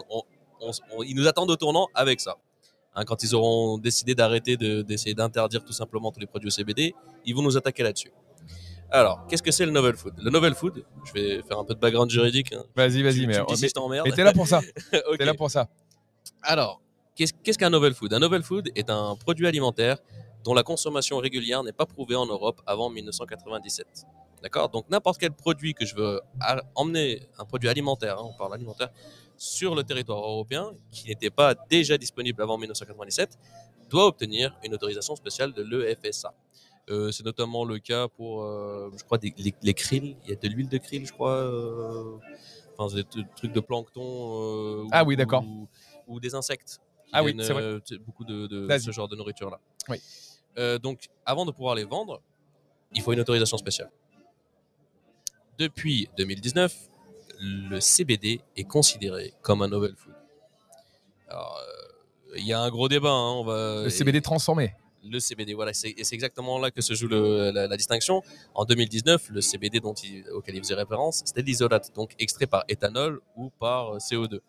On- 0.60 0.72
on- 0.96 1.02
ils 1.04 1.14
nous 1.14 1.28
attendent 1.28 1.50
au 1.52 1.56
tournant 1.56 1.86
avec 1.94 2.20
ça. 2.20 2.34
Hein, 2.96 3.04
quand 3.04 3.22
ils 3.22 3.32
auront 3.34 3.78
décidé 3.78 4.16
d'arrêter 4.16 4.56
de- 4.56 4.82
d'essayer 4.82 5.14
d'interdire 5.14 5.62
tout 5.64 5.72
simplement 5.72 6.10
tous 6.10 6.18
les 6.18 6.26
produits 6.26 6.48
au 6.48 6.50
CBD, 6.50 6.94
ils 7.24 7.32
vont 7.34 7.42
nous 7.42 7.56
attaquer 7.56 7.84
là-dessus. 7.84 8.10
Alors, 8.90 9.24
qu'est-ce 9.28 9.42
que 9.42 9.52
c'est 9.52 9.66
le 9.66 9.70
novel 9.70 9.94
food? 9.96 10.14
Le 10.18 10.30
novel 10.30 10.54
food, 10.54 10.84
je 11.04 11.12
vais 11.12 11.42
faire 11.42 11.58
un 11.60 11.64
peu 11.64 11.74
de 11.74 11.78
background 11.78 12.10
juridique. 12.10 12.52
hein. 12.54 12.64
Vas-y, 12.74 13.02
vas-y, 13.02 13.20
Tu- 13.20 13.26
mais, 13.28 13.34
tu 13.34 13.56
si 13.56 13.68
mais, 14.02 14.10
t'es 14.16 14.24
là 14.24 14.32
pour 14.32 14.48
ça. 14.48 14.60
Ok. 15.10 15.18
T'es 15.18 15.24
là 15.26 15.34
pour 15.34 15.50
ça. 15.50 15.68
Alors, 16.42 16.80
qu'est-ce 17.26 17.58
qu'un 17.58 17.70
novel 17.70 17.94
food? 17.94 18.12
Un 18.12 18.18
novel 18.20 18.42
food 18.42 18.70
est 18.74 18.90
un 18.90 19.16
produit 19.16 19.46
alimentaire 19.46 19.98
dont 20.44 20.54
la 20.54 20.62
consommation 20.62 21.18
régulière 21.18 21.62
n'est 21.64 21.72
pas 21.72 21.86
prouvée 21.86 22.14
en 22.16 22.26
Europe 22.26 22.60
avant 22.66 22.88
1997. 22.90 23.86
D'accord? 24.42 24.68
Donc 24.68 24.88
n'importe 24.88 25.18
quel 25.18 25.32
produit 25.32 25.74
que 25.74 25.84
je 25.84 25.94
veux 25.96 26.20
emmener, 26.74 27.22
un 27.38 27.44
produit 27.44 27.68
alimentaire, 27.68 28.18
hein, 28.18 28.22
on 28.32 28.36
parle 28.36 28.54
alimentaire, 28.54 28.90
sur 29.36 29.74
le 29.74 29.82
territoire 29.82 30.20
européen, 30.20 30.72
qui 30.92 31.08
n'était 31.08 31.30
pas 31.30 31.54
déjà 31.68 31.98
disponible 31.98 32.40
avant 32.42 32.56
1997, 32.58 33.36
doit 33.90 34.06
obtenir 34.06 34.56
une 34.64 34.74
autorisation 34.74 35.16
spéciale 35.16 35.52
de 35.52 35.62
l'EFSA. 35.62 36.32
Euh, 36.90 37.10
c'est 37.10 37.24
notamment 37.24 37.64
le 37.64 37.78
cas 37.78 38.08
pour, 38.08 38.42
euh, 38.42 38.90
je 38.96 39.04
crois, 39.04 39.18
des- 39.18 39.34
les, 39.38 39.54
les 39.62 39.74
krill. 39.74 40.16
Il 40.24 40.30
y 40.30 40.32
a 40.32 40.36
de 40.36 40.48
l'huile 40.48 40.68
de 40.68 40.78
krill, 40.78 41.04
je 41.06 41.12
crois. 41.12 41.32
euh, 41.32 42.16
Enfin, 42.80 42.94
des 42.94 43.04
trucs 43.34 43.52
de 43.52 43.58
plancton. 43.60 44.86
Ah 44.92 45.02
ou- 45.02 45.08
oui, 45.08 45.16
d'accord. 45.16 45.42
Ou, 45.42 45.66
ou 46.06 46.20
des 46.20 46.34
insectes. 46.36 46.78
Ah 47.12 47.22
oui, 47.22 47.34
c'est 47.40 47.52
vrai. 47.52 47.62
euh, 47.62 47.80
beaucoup 48.06 48.24
de, 48.24 48.68
ce 48.78 48.90
genre 48.90 49.08
de 49.08 49.16
nourriture-là. 49.16 49.58
Oui. 49.88 50.00
Euh, 50.58 50.78
donc, 50.78 51.08
avant 51.24 51.46
de 51.46 51.50
pouvoir 51.52 51.74
les 51.74 51.84
vendre, 51.84 52.20
il 52.92 53.00
faut 53.02 53.12
une 53.12 53.20
autorisation 53.20 53.56
spéciale. 53.58 53.90
Depuis 55.58 56.08
2019, 56.16 56.74
le 57.40 57.80
CBD 57.80 58.40
est 58.56 58.64
considéré 58.64 59.34
comme 59.42 59.62
un 59.62 59.68
novel 59.68 59.94
food. 59.96 60.14
Alors, 61.28 61.58
euh, 61.58 62.34
il 62.36 62.46
y 62.46 62.52
a 62.52 62.60
un 62.60 62.70
gros 62.70 62.88
débat. 62.88 63.10
hein, 63.10 63.32
on 63.32 63.44
va, 63.44 63.82
Le 63.84 63.90
CBD 63.90 64.20
transformé. 64.20 64.74
le 65.04 65.18
CBD, 65.20 65.54
voilà, 65.54 65.72
c'est 65.72 65.94
exactement 66.12 66.58
là 66.58 66.70
que 66.70 66.80
se 66.82 66.92
joue 66.94 67.08
le- 67.08 67.50
la, 67.50 67.66
la 67.66 67.76
distinction. 67.76 68.22
En 68.54 68.64
2019, 68.64 69.30
le 69.30 69.40
CBD 69.40 69.80
dont 69.80 69.94
il- 69.94 70.28
auquel 70.30 70.54
il 70.56 70.58
faisait 70.60 70.74
référence, 70.74 71.22
c'était 71.24 71.42
l'isolate, 71.42 71.94
donc 71.94 72.14
extrait 72.18 72.46
par 72.46 72.64
éthanol 72.68 73.20
ou 73.36 73.50
par 73.50 73.94
euh, 73.94 73.98
CO2. 73.98 74.40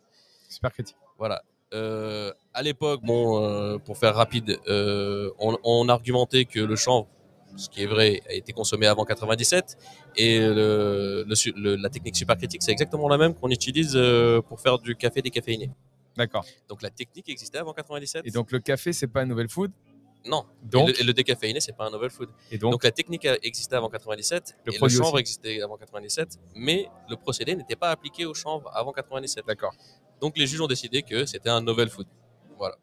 Super 0.50 0.72
critique. 0.74 0.98
Voilà. 1.18 1.44
Euh, 1.74 2.32
à 2.54 2.64
l'époque, 2.64 3.02
bon, 3.04 3.44
euh, 3.44 3.78
pour 3.78 3.98
faire 3.98 4.16
rapide, 4.16 4.58
euh, 4.68 5.30
on, 5.40 5.58
on 5.64 5.88
argumentait 5.90 6.46
que 6.46 6.60
le 6.60 6.76
chanvre, 6.76 7.08
ce 7.56 7.70
qui 7.70 7.84
est 7.84 7.86
vrai, 7.86 8.22
a 8.28 8.34
été 8.34 8.54
consommé 8.54 8.88
avant 8.88 9.06
97, 9.06 9.78
et 10.16 10.40
le, 10.40 11.24
le 11.28 11.36
su- 11.36 11.54
le- 11.56 11.76
la 11.76 11.90
technique 11.90 12.16
supercritique, 12.16 12.64
c'est 12.64 12.72
exactement 12.72 13.08
la 13.08 13.18
même 13.18 13.34
qu'on 13.36 13.50
utilise 13.50 13.98
pour 14.48 14.60
faire 14.60 14.80
du 14.80 14.96
café 14.96 15.22
décaféiné. 15.22 15.70
D'accord. 16.18 16.44
Donc 16.68 16.82
la 16.82 16.90
technique 16.90 17.30
existait 17.30 17.60
avant 17.60 17.74
97. 17.74 18.24
Et 18.26 18.32
donc 18.32 18.52
le 18.52 18.60
café, 18.60 18.92
c'est 18.92 19.08
pas 19.08 19.22
un 19.22 19.26
novel 19.26 19.48
food? 19.48 19.72
non. 20.26 20.44
Donc, 20.64 20.90
et, 20.90 20.92
le, 20.92 21.00
et 21.00 21.04
le 21.06 21.14
décaféiné, 21.14 21.60
c'est 21.62 21.72
pas 21.76 21.86
un 21.86 21.92
novel 21.92 22.10
food. 22.10 22.28
et 22.52 22.58
donc, 22.58 22.74
Donc, 22.74 22.84
la 22.84 22.92
technique 22.92 23.26
a 23.26 23.38
existé 23.42 23.74
avant 23.76 23.90
97 23.90 24.58
Le 24.66 24.72
et 24.72 24.74
le 24.74 24.78
produit 24.80 24.98
chanvre 24.98 25.14
aussi. 25.14 25.22
existait 25.22 25.62
avant 25.62 25.78
97, 25.78 26.38
mais 26.56 26.90
le 27.10 27.16
procédé 27.16 27.56
n'était 27.56 27.78
pas 27.78 27.90
appliqué 27.92 28.26
au 28.26 28.34
chanvre 28.34 28.70
avant 28.76 28.92
97. 28.92 29.46
d'accord. 29.48 29.74
Donc 30.22 30.38
les 30.38 30.48
juges 30.48 30.62
ont 30.62 30.68
décidé 30.68 31.02
que 31.04 31.26
c'était 31.26 31.50
un 31.50 31.62
novel 31.62 31.90
food. 31.90 32.08
Voilà. 32.58 32.76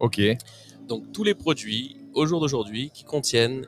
Ok. 0.00 0.20
Donc 0.88 1.12
tous 1.12 1.24
les 1.24 1.34
produits 1.34 1.96
au 2.14 2.26
jour 2.26 2.40
d'aujourd'hui 2.40 2.90
qui 2.90 3.04
contiennent 3.04 3.66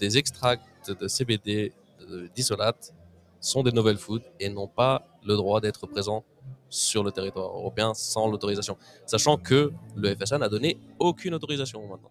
des 0.00 0.18
extracts 0.18 0.90
de 0.90 1.06
CBD, 1.08 1.72
de- 2.00 2.28
d'isolate, 2.34 2.92
sont 3.40 3.62
des 3.62 3.72
novel 3.72 3.96
food 3.98 4.22
et 4.40 4.48
n'ont 4.48 4.66
pas 4.68 5.06
le 5.24 5.36
droit 5.36 5.60
d'être 5.60 5.86
présents 5.86 6.24
sur 6.68 7.04
le 7.04 7.12
territoire 7.12 7.46
européen 7.56 7.92
sans 7.94 8.26
l'autorisation. 8.28 8.76
Sachant 9.06 9.36
que 9.36 9.72
le 9.94 10.14
FSA 10.16 10.38
n'a 10.38 10.48
donné 10.48 10.76
aucune 10.98 11.34
autorisation 11.34 11.80
maintenant. 11.86 12.10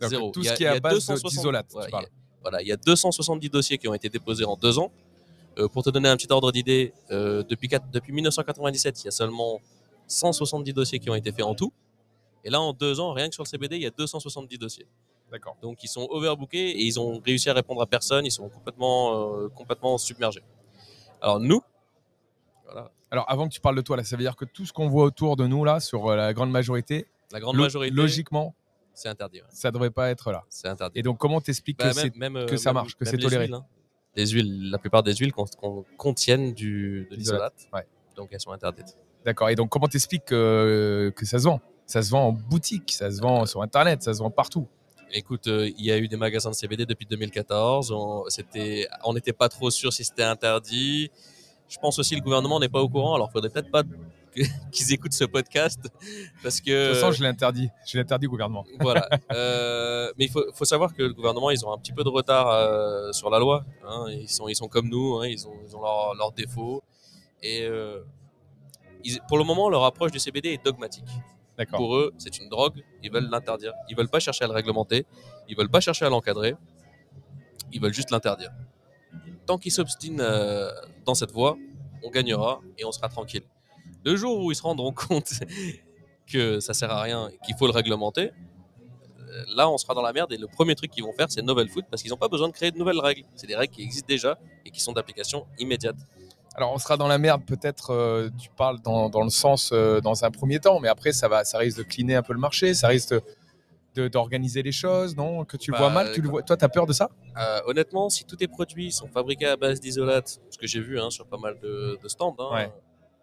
Donc, 0.00 0.10
Zéro. 0.10 0.30
tout 0.30 0.40
Il 0.40 0.44
y 0.44 0.48
ce 0.48 0.52
a- 0.52 0.56
qui 0.56 0.64
est 0.64 0.66
à 0.68 0.72
a 0.72 0.80
base 0.80 0.92
de- 0.94 0.98
260 1.00 1.30
d'isolate, 1.32 1.66
voilà, 1.72 1.88
il 1.88 1.90
y 1.90 1.94
a- 1.94 1.98
parles. 1.98 2.06
Voilà, 2.40 2.62
il 2.62 2.68
y 2.68 2.72
a 2.72 2.76
270 2.76 3.50
dossiers 3.50 3.76
qui 3.76 3.86
ont 3.88 3.92
été 3.94 4.08
déposés 4.08 4.44
en 4.46 4.56
deux 4.56 4.78
ans. 4.78 4.90
Euh, 5.58 5.68
pour 5.68 5.82
te 5.82 5.90
donner 5.90 6.08
un 6.08 6.16
petit 6.16 6.28
ordre 6.32 6.50
d'idée, 6.52 6.94
euh, 7.10 7.42
depuis, 7.42 7.68
depuis 7.92 8.12
1997, 8.12 9.02
il 9.02 9.04
y 9.06 9.08
a 9.08 9.10
seulement 9.10 9.60
170 10.10 10.72
dossiers 10.72 10.98
qui 10.98 11.08
ont 11.10 11.14
été 11.14 11.32
faits 11.32 11.44
en 11.44 11.54
tout. 11.54 11.72
Et 12.44 12.50
là, 12.50 12.60
en 12.60 12.72
deux 12.72 13.00
ans, 13.00 13.12
rien 13.12 13.28
que 13.28 13.34
sur 13.34 13.44
le 13.44 13.48
CBD, 13.48 13.76
il 13.76 13.82
y 13.82 13.86
a 13.86 13.90
270 13.90 14.58
dossiers. 14.58 14.86
D'accord. 15.30 15.56
Donc, 15.62 15.82
ils 15.84 15.88
sont 15.88 16.06
overbookés 16.10 16.70
et 16.70 16.82
ils 16.82 16.98
ont 16.98 17.20
réussi 17.24 17.48
à 17.50 17.52
répondre 17.54 17.80
à 17.82 17.86
personne. 17.86 18.26
Ils 18.26 18.30
sont 18.32 18.48
complètement, 18.48 19.36
euh, 19.38 19.48
complètement 19.48 19.96
submergés. 19.98 20.42
Alors, 21.20 21.38
nous, 21.38 21.60
voilà, 22.64 22.90
Alors, 23.10 23.24
avant 23.30 23.46
que 23.48 23.52
tu 23.54 23.60
parles 23.60 23.76
de 23.76 23.82
toi, 23.82 23.96
là, 23.96 24.04
ça 24.04 24.16
veut 24.16 24.22
dire 24.22 24.36
que 24.36 24.44
tout 24.44 24.64
ce 24.66 24.72
qu'on 24.72 24.88
voit 24.88 25.04
autour 25.04 25.36
de 25.36 25.46
nous, 25.46 25.64
là, 25.64 25.80
sur 25.80 26.08
euh, 26.08 26.16
la 26.16 26.32
grande 26.32 26.50
majorité, 26.50 27.06
la 27.32 27.38
grande 27.40 27.56
majorité, 27.56 27.94
logiquement, 27.94 28.54
c'est 28.94 29.08
interdit. 29.08 29.38
ouais. 29.40 29.46
ça 29.50 29.70
devrait 29.70 29.90
pas 29.90 30.10
être 30.10 30.32
là. 30.32 30.44
C'est 30.48 30.66
interdit. 30.68 30.98
Et 30.98 31.02
donc, 31.02 31.18
comment 31.18 31.40
t'expliques 31.40 31.78
Bah, 31.78 31.90
que 31.92 31.96
même, 32.18 32.32
même, 32.34 32.46
que 32.46 32.54
euh, 32.54 32.56
ça 32.56 32.72
marche, 32.72 32.96
que 32.96 33.04
c'est 33.04 33.18
toléré? 33.18 33.44
huiles, 33.46 33.54
hein. 33.54 33.64
Les 34.16 34.26
huiles, 34.26 34.70
la 34.70 34.78
plupart 34.78 35.04
des 35.04 35.14
huiles 35.14 35.32
con- 35.32 35.44
con- 35.60 35.84
contiennent 35.96 36.52
du, 36.52 37.06
de 37.10 37.14
L'isolate, 37.16 37.54
l'isolate. 37.56 37.68
ouais. 37.72 37.86
Donc, 38.16 38.30
elles 38.32 38.40
sont 38.40 38.50
interdites. 38.50 38.96
D'accord. 39.24 39.48
Et 39.50 39.54
donc, 39.54 39.68
comment 39.68 39.86
t'expliques 39.88 40.24
que, 40.26 41.12
que 41.14 41.26
ça 41.26 41.38
se 41.38 41.44
vend? 41.44 41.60
Ça 41.86 42.02
se 42.02 42.10
vend 42.10 42.28
en 42.28 42.32
boutique, 42.32 42.92
ça 42.92 43.10
se 43.10 43.20
vend 43.20 43.46
sur 43.46 43.62
Internet, 43.62 44.02
ça 44.02 44.14
se 44.14 44.20
vend 44.20 44.30
partout. 44.30 44.66
Écoute, 45.12 45.48
euh, 45.48 45.68
il 45.76 45.84
y 45.84 45.90
a 45.90 45.98
eu 45.98 46.06
des 46.06 46.16
magasins 46.16 46.50
de 46.50 46.54
CBD 46.54 46.86
depuis 46.86 47.04
2014. 47.06 47.90
On 47.92 48.24
n'était 49.12 49.32
pas 49.32 49.48
trop 49.48 49.70
sûr 49.70 49.92
si 49.92 50.04
c'était 50.04 50.22
interdit. 50.22 51.10
Je 51.68 51.78
pense 51.78 51.98
aussi 51.98 52.10
que 52.14 52.20
le 52.20 52.24
gouvernement 52.24 52.60
n'est 52.60 52.68
pas 52.68 52.80
au 52.80 52.88
courant. 52.88 53.16
Alors, 53.16 53.30
faudrait 53.32 53.50
peut-être 53.50 53.70
pas 53.72 53.82
qu'ils 54.70 54.92
écoutent 54.92 55.12
ce 55.12 55.24
podcast 55.24 55.80
parce 56.44 56.60
que. 56.60 56.70
De 56.70 56.92
toute 56.92 57.00
façon, 57.00 57.10
je 57.12 57.22
l'ai 57.22 57.28
interdit. 57.28 57.68
Je 57.86 57.94
l'ai 57.96 58.02
interdit 58.02 58.28
au 58.28 58.30
gouvernement. 58.30 58.64
voilà. 58.80 59.08
Euh, 59.32 60.12
mais 60.16 60.26
il 60.26 60.30
faut, 60.30 60.44
faut 60.54 60.64
savoir 60.64 60.94
que 60.94 61.02
le 61.02 61.12
gouvernement, 61.12 61.50
ils 61.50 61.66
ont 61.66 61.72
un 61.72 61.78
petit 61.78 61.92
peu 61.92 62.04
de 62.04 62.08
retard 62.08 62.48
euh, 62.48 63.10
sur 63.12 63.30
la 63.30 63.40
loi. 63.40 63.64
hein. 63.84 64.06
Ils 64.10 64.28
sont, 64.28 64.46
ils 64.46 64.54
sont 64.54 64.68
comme 64.68 64.88
nous. 64.88 65.18
hein. 65.18 65.26
Ils 65.26 65.46
ont, 65.48 65.54
ils 65.66 65.74
ont 65.76 65.82
leurs 66.16 66.30
défauts. 66.32 66.84
Et 67.42 67.66
ils- 69.04 69.20
pour 69.28 69.38
le 69.38 69.44
moment, 69.44 69.68
leur 69.68 69.84
approche 69.84 70.10
du 70.12 70.18
CBD 70.18 70.50
est 70.50 70.64
dogmatique. 70.64 71.04
Pour 71.76 71.96
eux, 71.96 72.12
c'est 72.16 72.38
une 72.38 72.48
drogue. 72.48 72.82
Ils 73.02 73.10
veulent 73.12 73.28
l'interdire. 73.30 73.72
Ils 73.90 73.96
veulent 73.96 74.08
pas 74.08 74.20
chercher 74.20 74.44
à 74.44 74.46
le 74.48 74.54
réglementer. 74.54 75.04
Ils 75.48 75.56
veulent 75.56 75.68
pas 75.68 75.80
chercher 75.80 76.06
à 76.06 76.08
l'encadrer. 76.08 76.54
Ils 77.72 77.80
veulent 77.80 77.92
juste 77.92 78.10
l'interdire. 78.10 78.50
Tant 79.46 79.58
qu'ils 79.58 79.72
s'obstinent 79.72 80.20
euh, 80.20 80.70
dans 81.04 81.14
cette 81.14 81.32
voie, 81.32 81.56
on 82.02 82.10
gagnera 82.10 82.60
et 82.78 82.84
on 82.84 82.92
sera 82.92 83.08
tranquille. 83.08 83.42
Le 84.04 84.16
jour 84.16 84.42
où 84.42 84.50
ils 84.50 84.54
se 84.54 84.62
rendront 84.62 84.92
compte 85.08 85.30
que 86.26 86.60
ça 86.60 86.72
sert 86.72 86.90
à 86.90 87.02
rien 87.02 87.28
et 87.28 87.38
qu'il 87.44 87.56
faut 87.56 87.66
le 87.66 87.72
réglementer, 87.72 88.30
euh, 89.20 89.44
là 89.54 89.68
on 89.68 89.76
sera 89.76 89.94
dans 89.94 90.02
la 90.02 90.12
merde 90.12 90.32
et 90.32 90.38
le 90.38 90.46
premier 90.46 90.74
truc 90.74 90.90
qu'ils 90.90 91.04
vont 91.04 91.12
faire 91.12 91.26
c'est 91.30 91.42
novel 91.42 91.68
food 91.68 91.84
parce 91.90 92.02
qu'ils 92.02 92.10
n'ont 92.10 92.16
pas 92.16 92.28
besoin 92.28 92.48
de 92.48 92.52
créer 92.52 92.70
de 92.70 92.78
nouvelles 92.78 93.00
règles. 93.00 93.24
C'est 93.34 93.46
des 93.46 93.56
règles 93.56 93.74
qui 93.74 93.82
existent 93.82 94.06
déjà 94.08 94.38
et 94.64 94.70
qui 94.70 94.80
sont 94.80 94.92
d'application 94.92 95.46
immédiate. 95.58 95.96
Alors, 96.60 96.74
on 96.74 96.78
sera 96.78 96.98
dans 96.98 97.08
la 97.08 97.16
merde, 97.16 97.42
peut-être, 97.46 97.88
euh, 97.94 98.28
tu 98.38 98.50
parles 98.50 98.82
dans, 98.82 99.08
dans 99.08 99.22
le 99.24 99.30
sens, 99.30 99.70
euh, 99.72 100.02
dans 100.02 100.26
un 100.26 100.30
premier 100.30 100.60
temps, 100.60 100.78
mais 100.78 100.88
après, 100.88 101.10
ça, 101.10 101.26
va, 101.26 101.42
ça 101.42 101.56
risque 101.56 101.78
de 101.78 101.82
cleaner 101.82 102.16
un 102.16 102.22
peu 102.22 102.34
le 102.34 102.38
marché, 102.38 102.74
ça 102.74 102.88
risque 102.88 103.14
d'organiser 103.96 104.62
les 104.62 104.70
choses, 104.70 105.16
non? 105.16 105.46
Que 105.46 105.56
tu 105.56 105.70
le 105.70 105.76
Bah, 105.78 105.84
vois 105.84 105.90
mal 105.90 106.12
tu 106.12 106.20
le 106.20 106.28
vois... 106.28 106.42
Toi, 106.42 106.58
tu 106.58 106.64
as 106.66 106.68
peur 106.68 106.84
de 106.84 106.92
ça? 106.92 107.08
Euh, 107.38 107.60
honnêtement, 107.64 108.10
si 108.10 108.26
tous 108.26 108.36
tes 108.36 108.46
produits 108.46 108.92
sont 108.92 109.08
fabriqués 109.08 109.46
à 109.46 109.56
base 109.56 109.80
d'isolate, 109.80 110.38
ce 110.50 110.58
que 110.58 110.66
j'ai 110.66 110.80
vu 110.80 111.00
hein, 111.00 111.08
sur 111.08 111.24
pas 111.26 111.38
mal 111.38 111.58
de, 111.62 111.98
de 112.02 112.08
stands, 112.08 112.36
hein, 112.38 112.54
Ouais. 112.54 112.70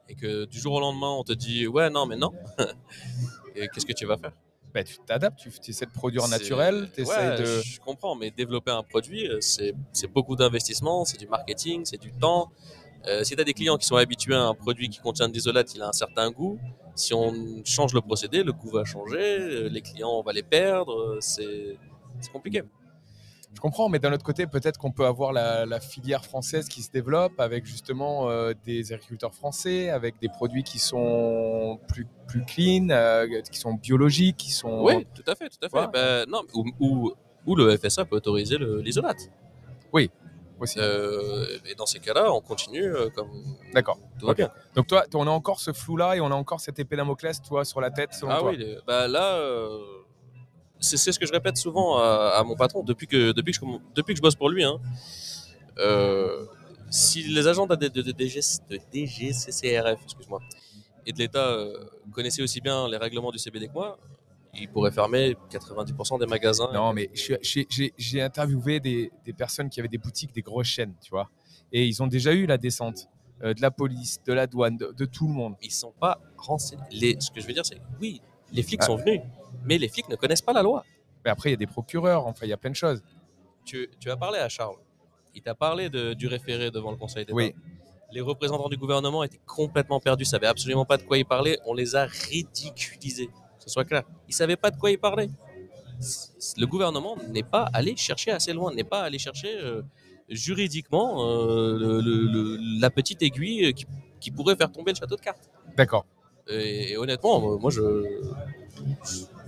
et 0.09 0.15
que 0.15 0.45
du 0.45 0.57
jour 0.59 0.73
au 0.73 0.79
lendemain 0.79 1.11
on 1.11 1.23
te 1.23 1.33
dit 1.33 1.67
ouais 1.67 1.91
non 1.91 2.07
mais 2.07 2.15
non, 2.17 2.31
et 3.55 3.67
qu'est-ce 3.67 3.85
que 3.85 3.93
tu 3.93 4.07
vas 4.07 4.17
faire? 4.17 4.31
Bah, 4.73 4.83
Tu 4.83 4.97
t'adaptes, 5.05 5.39
tu, 5.39 5.51
essaies 5.69 5.85
de 5.85 5.91
produire 5.91 6.27
naturel, 6.27 6.89
tu 6.93 7.01
essaies 7.01 7.29
Ouais, 7.29 7.37
de. 7.37 7.45
Je 7.45 7.79
comprends, 7.81 8.15
mais 8.15 8.31
développer 8.31 8.71
un 8.71 8.81
produit, 8.83 9.29
c'est 9.41 9.75
c'est 9.93 10.11
beaucoup 10.11 10.35
d'investissement, 10.35 11.05
c'est 11.05 11.19
du 11.19 11.27
marketing, 11.27 11.85
c'est 11.85 12.01
du 12.01 12.11
temps. 12.11 12.51
Euh, 13.07 13.23
si 13.23 13.35
tu 13.35 13.41
as 13.41 13.43
des 13.45 13.53
clients 13.53 13.77
qui 13.77 13.85
sont 13.85 13.95
habitués 13.95 14.35
à 14.35 14.41
un 14.43 14.53
produit 14.53 14.89
qui 14.89 14.99
contient 14.99 15.29
de 15.29 15.33
l'isolate, 15.33 15.73
il 15.75 15.81
a 15.81 15.87
un 15.87 15.93
certain 15.93 16.29
goût. 16.29 16.59
Si 16.95 17.13
on 17.13 17.33
change 17.63 17.93
le 17.93 18.01
procédé, 18.01 18.43
le 18.43 18.51
goût 18.51 18.69
va 18.71 18.83
changer, 18.83 19.17
euh, 19.39 19.69
les 19.69 19.81
clients, 19.81 20.09
on 20.11 20.23
va 20.23 20.33
les 20.33 20.43
perdre. 20.43 20.93
euh, 20.93 21.17
C'est 21.21 21.77
compliqué. 22.33 22.63
Je 23.53 23.61
comprends, 23.61 23.89
mais 23.89 23.97
d'un 23.97 24.13
autre 24.13 24.23
côté, 24.25 24.45
peut-être 24.45 24.77
qu'on 24.77 24.91
peut 24.91 25.05
avoir 25.05 25.31
la, 25.33 25.65
la 25.65 25.79
filière 25.79 26.23
française 26.23 26.67
qui 26.67 26.83
se 26.83 26.91
développe 26.91 27.39
avec 27.39 27.65
justement 27.65 28.29
euh, 28.29 28.53
des 28.65 28.93
agriculteurs 28.93 29.33
français, 29.33 29.89
avec 29.89 30.19
des 30.19 30.27
produits 30.29 30.63
qui 30.63 30.77
sont 30.77 31.79
plus, 31.87 32.05
plus 32.27 32.43
clean, 32.45 32.89
euh, 32.91 33.25
qui 33.51 33.57
sont 33.57 33.73
biologiques, 33.73 34.37
qui 34.37 34.51
sont. 34.51 34.83
Oui, 34.83 35.07
tout 35.15 35.23
à 35.25 35.33
fait, 35.33 35.49
tout 35.49 35.57
à 35.65 35.69
fait. 35.69 35.77
Ouais. 35.79 35.87
Ben, 35.91 36.25
non, 36.29 36.41
ou, 36.53 36.65
ou, 36.79 37.11
ou 37.47 37.55
le 37.55 37.75
FSA 37.77 38.05
peut 38.05 38.17
autoriser 38.17 38.57
l'isolate. 38.59 39.17
aussi. 39.91 40.11
Euh, 40.77 41.45
et 41.65 41.75
dans 41.75 41.85
ces 41.85 41.99
cas-là, 41.99 42.31
on 42.33 42.41
continue 42.41 42.83
euh, 42.85 43.09
comme 43.09 43.29
D'accord. 43.73 43.97
tout 44.19 44.25
va 44.25 44.31
Ok. 44.31 44.37
bien. 44.37 44.49
Donc 44.75 44.87
toi, 44.87 45.05
on 45.13 45.27
a 45.27 45.29
encore 45.31 45.59
ce 45.59 45.71
flou-là 45.73 46.15
et 46.15 46.21
on 46.21 46.27
a 46.31 46.35
encore 46.35 46.59
cette 46.59 46.79
épée 46.79 46.95
Damoclès, 46.95 47.41
toi, 47.41 47.63
sur 47.65 47.79
la 47.81 47.91
tête, 47.91 48.13
selon 48.13 48.31
Ah 48.31 48.39
toi. 48.39 48.49
oui, 48.51 48.57
les- 48.57 48.77
bah 48.87 49.07
là, 49.07 49.35
euh, 49.35 49.77
c'est 50.79 50.97
ce 50.97 51.17
que 51.19 51.25
je 51.25 51.31
répète 51.31 51.57
souvent 51.57 51.97
à, 51.97 52.33
à 52.35 52.43
mon 52.43 52.55
patron 52.55 52.83
depuis 52.83 53.07
que, 53.07 53.31
depuis 53.31 53.51
que, 53.51 53.57
je, 53.57 53.61
comm- 53.65 53.81
depuis 53.95 54.13
que 54.13 54.17
je 54.17 54.21
bosse 54.21 54.35
pour 54.35 54.49
lui. 54.49 54.63
Hein. 54.63 54.77
euh, 55.79 56.45
si 56.89 57.21
les 57.23 57.47
agents 57.47 57.67
de, 57.67 57.75
de, 57.75 57.87
de, 58.01 58.11
DG, 58.11 58.39
de 58.69 58.79
DGCCRF, 58.93 59.99
excuse-moi, 60.05 60.39
et 61.05 61.11
de 61.13 61.17
l'État 61.19 61.47
euh, 61.49 61.73
connaissaient 62.13 62.41
aussi 62.41 62.61
bien 62.61 62.87
les 62.89 62.97
règlements 62.97 63.31
du 63.31 63.37
CBD 63.37 63.67
que 63.67 63.73
moi, 63.73 63.97
ils 64.59 64.69
pourraient 64.69 64.91
fermer 64.91 65.35
90% 65.49 66.19
des 66.19 66.25
magasins. 66.25 66.69
Non, 66.73 66.93
mais 66.93 67.09
j'ai- 67.13 68.21
interviewé 68.21 68.79
des, 68.79 69.11
des 69.25 69.33
personnes 69.33 69.69
qui 69.69 69.79
avaient 69.79 69.87
des 69.89 69.97
boutiques, 69.97 70.33
des 70.33 70.41
grosses 70.41 70.67
chaînes, 70.67 70.93
tu 71.01 71.09
vois. 71.11 71.29
Et 71.71 71.85
ils 71.85 72.01
ont 72.01 72.07
déjà 72.07 72.33
eu 72.33 72.45
la 72.45 72.57
descente 72.57 73.07
euh, 73.43 73.53
de 73.53 73.61
la 73.61 73.71
police, 73.71 74.19
de 74.25 74.33
la 74.33 74.47
douane, 74.47 74.77
de, 74.77 74.93
de 74.97 75.05
tout 75.05 75.27
le 75.27 75.33
monde. 75.33 75.55
Ils 75.61 75.71
sont 75.71 75.91
pas 75.99 76.19
renseignés. 76.37 76.81
Les, 76.91 77.15
ce 77.19 77.29
que 77.31 77.39
je 77.41 77.47
veux 77.47 77.53
dire, 77.53 77.65
c'est 77.65 77.79
oui, 78.01 78.21
les 78.51 78.63
flics 78.63 78.79
Ah. 78.83 78.85
sont 78.87 78.95
venus, 78.95 79.21
mais 79.63 79.77
les 79.77 79.87
flics 79.89 80.09
ne 80.09 80.15
connaissent 80.15 80.41
pas 80.41 80.53
la 80.53 80.63
loi. 80.63 80.83
Mais 81.25 81.31
après, 81.31 81.49
il 81.49 81.53
y 81.53 81.55
a 81.55 81.57
des 81.57 81.67
procureurs, 81.67 82.25
enfin, 82.25 82.45
il 82.45 82.49
y 82.49 82.53
a 82.53 82.57
plein 82.57 82.71
de 82.71 82.75
choses. 82.75 83.01
Tu, 83.65 83.89
tu 83.99 84.09
as 84.09 84.15
parlé 84.17 84.39
à 84.39 84.47
Charles. 84.49 84.77
Il 85.35 85.41
t'a 85.41 85.53
parlé 85.55 85.89
de- 85.89 86.13
du 86.13 86.27
référé 86.27 86.71
devant 86.71 86.89
le 86.91 86.97
Conseil 86.97 87.25
d'État. 87.25 87.35
Oui. 87.35 87.53
Les 88.13 88.21
représentants 88.21 88.69
du 88.69 88.77
gouvernement 88.77 89.23
étaient 89.23 89.41
complètement 89.45 89.99
perdus, 89.99 90.23
ne 90.23 90.27
savaient 90.29 90.47
absolument 90.47 90.85
pas 90.85 90.95
de 90.97 91.03
quoi 91.03 91.17
ils 91.17 91.25
parlaient. 91.25 91.59
On 91.65 91.73
les 91.73 91.95
a 91.97 92.05
ridiculisés, 92.05 93.29
ce 93.67 93.73
soit 93.73 93.85
clair. 93.85 94.03
Ils 94.27 94.33
savaient 94.33 94.55
pas 94.55 94.71
de 94.71 94.77
quoi 94.77 94.91
ils 94.91 94.97
parlaient. 94.99 95.29
Le 96.57 96.65
gouvernement 96.67 97.17
n'est 97.29 97.43
pas 97.43 97.69
allé 97.73 97.95
chercher 97.95 98.31
assez 98.31 98.53
loin, 98.53 98.73
n'est 98.73 98.83
pas 98.83 99.01
allé 99.01 99.17
chercher 99.17 99.57
euh, 99.57 99.81
juridiquement 100.29 101.25
euh, 101.27 101.77
le- 101.77 102.01
le- 102.01 102.25
le- 102.31 102.79
la 102.79 102.89
petite 102.89 103.21
aiguille 103.23 103.73
qui, 103.73 103.85
qui 104.19 104.31
pourrait 104.31 104.55
faire 104.55 104.71
tomber 104.71 104.91
le 104.91 104.97
château 104.97 105.15
de 105.15 105.21
cartes. 105.21 105.49
D'accord. 105.75 106.05
Et, 106.49 106.91
et 106.91 106.97
honnêtement, 106.97 107.57
moi 107.57 107.71
je. 107.71 107.81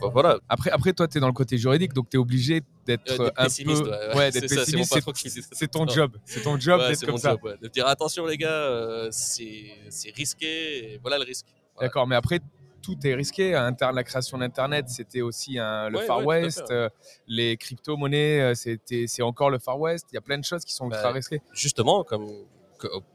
Enfin, 0.01 0.09
voilà, 0.11 0.39
Après, 0.49 0.71
après, 0.71 0.93
toi, 0.93 1.07
tu 1.07 1.17
es 1.17 1.21
dans 1.21 1.27
le 1.27 1.33
côté 1.33 1.57
juridique, 1.57 1.93
donc 1.93 2.09
tu 2.09 2.17
es 2.17 2.19
obligé 2.19 2.61
d'être 2.85 3.19
Euh, 3.19 3.29
un 3.37 3.43
pessimiste, 3.43 3.83
peu. 3.83 3.89
ouais, 3.91 4.15
ouais. 4.15 4.31
d'être 4.31 4.47
C'est 4.47 4.55
pessimiste. 4.55 5.71
ton 5.71 5.87
job. 5.87 6.11
C'est 6.25 6.41
ton 6.41 6.57
job 6.59 6.79
Ouais, 6.79 6.89
d'être 6.89 7.05
comme 7.05 7.17
ça. 7.17 7.31
job, 7.31 7.39
ouais. 7.43 7.55
De 7.61 7.67
dire 7.67 7.85
attention 7.85 8.25
les 8.25 8.37
gars, 8.37 8.49
euh, 8.49 9.09
c'est 9.11 9.65
c'est 9.89 10.09
risqué, 10.15 10.93
et 10.93 10.97
voilà 10.99 11.17
le 11.19 11.25
risque. 11.25 11.45
Voilà. 11.75 11.87
D'accord, 11.89 12.07
mais 12.07 12.15
après, 12.15 12.39
tout 12.81 12.97
est 13.05 13.13
risqué. 13.15 13.51
La 13.51 14.03
création 14.03 14.37
d'Internet, 14.37 14.89
c'était 14.89 15.21
aussi 15.21 15.57
un- 15.59 15.89
le 15.89 15.99
Ouais, 15.99 16.05
Far 16.05 16.25
ouais, 16.25 16.43
West. 16.43 16.63
euh, 16.71 16.89
les 17.27 17.57
crypto-monnaies, 17.57 18.41
euh, 18.41 18.53
c'est 18.55 19.21
encore 19.21 19.49
le 19.49 19.59
Far 19.59 19.79
West. 19.79 20.07
Il 20.11 20.15
y 20.15 20.17
a 20.17 20.21
plein 20.21 20.37
de 20.37 20.43
choses 20.43 20.63
qui 20.65 20.73
sont 20.73 20.87
Bah, 20.87 20.95
ultra 20.97 21.11
risquées. 21.11 21.41
Justement, 21.53 22.03
comme 22.03 22.27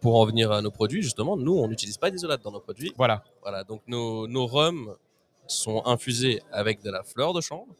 pour 0.00 0.20
en 0.20 0.27
venir 0.27 0.53
à 0.53 0.61
nos 0.62 0.70
produits, 0.70 1.03
justement, 1.03 1.37
nous 1.37 1.57
on 1.57 1.68
n'utilise 1.68 1.96
pas 1.96 2.11
d'isolate 2.11 2.42
dans 2.42 2.53
nos 2.53 2.61
produits. 2.61 2.92
Voilà. 2.96 3.24
Voilà, 3.42 3.64
donc 3.64 3.81
nos, 3.87 4.27
nos 4.27 4.46
rums 4.46 4.94
sont 5.46 5.83
infusés 5.87 6.42
avec 6.53 6.83
de 6.83 6.90
la 6.90 7.03
fleur 7.03 7.33
de 7.33 7.40
chanvre. 7.40 7.74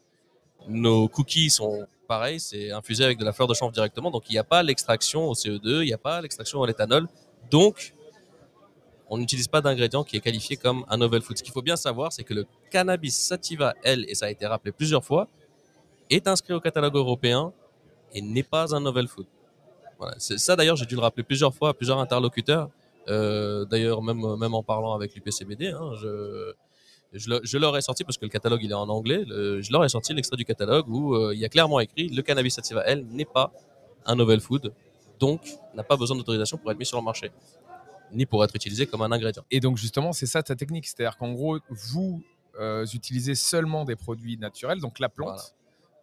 Nos 0.67 1.07
cookies 1.07 1.49
sont 1.51 1.85
pareil, 2.07 2.39
c'est 2.39 2.71
infusé 2.71 3.03
avec 3.03 3.17
de 3.17 3.25
la 3.25 3.33
fleur 3.33 3.47
de 3.47 3.53
chanvre 3.53 3.71
directement. 3.71 4.09
Donc 4.11 4.29
il 4.29 4.33
n'y 4.33 4.37
a 4.39 4.43
pas 4.43 4.63
l'extraction 4.63 5.27
au 5.29 5.33
CO2, 5.33 5.81
il 5.83 5.85
n'y 5.87 5.93
a 5.93 5.97
pas 5.97 6.21
l'extraction 6.21 6.61
à 6.63 6.67
l'éthanol. 6.67 7.07
Donc 7.51 7.93
on 9.09 9.17
n'utilise 9.17 9.47
pas 9.47 9.61
d'ingrédient 9.61 10.03
qui 10.03 10.17
est 10.17 10.19
qualifié 10.21 10.57
comme 10.57 10.85
un 10.89 10.97
novel 10.97 11.21
food. 11.21 11.37
Ce 11.37 11.43
qu'il 11.43 11.53
faut 11.53 11.61
bien 11.61 11.75
savoir, 11.75 12.11
c'est 12.11 12.23
que 12.23 12.33
le 12.33 12.45
cannabis 12.71 13.15
sativa, 13.15 13.73
elle, 13.83 14.05
et 14.09 14.15
ça 14.15 14.25
a 14.25 14.29
été 14.29 14.45
rappelé 14.47 14.71
plusieurs 14.71 15.03
fois, 15.03 15.27
est 16.09 16.27
inscrit 16.27 16.53
au 16.53 16.59
catalogue 16.59 16.95
européen 16.95 17.53
et 18.13 18.21
n'est 18.21 18.43
pas 18.43 18.75
un 18.75 18.79
novel 18.79 19.07
food. 19.07 19.25
Voilà. 19.99 20.15
Ça 20.19 20.55
d'ailleurs, 20.55 20.75
j'ai 20.75 20.85
dû 20.85 20.95
le 20.95 21.01
rappeler 21.01 21.23
plusieurs 21.23 21.53
fois 21.53 21.69
à 21.69 21.73
plusieurs 21.73 21.99
interlocuteurs. 21.99 22.69
Euh, 23.07 23.65
d'ailleurs, 23.65 24.01
même, 24.01 24.23
en 24.53 24.63
parlant 24.63 24.93
avec 24.93 25.13
l'UPCBD, 25.15 25.67
hein, 25.67 25.91
je, 26.01 26.53
je, 27.13 27.29
le- 27.29 27.41
je 27.43 27.57
leur 27.57 27.77
ai 27.77 27.81
sorti, 27.81 28.03
parce 28.03 28.17
que 28.17 28.25
le 28.25 28.29
catalogue 28.31 28.63
il 28.63 28.71
est 28.71 28.73
en 28.75 28.89
anglais, 28.89 29.23
je 29.27 29.71
leur 29.71 29.85
ai 29.85 29.89
sorti 29.89 30.13
l'extrait 30.13 30.37
du 30.37 30.45
catalogue 30.45 30.89
où 30.89 31.13
euh, 31.15 31.33
il 31.33 31.39
y 31.39 31.45
a 31.45 31.49
clairement 31.49 31.79
écrit 31.79 32.09
le 32.09 32.21
cannabis 32.23 32.55
sativa, 32.55 32.81
elle, 32.85 33.05
n'est 33.05 33.25
pas 33.25 33.51
un 34.07 34.15
novel 34.15 34.39
food, 34.39 34.73
donc 35.19 35.41
n'a 35.75 35.83
pas 35.83 35.97
besoin 35.97 36.17
d'autorisation 36.17 36.57
pour 36.57 36.71
être 36.71 36.79
mis 36.79 36.85
sur 36.85 36.97
le 36.97 37.03
marché, 37.03 37.31
ni 38.11 38.25
pour 38.25 38.43
être 38.43 38.55
utilisé 38.55 38.87
comme 38.87 39.01
un 39.01 39.11
ingrédient. 39.11 39.43
Et 39.51 39.59
donc, 39.59 39.77
justement, 39.77 40.13
c'est 40.13 40.25
ça 40.25 40.43
ta 40.43 40.55
technique. 40.55 40.87
C'est-à-dire 40.87 41.17
qu'en 41.17 41.31
gros, 41.33 41.59
vous 41.69 42.21
euh, 42.59 42.85
utilisez 42.93 43.35
seulement 43.35 43.85
des 43.85 43.95
produits 43.95 44.37
naturels, 44.37 44.79
donc 44.79 44.99
la 44.99 45.09
plante. 45.09 45.29
Voilà. 45.29 45.43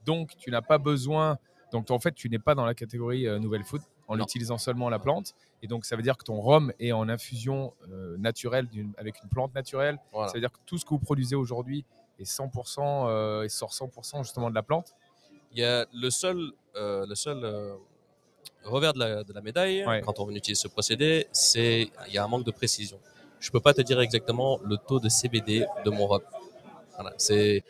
Donc, 0.05 0.37
tu 0.37 0.51
n'as 0.51 0.63
pas 0.63 0.79
besoin. 0.79 1.39
Donc, 1.73 1.91
en 1.91 1.99
fait, 1.99 2.13
tu 2.13 2.29
n'es 2.29 2.39
pas 2.39 2.55
dans 2.55 2.67
la 2.67 2.75
catégorie 2.75 3.27
euh, 3.27 3.39
nouvelle 3.39 3.65
food 3.65 3.81
en 4.09 4.17
Non. 4.17 4.25
utilisant 4.25 4.59
seulement 4.59 4.91
la 4.91 4.99
plante. 4.99 5.35
Et 5.63 5.69
donc, 5.69 5.85
ça 5.85 5.97
veut 5.97 6.03
dire 6.03 6.17
que 6.19 6.25
ton 6.25 6.41
rhum 6.41 6.73
est 6.81 6.93
en 6.93 7.09
infusion 7.09 7.73
euh, 7.89 8.17
naturelle 8.19 8.69
avec 8.99 9.23
une 9.23 9.29
plante 9.31 9.55
naturelle. 9.55 9.99
Voilà. 10.13 10.29
Ça 10.29 10.35
veut 10.35 10.41
dire 10.41 10.51
que 10.53 10.59
tout 10.67 10.77
ce 10.77 10.85
que 10.85 10.91
vous 10.91 10.99
produisez 10.99 11.37
aujourd'hui 11.37 11.85
est 12.19 12.25
100% 12.25 12.81
euh, 13.09 13.43
et 13.45 13.49
sort 13.49 13.71
100% 13.71 14.25
justement 14.25 14.51
de 14.51 14.55
la 14.55 14.63
plante. 14.63 14.95
Il 15.53 15.59
y 15.61 15.65
a 15.65 15.87
le 15.95 16.11
seul, 16.11 16.53
euh, 16.77 17.07
le 17.07 17.15
seul 17.15 17.45
revers 18.65 18.93
de 18.93 18.99
la, 18.99 19.25
de 19.25 19.33
la 19.33 19.41
médaille 19.41 19.85
Ouais. 19.87 20.01
quand 20.05 20.19
on 20.21 20.31
utilise 20.31 20.59
ce 20.61 20.69
procédé, 20.69 21.27
c'est 21.33 21.89
il 22.09 22.15
y 22.15 22.19
a 22.19 22.25
un 22.25 22.29
manque 22.29 22.45
de 22.45 22.51
précision. 22.51 22.99
Je 23.41 23.51
peux 23.51 23.61
pas 23.61 23.75
te 23.75 23.81
dire 23.83 24.01
exactement 24.01 24.61
le 24.65 24.77
taux 24.77 25.01
de 25.01 25.09
CBD 25.09 25.67
de 25.85 25.91
mon 25.91 26.07
rhum. 26.07 26.23
Voilà, 26.95 27.13
c'est 27.17 27.65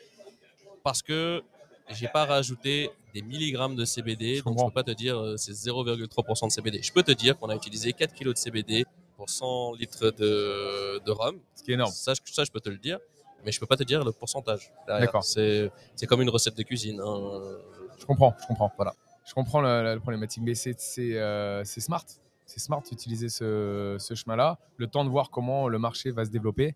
parce 0.83 1.03
que 1.03 1.43
j'ai 1.89 2.09
pas 2.09 2.25
rajouté 2.27 2.91
des 3.15 3.23
milligrammes 3.23 3.77
de 3.77 3.85
CBD, 3.85 4.37
Je 4.37 4.43
donc 4.43 4.55
je 4.55 4.57
comprends. 4.57 4.69
peux 4.71 4.75
pas 4.75 4.83
te 4.85 4.91
dire 4.91 5.19
euh, 5.19 5.37
c'est 5.37 5.53
0,3% 5.53 6.47
de 6.47 6.53
CBD. 6.53 6.83
Je 6.83 6.93
peux 6.93 7.03
te 7.03 7.13
dire 7.13 7.39
qu'on 7.39 7.49
a 7.49 7.55
utilisé 7.57 7.93
4 7.93 8.15
kg 8.15 8.29
de 8.33 8.37
CBD 8.37 8.85
pour 9.17 9.29
100 9.29 9.75
litres 9.75 10.11
de, 10.11 10.99
de 11.05 11.11
rhum. 11.11 11.39
Ce 11.55 11.63
qui 11.63 11.71
est 11.71 11.75
énorme. 11.75 11.93
Ça, 11.93 12.13
je- 12.15 12.33
ça, 12.33 12.45
je 12.45 12.51
peux 12.51 12.61
te 12.61 12.71
le 12.71 12.79
dire, 12.79 12.99
mais 13.45 13.53
je 13.53 13.61
peux 13.61 13.67
pas 13.67 13.77
te 13.77 13.85
dire 13.85 14.03
le 14.05 14.13
pourcentage. 14.13 14.73
D'accord. 14.87 15.23
C'est 15.25 15.71
c'est 15.95 16.07
comme 16.07 16.23
une 16.23 16.31
recette 16.31 16.57
de 16.57 16.63
cuisine. 16.63 17.01
hein. 17.01 17.59
Je 17.99 18.05
comprends, 18.07 18.35
je 18.41 18.47
comprends. 18.47 18.73
Voilà. 18.77 18.95
Je 19.25 19.35
comprends 19.35 19.61
la, 19.61 19.83
la 19.83 19.97
problématique, 20.01 20.43
mais 20.45 20.55
c'est 20.55 20.77
euh, 20.99 21.63
c'est 21.65 21.81
smart. 21.81 22.05
C'est 22.45 22.59
smart 22.61 22.83
d'utiliser 22.83 23.29
ce, 23.29 23.97
ce 23.99 24.15
chemin-là, 24.15 24.59
le 24.77 24.87
temps 24.87 25.05
de 25.05 25.11
voir 25.11 25.31
comment 25.31 25.69
le 25.69 25.79
marché 25.79 26.11
va 26.11 26.25
se 26.25 26.31
développer. 26.31 26.75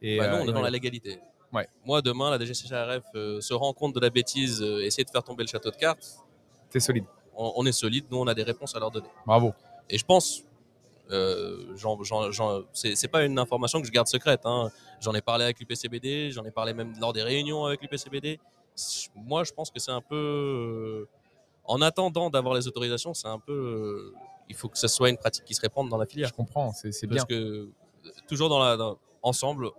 Et, 0.00 0.16
Bah, 0.18 0.28
nous, 0.28 0.36
euh, 0.36 0.40
on 0.44 0.48
est 0.48 0.52
dans 0.52 0.62
la 0.62 0.70
légalité. 0.70 1.18
Ouais. 1.52 1.66
Moi, 1.84 2.00
demain, 2.02 2.30
la 2.30 2.38
DGCCRF 2.38 3.04
euh, 3.14 3.40
se 3.40 3.52
rend 3.52 3.72
compte 3.72 3.94
de 3.94 4.00
la 4.00 4.10
bêtise, 4.10 4.62
euh, 4.62 4.84
essaie 4.84 5.02
de 5.02 5.10
faire 5.10 5.22
tomber 5.24 5.42
le 5.42 5.48
château 5.48 5.70
de 5.70 5.76
cartes. 5.76 6.18
T'es 6.70 6.78
solide. 6.80 7.04
On, 7.34 7.52
on 7.56 7.66
est 7.66 7.72
solide, 7.72 8.04
nous, 8.10 8.18
on 8.18 8.26
a 8.26 8.34
des 8.34 8.42
réponses 8.42 8.74
à 8.76 8.78
leur 8.78 8.90
donner. 8.90 9.08
Bravo. 9.26 9.52
Et 9.90 9.98
je 9.98 10.04
pense, 10.04 10.44
euh, 11.10 11.74
c'est 12.72 12.94
c'est 12.96 13.08
pas 13.08 13.24
une 13.24 13.38
information 13.38 13.80
que 13.80 13.86
je 13.86 13.92
garde 13.92 14.06
secrète. 14.08 14.42
hein. 14.44 14.70
J'en 15.00 15.14
ai 15.14 15.22
parlé 15.22 15.44
avec 15.44 15.58
l'UPCBD, 15.58 16.30
j'en 16.30 16.44
ai 16.44 16.50
parlé 16.50 16.74
même 16.74 16.92
lors 17.00 17.12
des 17.12 17.22
réunions 17.22 17.64
avec 17.64 17.80
l'UPCBD. 17.82 18.38
Moi, 19.16 19.44
je 19.44 19.52
pense 19.52 19.70
que 19.70 19.80
c'est 19.80 19.90
un 19.90 20.00
peu. 20.02 21.06
En 21.68 21.80
attendant 21.82 22.30
d'avoir 22.30 22.54
les 22.54 22.66
autorisations, 22.66 23.14
c'est 23.14 23.28
un 23.28 23.38
peu. 23.38 23.52
euh, 23.52 24.14
il 24.48 24.56
faut 24.56 24.68
que 24.68 24.78
ce 24.78 24.88
soit 24.88 25.10
une 25.10 25.18
pratique 25.18 25.44
qui 25.44 25.54
se 25.54 25.60
répande 25.60 25.88
dans 25.90 25.98
la 25.98 26.06
filière. 26.06 26.28
Je 26.28 26.34
comprends, 26.34 26.72
c'est 26.72 27.06
bien. 27.06 27.16
Parce 27.18 27.24
que 27.28 27.34
euh, 27.34 27.70
toujours 28.26 28.48
dans 28.48 28.58
la, 28.58 28.76
dans- 28.76 28.98
ensemble, 29.22 29.70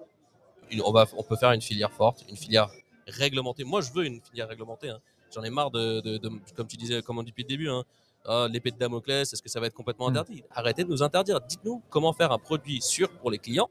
on, 0.86 0.92
va, 0.92 1.06
on 1.18 1.24
peut 1.24 1.36
faire 1.36 1.52
une 1.52 1.62
filière 1.62 1.92
forte, 1.92 2.24
une 2.30 2.38
filière 2.38 2.70
réglementée. 3.08 3.64
Moi, 3.64 3.82
je 3.82 3.92
veux 3.92 4.06
une 4.06 4.22
filière 4.22 4.48
réglementée. 4.48 4.90
hein. 4.90 5.00
J'en 5.34 5.44
ai 5.44 5.50
marre 5.50 5.72
de, 5.72 6.00
de- 6.02 6.18
de- 6.18 6.32
comme 6.56 6.68
tu 6.68 6.78
disais, 6.78 7.02
comme 7.02 7.18
on 7.18 7.24
dit 7.24 7.32
depuis 7.32 7.44
le 7.44 7.48
début, 7.50 7.70
hein, 7.70 7.84
Ah, 8.26 8.48
l'épée 8.52 8.70
de 8.72 8.78
Damoclès, 8.78 9.32
est-ce 9.34 9.42
que 9.42 9.50
ça 9.50 9.60
va 9.60 9.68
être 9.68 9.74
complètement 9.74 10.08
Mm. 10.08 10.12
interdit? 10.12 10.44
Arrêtez 10.52 10.84
de 10.84 10.90
nous 10.90 11.02
interdire. 11.02 11.40
Dites-nous 11.42 11.82
comment 11.90 12.14
faire 12.14 12.32
un 12.32 12.38
produit 12.38 12.82
sûr 12.82 13.10
pour 13.18 13.32
les 13.32 13.40
clients. 13.40 13.70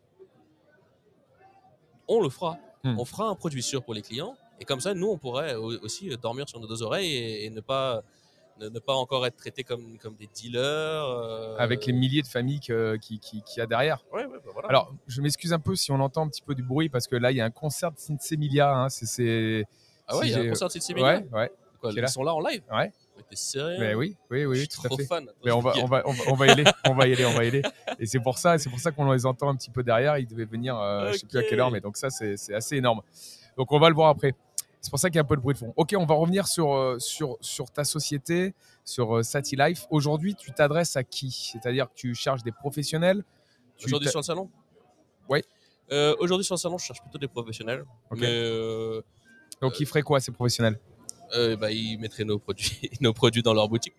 On 2.08 2.20
le 2.22 2.28
fera. 2.30 2.56
Mm. 2.82 2.98
On 2.98 3.04
fera 3.04 3.28
un 3.28 3.34
produit 3.34 3.62
sûr 3.62 3.82
pour 3.84 3.94
les 3.94 4.02
clients. 4.02 4.34
Et 4.60 4.64
comme 4.64 4.80
ça, 4.80 4.94
nous, 4.94 5.08
on 5.08 5.18
pourrait 5.18 5.54
au- 5.54 5.78
aussi 5.82 6.08
dormir 6.20 6.48
sur 6.48 6.58
nos 6.60 6.66
deux 6.66 6.82
oreilles 6.82 7.12
et, 7.14 7.44
et 7.46 7.50
ne 7.50 7.60
pas 7.60 8.02
ne, 8.60 8.68
ne 8.68 8.78
pas 8.80 8.94
encore 8.94 9.24
être 9.24 9.36
traités 9.36 9.62
comme, 9.62 9.98
comme 9.98 10.16
des 10.16 10.28
dealers. 10.34 10.60
euh, 10.64 11.56
Avec 11.58 11.86
les 11.86 11.92
milliers 11.92 12.22
de 12.22 12.26
familles 12.26 12.58
que- 12.58 12.96
qui- 12.96 13.20
qui- 13.20 13.40
qu'il 13.42 13.58
y 13.58 13.60
a 13.60 13.66
derrière. 13.66 14.04
Ouais, 14.12 14.24
ouais, 14.26 14.38
bah 14.44 14.50
voilà. 14.52 14.68
Alors, 14.68 14.92
je 15.06 15.20
m'excuse 15.22 15.52
un 15.52 15.60
peu 15.60 15.76
si 15.76 15.92
on 15.92 16.00
entend 16.00 16.22
un 16.24 16.28
petit 16.28 16.42
peu 16.42 16.56
du 16.56 16.64
bruit 16.64 16.88
parce 16.88 17.06
que 17.06 17.14
là, 17.14 17.30
il 17.30 17.36
y 17.36 17.40
a 17.40 17.44
un 17.44 17.50
concert 17.52 17.92
de 17.92 17.98
Semilia. 18.20 18.74
Hein, 18.74 18.88
c'est-. 18.88 19.64
Ah 20.08 20.16
ouais, 20.18 20.26
il 20.26 20.30
y 20.32 20.34
a 20.34 20.38
un 20.40 20.48
concert 20.48 20.66
de 20.66 20.72
Sylvie 20.72 21.00
Ouais, 21.02 21.24
ouais. 21.32 21.52
Quoi, 21.80 21.90
Qui 21.92 21.98
est 21.98 22.00
ils 22.00 22.02
là 22.02 22.08
sont 22.08 22.24
là 22.24 22.34
en 22.34 22.40
live 22.40 22.62
Ouais. 22.72 22.92
T'es 23.30 23.36
sérieux 23.36 23.76
Mais 23.78 23.94
oui, 23.94 24.16
oui, 24.30 24.44
oui, 24.44 24.54
Je 24.56 24.60
suis 24.62 24.68
tout 24.70 24.80
à 24.84 24.88
trop 24.88 24.96
fait. 24.96 25.04
fan. 25.04 25.28
Mais 25.44 25.52
on 25.52 25.60
va, 25.60 25.74
on 25.82 25.86
va, 25.86 26.02
on 26.06 26.12
va, 26.12 26.22
on 26.28 26.34
va 26.34 26.46
y 26.46 26.50
aller, 26.50 26.64
on 26.88 26.94
va 26.94 27.06
y 27.06 27.12
aller, 27.12 27.26
on 27.26 27.34
va 27.34 27.44
y 27.44 27.48
aller. 27.48 27.62
Et 28.00 28.06
c'est 28.06 28.18
pour 28.20 28.38
ça, 28.38 28.58
c'est 28.58 28.70
pour 28.70 28.80
ça 28.80 28.90
qu'on 28.90 29.12
les 29.12 29.24
entend 29.26 29.48
un 29.50 29.54
petit 29.56 29.70
peu 29.70 29.84
derrière. 29.84 30.18
Ils 30.18 30.26
devaient 30.26 30.44
venir, 30.46 30.76
euh, 30.76 31.12
je 31.12 31.18
sais 31.18 31.26
plus 31.26 31.38
à 31.38 31.42
quelle 31.44 31.60
heure, 31.60 31.70
mais 31.70 31.80
donc 31.80 31.96
ça, 31.96 32.10
c'est 32.10 32.36
c'est 32.36 32.54
assez 32.54 32.76
énorme. 32.76 33.02
Donc 33.56 33.70
on 33.70 33.78
va 33.78 33.88
le 33.88 33.94
voir 33.94 34.08
après. 34.08 34.34
C'est 34.80 34.90
pour 34.90 34.98
ça 34.98 35.10
qu'il 35.10 35.16
y 35.16 35.18
a 35.18 35.22
un 35.22 35.26
peu 35.26 35.36
de 35.36 35.40
bruit 35.40 35.54
de 35.54 35.58
fond. 35.58 35.72
Ok, 35.76 35.94
on 35.98 36.06
va 36.06 36.14
revenir 36.14 36.46
sur, 36.46 36.72
euh, 36.72 36.98
sur, 36.98 37.36
sur 37.40 37.70
ta 37.70 37.84
société, 37.84 38.54
sur 38.84 39.16
euh, 39.18 39.22
Sati 39.22 39.56
Life. 39.56 39.86
Aujourd'hui, 39.90 40.34
tu 40.36 40.52
t'adresses 40.52 40.96
à 40.96 41.02
qui? 41.04 41.30
C'est-à-dire 41.52 41.88
que 41.88 41.94
tu 41.96 42.14
cherches 42.14 42.42
des 42.44 42.52
professionnels 42.52 43.24
Aujourd'hui 43.84 44.08
sur 44.08 44.20
le 44.20 44.24
salon? 44.24 44.48
Ouais. 45.28 45.44
Euh, 45.90 46.14
Aujourd'hui 46.20 46.44
sur 46.44 46.54
le 46.54 46.58
salon, 46.60 46.78
je 46.78 46.84
cherche 46.86 47.00
plutôt 47.00 47.18
des 47.18 47.28
professionnels. 47.28 47.84
Ok. 48.10 48.18
Mais 48.20 48.26
euh, 48.30 49.02
Donc, 49.60 49.78
ils 49.80 49.86
feraient 49.86 50.02
quoi, 50.02 50.20
ces 50.20 50.32
professionnels? 50.32 50.78
euh, 51.34 51.56
bah, 51.56 51.70
ils 51.70 51.98
mettraient 51.98 52.24
nos 52.24 52.38
produits, 52.38 52.90
nos 53.00 53.12
produits 53.12 53.42
dans 53.42 53.54
leur 53.54 53.68
boutique. 53.68 53.94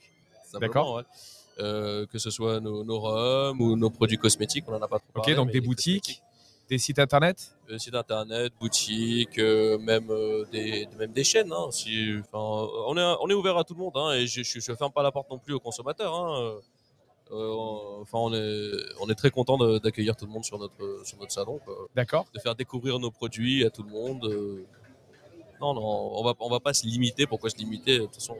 D'accord. 0.59 0.95
ouais. 0.95 1.03
Euh, 1.59 2.05
que 2.07 2.17
ce 2.17 2.30
soit 2.32 2.61
nos, 2.61 2.86
nos 2.86 2.99
rhums 3.01 3.59
ou 3.61 3.75
nos 3.75 3.89
produits 3.89 4.17
cosmétiques, 4.17 4.63
on 4.69 4.73
en 4.73 4.82
a 4.82 4.88
pas 4.88 4.99
trop 4.99 5.09
Ok, 5.09 5.15
parlé, 5.23 5.36
donc 5.36 5.51
des 5.51 5.59
boutiques. 5.59 6.23
Des 6.70 6.78
sites 6.78 6.99
internet? 6.99 7.55
Euh, 7.70 7.78
site 7.78 7.95
internet, 7.95 8.53
boutique, 8.59 9.38
euh, 9.39 9.78
même, 9.80 10.09
euh, 10.11 10.45
des, 10.51 10.88
même 10.97 11.11
des 11.11 11.24
chaînes. 11.24 11.51
hein, 11.51 11.67
si, 11.72 12.15
on, 12.34 12.97
est, 12.97 13.15
on 13.22 13.30
est 13.30 13.34
ouvert 13.34 13.57
à 13.57 13.63
tout 13.63 13.74
le 13.74 13.80
monde 13.80 13.93
hein, 13.95 14.11
et 14.13 14.28
je 14.28 14.41
ne 14.72 14.76
ferme 14.76 14.91
pas 14.91 15.03
la 15.03 15.11
porte 15.11 15.30
non 15.30 15.39
plus 15.39 15.53
aux 15.53 15.59
consommateurs. 15.59 16.13
hein, 16.15 16.41
euh, 16.41 16.59
on- 17.32 18.01
Enfin, 18.01 18.17
on 18.20 18.34
est, 18.34 18.72
on 19.01 19.09
est 19.09 19.15
très 19.15 19.30
content 19.30 19.57
d'accueillir 19.80 20.15
tout 20.15 20.26
le 20.26 20.32
monde 20.32 20.45
sur 20.45 20.57
notre, 20.57 21.01
sur 21.05 21.17
notre 21.20 21.32
salon. 21.32 21.59
D'accord. 21.95 22.26
de 22.34 22.39
faire 22.39 22.55
découvrir 22.55 22.97
nos 22.99 23.11
produits 23.11 23.65
à 23.65 23.70
tout 23.70 23.84
le 23.84 23.89
monde. 23.89 24.24
Non, 25.61 25.74
non, 25.74 25.82
on 25.84 26.24
va, 26.24 26.34
on 26.39 26.49
va 26.49 26.59
pas 26.61 26.74
se 26.74 26.86
limiter. 26.88 27.28
Pourquoi 27.28 27.49
se 27.49 27.57
limiter 27.57 27.97
De 27.99 28.05
toute 28.05 28.15
façon, 28.15 28.38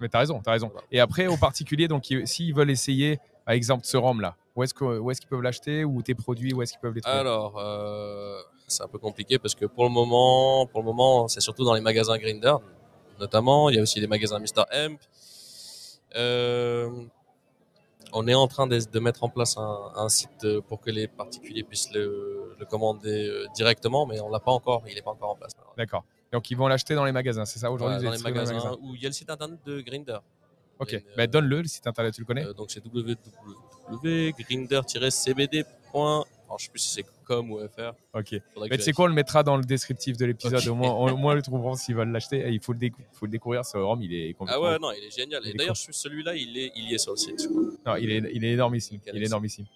Mais 0.00 0.08
t'as 0.08 0.20
raison, 0.20 0.40
t'as 0.42 0.52
raison. 0.52 0.68
Voilà. 0.72 0.86
Et 0.92 1.00
après, 1.00 1.26
aux 1.26 1.36
particuliers, 1.36 1.88
donc 1.88 2.08
ils- 2.10 2.26
s'ils 2.28 2.54
veulent 2.54 2.70
essayer, 2.70 3.18
par 3.44 3.54
exemple, 3.54 3.84
ce 3.84 3.96
rhum 3.96 4.20
là, 4.20 4.36
où 4.58 4.62
est-ce 4.64 4.74
que- 4.74 4.98
où 4.98 5.10
est-ce 5.10 5.20
qu'ils 5.20 5.30
peuvent 5.30 5.40
l'acheter? 5.42 5.84
Ou 5.84 6.02
tes 6.02 6.14
produits, 6.14 6.52
où 6.52 6.62
est-ce 6.62 6.72
qu'ils 6.72 6.80
peuvent 6.80 6.94
les 6.94 7.00
trouver? 7.00 7.16
Alors, 7.18 7.58
euh, 7.58 8.40
c'est 8.66 8.82
un 8.82 8.88
peu 8.88 8.98
compliqué 8.98 9.38
parce 9.38 9.54
que 9.54 9.66
pour 9.66 9.84
le 9.84 9.90
moment, 9.90 10.66
pour 10.66 10.80
le 10.80 10.86
moment, 10.86 11.28
c'est 11.28 11.40
surtout 11.40 11.64
dans 11.64 11.74
les 11.74 11.80
magasins 11.80 12.18
Grinder, 12.18 12.54
notamment. 13.20 13.70
Il 13.70 13.76
y 13.76 13.78
a 13.78 13.82
aussi 13.82 14.00
les 14.00 14.06
magasins 14.06 14.38
Mr. 14.40 14.64
Hemp. 14.72 15.00
Euh, 16.16 16.90
on 18.12 18.26
est 18.26 18.34
en 18.34 18.48
train 18.48 18.66
de, 18.66 18.78
de 18.80 18.98
mettre 19.00 19.22
en 19.22 19.28
place 19.28 19.56
un, 19.58 19.92
un 19.94 20.08
site 20.08 20.46
pour 20.66 20.80
que 20.80 20.90
les 20.90 21.06
particuliers 21.08 21.62
puissent 21.62 21.92
le, 21.92 22.56
le 22.58 22.64
commander 22.66 23.28
euh, 23.28 23.46
directement, 23.54 24.06
mais 24.06 24.18
on 24.20 24.30
l'a 24.30 24.40
pas 24.40 24.50
encore. 24.52 24.82
Il 24.88 24.96
est 24.96 25.02
pas 25.02 25.10
encore 25.10 25.30
en 25.30 25.36
place. 25.36 25.52
D'accord. 25.76 26.04
Donc 26.32 26.50
ils 26.50 26.56
vont 26.56 26.68
l'acheter 26.68 26.94
dans 26.94 27.04
les 27.04 27.12
magasins, 27.12 27.44
c'est 27.44 27.58
ça 27.58 27.70
aujourd'hui 27.70 27.96
Voilà, 28.02 28.16
dans 28.18 28.24
les 28.28 28.32
magasins 28.34 28.76
où 28.82 28.94
il 28.94 29.02
y 29.02 29.06
a 29.06 29.08
le 29.08 29.14
site 29.14 29.30
internet 29.30 29.58
de 29.64 29.80
Grinder. 29.82 30.18
Ok, 30.78 30.88
Grinder. 30.90 31.06
bah, 31.16 31.26
donne-le, 31.26 31.62
le 31.62 31.68
site 31.68 31.86
internet, 31.86 32.14
tu 32.14 32.20
le 32.22 32.26
connais? 32.26 32.44
Euh, 32.44 32.52
donc 32.52 32.70
c'est 32.70 32.80
www.grinder-cbd. 33.90 35.64
Alors, 35.94 36.58
je 36.58 36.64
sais 36.64 36.70
plus 36.70 36.78
si 36.78 36.88
c'est 36.88 37.04
com 37.24 37.50
ou 37.50 37.58
fr. 37.68 37.92
Ok. 38.14 38.40
Faudrait 38.54 38.68
Mais 38.70 38.78
tu 38.78 38.82
sais 38.84 38.92
quoi, 38.92 39.04
on 39.04 39.08
le 39.08 39.14
mettra 39.14 39.42
dans 39.42 39.56
le 39.56 39.64
descriptif 39.64 40.16
de 40.16 40.24
l'épisode, 40.24 40.60
Ok. 40.62 40.66
au, 40.68 40.74
moins, 40.74 40.90
au 41.12 41.16
moins 41.16 41.34
ils 41.34 41.36
le 41.36 41.42
trouveront 41.42 41.74
s'ils 41.74 41.94
veulent 41.94 42.10
l'acheter. 42.10 42.38
Et 42.38 42.50
il 42.50 42.60
faut 42.60 42.72
le, 42.72 42.78
décou- 42.78 43.02
faut 43.12 43.26
le 43.26 43.30
découvrir, 43.30 43.64
ce 43.66 43.76
rhum, 43.76 44.00
il 44.02 44.14
est. 44.14 44.34
Ah 44.46 44.58
ouais, 44.60 44.78
non, 44.78 44.90
il 44.92 45.04
est 45.04 45.14
génial. 45.14 45.42
Il 45.44 45.50
Et 45.50 45.54
d'ailleurs, 45.54 45.76
celui-là, 45.76 46.34
il 46.36 46.56
est, 46.56 46.72
il 46.74 46.90
y 46.90 46.94
est 46.94 46.98
sur 46.98 47.12
le 47.12 47.18
site. 47.18 47.48
Non, 47.84 47.96
il 47.96 48.10
est, 48.10 48.22
il 48.32 48.44
est 48.44 48.52
énormissime. 48.52 49.00
Il 49.12 49.22
est 49.22 49.26
énormissime. 49.26 49.66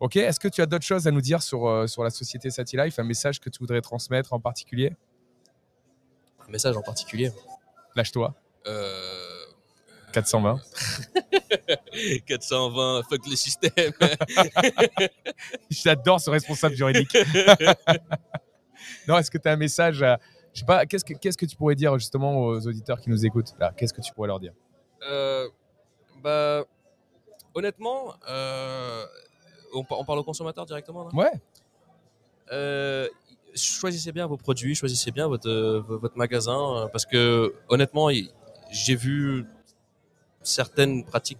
Ok, 0.00 0.16
est-ce 0.16 0.38
que 0.38 0.48
tu 0.48 0.60
as 0.60 0.66
d'autres 0.66 0.84
choses 0.84 1.06
à 1.08 1.10
nous 1.10 1.20
dire 1.22 1.42
sur, 1.42 1.66
euh, 1.66 1.86
sur 1.86 2.04
la 2.04 2.10
société 2.10 2.50
Satilife? 2.50 2.98
Un 2.98 3.04
message 3.04 3.40
que 3.40 3.48
tu 3.50 3.58
voudrais 3.58 3.80
transmettre 3.80 4.32
en 4.32 4.38
particulier? 4.38 4.92
Un 6.46 6.50
message 6.52 6.76
en 6.76 6.82
particulier. 6.82 7.32
Lâche-toi. 7.96 8.34
Euh... 8.66 9.14
420. 10.12 10.60
420, 12.26 13.02
fuck 13.08 13.26
le 13.26 13.36
système. 13.36 13.92
J'adore 15.70 16.20
ce 16.20 16.30
responsable 16.30 16.74
juridique. 16.74 17.16
non, 19.08 19.18
est-ce 19.18 19.30
que 19.30 19.38
tu 19.38 19.48
as 19.48 19.52
un 19.52 19.56
message 19.56 20.02
à- 20.02 20.18
Je 20.52 20.60
sais 20.60 20.66
pas, 20.66 20.86
qu'est-ce 20.86 21.04
que, 21.04 21.14
qu'est-ce 21.14 21.36
que 21.38 21.46
tu 21.46 21.56
pourrais 21.56 21.74
dire 21.74 21.96
justement 21.98 22.38
aux 22.38 22.66
auditeurs 22.66 23.00
qui 23.00 23.10
nous 23.10 23.24
écoutent 23.26 23.54
là? 23.58 23.72
Qu'est-ce 23.76 23.92
que 23.92 24.00
tu 24.00 24.12
pourrais 24.12 24.28
leur 24.28 24.40
dire? 24.40 24.52
Euh, 25.08 25.48
bah, 26.22 26.64
honnêtement, 27.54 28.14
euh, 28.28 29.04
on, 29.74 29.84
par- 29.84 30.00
on 30.00 30.04
parle 30.04 30.18
aux 30.18 30.24
consommateurs 30.24 30.66
directement 30.66 31.04
là 31.04 31.10
Ouais, 31.14 31.30
Euh, 32.52 33.08
choisissez 33.54 34.12
bien 34.12 34.26
vos 34.26 34.36
produits, 34.36 34.74
choisissez 34.74 35.10
bien 35.10 35.26
votre, 35.28 35.50
votre 35.86 36.16
magasin, 36.16 36.88
parce 36.92 37.04
que 37.06 37.54
honnêtement, 37.68 38.08
j'ai 38.70 38.94
vu 38.94 39.44
certaines 40.42 41.04
pratiques 41.04 41.38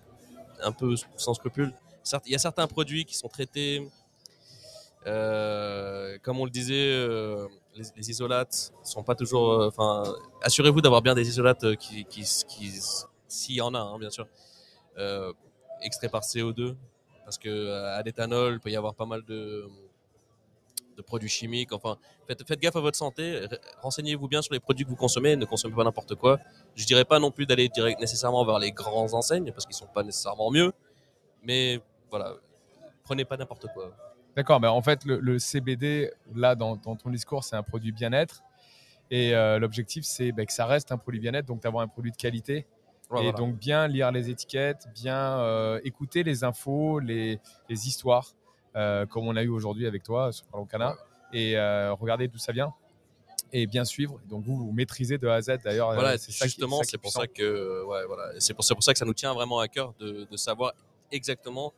un 0.62 0.72
peu 0.72 0.94
sans 1.16 1.34
scrupules. 1.34 1.72
Certes, 2.02 2.24
Il 2.26 2.32
y 2.32 2.34
a 2.34 2.38
certains 2.38 2.66
produits 2.66 3.04
qui 3.04 3.16
sont 3.16 3.28
traités, 3.28 3.88
euh, 5.06 6.18
comme 6.22 6.40
on 6.40 6.44
le 6.44 6.50
disait, 6.50 6.90
euh, 6.92 7.46
les, 7.74 7.84
les 7.96 8.10
isolates 8.10 8.72
sont 8.82 9.02
pas 9.02 9.14
toujours. 9.14 9.52
euh, 9.52 9.68
Enfin, 9.68 10.04
assurez-vous 10.42 10.80
d'avoir 10.80 11.02
bien 11.02 11.14
des 11.14 11.28
isolates 11.28 11.76
qui, 11.76 12.04
qui, 12.04 12.22
qui 12.48 12.80
s'il 13.28 13.54
y 13.56 13.60
en 13.60 13.74
a, 13.74 13.78
hein, 13.78 13.98
bien 13.98 14.10
sûr, 14.10 14.26
extraits 15.82 16.10
par 16.10 16.22
CO2, 16.22 16.74
parce 17.24 17.38
que 17.38 17.70
à 17.70 18.02
l'éthanol, 18.02 18.54
il 18.54 18.60
peut 18.60 18.70
y 18.70 18.76
avoir 18.76 18.94
pas 18.94 19.06
mal 19.06 19.22
de 19.24 19.68
de 20.98 21.02
produits 21.02 21.28
chimiques. 21.30 21.72
Enfin, 21.72 21.96
faites, 22.26 22.46
faites 22.46 22.60
gaffe 22.60 22.76
à 22.76 22.80
votre 22.80 22.98
santé. 22.98 23.40
re- 23.46 23.58
Renseignez-vous 23.80 24.28
bien 24.28 24.42
sur 24.42 24.52
les 24.52 24.60
produits 24.60 24.84
que 24.84 24.90
vous 24.90 24.96
consommez. 24.96 25.34
Ne 25.36 25.46
consommez 25.46 25.74
pas 25.74 25.84
n'importe 25.84 26.14
quoi. 26.16 26.38
Je 26.74 26.84
dirais 26.84 27.04
pas 27.06 27.18
non 27.18 27.30
plus 27.30 27.46
d'aller 27.46 27.68
direct 27.70 27.98
nécessairement 28.00 28.44
vers 28.44 28.58
les 28.58 28.72
grands 28.72 29.14
enseignes 29.14 29.50
parce 29.52 29.64
qu'ils 29.64 29.76
sont 29.76 29.86
pas 29.86 30.02
nécessairement 30.02 30.50
mieux. 30.50 30.72
Mais 31.42 31.80
voilà, 32.10 32.34
prenez 33.04 33.24
pas 33.24 33.36
n'importe 33.36 33.66
quoi. 33.72 33.92
d'accord. 34.36 34.60
Mais 34.60 34.68
en 34.68 34.82
fait, 34.82 35.04
le, 35.04 35.18
le 35.20 35.38
CBD, 35.38 36.12
là, 36.34 36.54
dans, 36.54 36.76
dans 36.76 36.96
ton 36.96 37.10
discours, 37.10 37.44
c'est 37.44 37.56
un 37.56 37.62
produit 37.62 37.92
bien-être. 37.92 38.42
Et 39.10 39.34
euh, 39.34 39.58
l'objectif, 39.58 40.04
c'est 40.04 40.32
bah, 40.32 40.44
que 40.44 40.52
ça 40.52 40.66
reste 40.66 40.92
un 40.92 40.98
produit 40.98 41.20
bien-être, 41.20 41.46
donc 41.46 41.62
d'avoir 41.62 41.82
un 41.82 41.88
produit 41.88 42.10
de 42.12 42.16
qualité. 42.16 42.66
Ouais, 43.10 43.20
et 43.20 43.22
voilà. 43.30 43.32
donc 43.38 43.54
bien 43.56 43.88
lire 43.88 44.12
les 44.12 44.28
étiquettes, 44.28 44.86
bien 44.94 45.38
euh, 45.38 45.80
écouter 45.82 46.22
les 46.24 46.44
infos, 46.44 46.98
les, 46.98 47.40
les 47.70 47.88
histoires, 47.88 48.34
comme 48.74 49.26
on 49.26 49.36
a 49.36 49.42
eu 49.42 49.48
aujourd'hui 49.48 49.86
avec 49.86 50.02
toi 50.02 50.32
sur 50.32 50.46
Parlons 50.46 50.66
Cana, 50.66 50.96
et 51.32 51.56
euh, 51.56 51.94
regarder 51.94 52.28
d'où 52.28 52.38
ça 52.38 52.52
vient, 52.52 52.72
et 53.52 53.66
bien 53.66 53.84
suivre. 53.84 54.20
Donc 54.28 54.44
vous, 54.44 54.56
vous 54.56 54.72
maîtrisez 54.72 55.18
de 55.18 55.28
A 55.28 55.34
à 55.34 55.42
Z 55.42 55.58
d'ailleurs. 55.64 55.92
voilà, 55.94 56.12
euh, 56.12 56.16
c'est 56.18 56.44
justement, 56.44 56.82
c'est 56.82 56.98
pour 56.98 57.10
ça 57.10 57.26
que, 57.26 57.84
ouais, 57.84 58.04
voilà, 58.06 58.32
c'est 58.38 58.54
pour, 58.54 58.64
ça 58.64 58.74
que 58.74 58.98
ça 58.98 59.04
nous 59.04 59.14
tient 59.14 59.34
vraiment 59.34 59.58
à 59.58 59.68
cœur 59.68 59.94
de, 59.98 60.26
de 60.30 60.36
savoir 60.36 60.72
exactement 61.12 61.72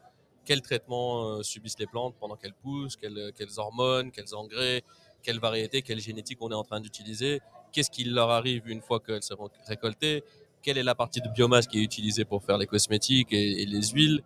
quel 0.45 0.63
traitement 0.63 1.39
euh, 1.39 1.43
subissent 1.43 1.79
les 1.79 1.87
plantes 1.87 2.15
pendant 2.19 2.37
qu'elles 2.37 2.55
poussent, 2.55 2.97
quelles, 2.97 3.33
quelles 3.37 3.59
hormones, 3.59 4.11
quels 4.11 4.35
engrais, 4.35 4.83
quelle 5.23 5.39
variété, 5.39 5.83
quelle 5.83 6.01
génétique 6.01 6.39
on 6.41 6.51
est 6.51 6.55
en 6.55 6.65
train 6.65 6.81
d'utiliser, 6.81 7.41
qu'est-ce 7.73 7.91
qui 7.91 8.05
leur 8.05 8.31
arrive 8.31 8.69
une 8.69 8.81
fois 8.81 9.01
qu'elles 9.01 9.23
seront 9.23 9.51
récoltées, 9.67 10.25
quelle 10.63 10.79
est 10.79 10.83
la 10.83 10.95
partie 10.95 11.21
de 11.21 11.29
biomasse 11.29 11.67
qui 11.67 11.79
est 11.79 11.83
utilisée 11.83 12.25
pour 12.25 12.43
faire 12.43 12.59
les 12.59 12.67
cosmétiques 12.67 13.33
et, 13.33 13.63
et 13.63 13.67
les 13.67 13.83
huiles, 13.89 14.23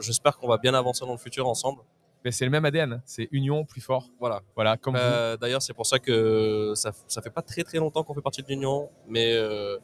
J'espère 0.00 0.36
qu'on 0.38 0.48
va 0.48 0.58
bien 0.58 0.74
avancer 0.74 1.04
dans 1.04 1.12
le 1.12 1.18
futur 1.18 1.46
ensemble. 1.48 1.80
Mais 2.24 2.32
c'est 2.32 2.44
le 2.44 2.50
même 2.50 2.64
ADN. 2.64 3.00
C'est 3.04 3.28
union 3.30 3.64
plus 3.64 3.80
fort. 3.80 4.06
Voilà. 4.18 4.42
Voilà, 4.56 4.76
comme. 4.76 4.96
Euh, 4.96 5.36
D'ailleurs, 5.36 5.62
c'est 5.62 5.72
pour 5.74 5.86
ça 5.86 5.98
que 5.98 6.72
ça, 6.74 6.90
ça 7.06 7.22
fait 7.22 7.30
pas 7.30 7.42
très 7.42 7.62
très 7.62 7.78
longtemps 7.78 8.02
qu'on 8.02 8.14
fait 8.14 8.20
partie 8.22 8.42
de 8.42 8.48
l'Union, 8.48 8.90
mais 9.06 9.32
euh, 9.34 9.76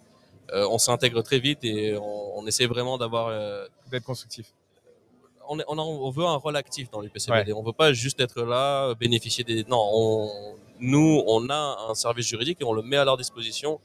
euh, 0.52 0.66
on 0.68 0.78
s'intègre 0.78 1.22
très 1.22 1.38
vite 1.38 1.60
et 1.62 1.96
on, 1.96 2.38
on 2.38 2.46
essaie 2.46 2.66
vraiment 2.66 2.98
d'avoir. 2.98 3.30
D'être 3.90 4.02
constructif. 4.04 4.52
on, 5.48 5.58
est- 5.60 5.64
on, 5.68 5.78
a- 5.78 5.82
on 5.82 6.10
veut 6.10 6.24
un 6.24 6.34
rôle 6.36 6.56
actif 6.56 6.90
dans 6.90 7.00
l'UPCBD. 7.00 7.52
On 7.52 7.62
veut 7.62 7.72
pas 7.72 7.92
juste 7.92 8.18
être 8.20 8.42
là, 8.42 8.94
bénéficier 8.94 9.44
des. 9.44 9.62
Non, 9.64 9.80
on- 9.92 10.54
nous, 10.80 11.22
on 11.28 11.48
a 11.50 11.76
un 11.88 11.94
service 11.94 12.26
juridique 12.26 12.60
et 12.60 12.64
on 12.64 12.72
le 12.72 12.82
met 12.82 12.96
à 12.96 13.04
leur 13.04 13.16
disposition 13.16 13.78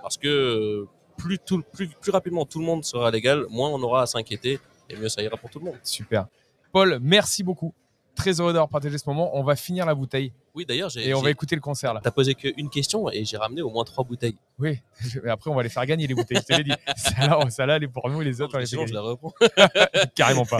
parce 0.00 0.16
que 0.16 0.86
plus, 1.16 1.40
tout, 1.40 1.62
plus, 1.72 1.88
plus 1.88 2.12
rapidement 2.12 2.46
tout 2.46 2.60
le 2.60 2.64
monde 2.66 2.84
sera 2.84 3.10
légal, 3.10 3.46
moins 3.50 3.70
on 3.70 3.82
aura 3.82 4.02
à 4.02 4.06
s'inquiéter 4.06 4.60
et 4.88 4.96
mieux 4.96 5.08
ça 5.08 5.22
ira 5.22 5.36
pour 5.36 5.50
tout 5.50 5.58
le 5.58 5.66
monde. 5.66 5.78
Super. 5.82 6.26
Paul, 6.72 6.98
merci 7.00 7.42
beaucoup. 7.42 7.72
très 8.14 8.40
heureux 8.40 8.52
d'avoir 8.52 8.68
partagé 8.68 8.96
ce 8.98 9.08
moment. 9.08 9.36
On 9.36 9.42
va 9.42 9.56
finir 9.56 9.84
la 9.86 9.94
bouteille 9.94 10.32
Oui, 10.56 10.64
d'ailleurs, 10.64 10.88
j'ai. 10.88 11.06
et 11.06 11.12
on 11.14 11.20
va 11.20 11.30
écouter 11.30 11.54
le 11.54 11.60
concert 11.60 11.92
là. 11.92 12.00
T'as 12.02 12.10
posé 12.10 12.34
qu'une 12.34 12.70
question 12.70 13.10
et 13.10 13.26
j'ai 13.26 13.36
ramené 13.36 13.60
au 13.60 13.68
moins 13.68 13.84
trois 13.84 14.04
bouteilles. 14.04 14.36
Oui, 14.58 14.80
mais 15.22 15.28
après 15.28 15.50
on 15.50 15.54
va 15.54 15.62
les 15.62 15.68
faire 15.68 15.84
gagner 15.84 16.06
les 16.06 16.14
bouteilles, 16.14 16.38
je 16.38 16.54
te 16.54 16.56
l'ai 16.58 16.64
dit. 16.64 16.72
Celle-là, 16.96 17.50
celle-là, 17.50 17.76
elle 17.76 17.84
est 17.84 17.88
pour 17.88 18.08
nous 18.08 18.22
et 18.22 18.24
les 18.24 18.40
autres, 18.40 18.54
on 18.54 18.58
les 18.58 18.64
fait 18.64 18.70
Sinon, 18.70 18.86
je 18.86 18.94
la 18.94 19.02
reprends. 19.02 19.34
Carrément 20.14 20.46
pas. 20.46 20.56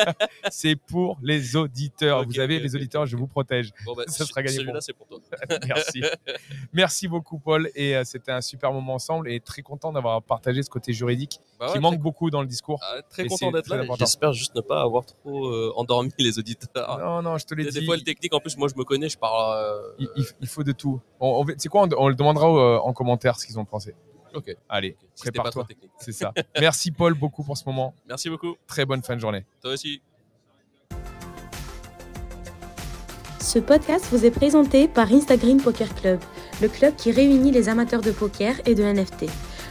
C'est 0.50 0.76
pour 0.76 1.18
les 1.22 1.56
auditeurs. 1.56 2.26
Vous 2.26 2.38
avez 2.40 2.60
les 2.60 2.76
auditeurs, 2.76 3.06
je 3.06 3.16
vous 3.16 3.26
protège. 3.26 3.72
Bon, 3.86 3.94
bah, 3.94 4.04
Ça 4.06 4.26
sera 4.26 4.42
gagné 4.42 4.58
Celui-là, 4.58 4.82
c'est 4.82 4.92
pour 4.92 5.06
toi. 5.08 5.18
Merci. 5.66 6.02
Merci 6.74 7.08
beaucoup, 7.08 7.38
Paul. 7.38 7.70
Et 7.74 7.96
euh, 7.96 8.04
c'était 8.04 8.32
un 8.32 8.42
super 8.42 8.70
moment 8.72 8.94
ensemble 8.94 9.30
et 9.30 9.40
très 9.40 9.62
content 9.62 9.92
d'avoir 9.92 10.22
partagé 10.22 10.62
ce 10.62 10.68
côté 10.68 10.92
juridique 10.92 11.40
Bah 11.58 11.70
qui 11.72 11.78
manque 11.78 11.98
beaucoup 11.98 12.30
dans 12.30 12.42
le 12.42 12.46
discours. 12.46 12.80
Ah, 12.82 13.00
très 13.08 13.26
content 13.26 13.50
d'être 13.50 13.68
là. 13.68 13.82
J'espère 13.98 14.34
juste 14.34 14.54
ne 14.54 14.60
pas 14.60 14.82
avoir 14.82 15.06
trop 15.06 15.46
euh, 15.46 15.72
endormi 15.76 16.10
les 16.18 16.38
auditeurs. 16.38 16.98
Non, 16.98 17.22
non, 17.22 17.38
je 17.38 17.46
te 17.46 17.54
l'ai 17.54 17.64
Des, 17.64 17.70
des 17.70 17.80
dit. 17.80 17.86
fois, 17.86 17.96
le 17.96 18.02
technique, 18.02 18.34
en 18.34 18.40
plus, 18.40 18.56
moi, 18.58 18.68
je 18.68 18.78
me 18.78 18.84
connais, 18.84 19.08
je 19.08 19.16
parle. 19.16 19.37
Euh, 19.38 19.80
il, 19.98 20.08
il- 20.16 20.24
il 20.40 20.48
faut 20.48 20.64
de 20.64 20.72
tout. 20.72 21.00
On, 21.20 21.42
on, 21.42 21.46
c'est 21.58 21.68
quoi 21.68 21.82
on, 21.82 21.88
on 21.96 22.08
le 22.08 22.14
demandera 22.14 22.46
euh, 22.48 22.78
en 22.78 22.92
commentaire 22.92 23.38
ce 23.38 23.46
qu'ils 23.46 23.58
ont 23.58 23.64
pensé. 23.64 23.94
Ok. 24.34 24.54
Allez, 24.68 24.96
ok, 25.00 25.08
si 25.14 25.24
c'était 25.24 25.38
pas 25.40 25.50
trop 25.50 25.64
prépare-toi. 25.64 25.88
C'est 25.98 26.12
ça. 26.12 26.32
Merci, 26.60 26.90
Paul, 26.90 27.14
beaucoup 27.14 27.42
pour 27.42 27.56
ce 27.56 27.64
moment. 27.66 27.94
Merci 28.06 28.28
beaucoup. 28.30 28.56
Très 28.66 28.84
bonne 28.84 29.02
fin 29.02 29.14
de 29.16 29.20
journée. 29.20 29.44
Toi 29.62 29.72
aussi. 29.72 30.02
Ce 33.40 33.58
podcast 33.58 34.06
vous 34.10 34.26
est 34.26 34.30
présenté 34.30 34.88
par 34.88 35.10
Instagram 35.10 35.58
Poker 35.62 35.94
Club, 35.94 36.20
le 36.60 36.68
club 36.68 36.94
qui 36.96 37.10
réunit 37.12 37.50
les 37.50 37.70
amateurs 37.70 38.02
de 38.02 38.10
poker 38.10 38.56
et 38.66 38.74
de 38.74 38.82
NFT. 38.82 39.24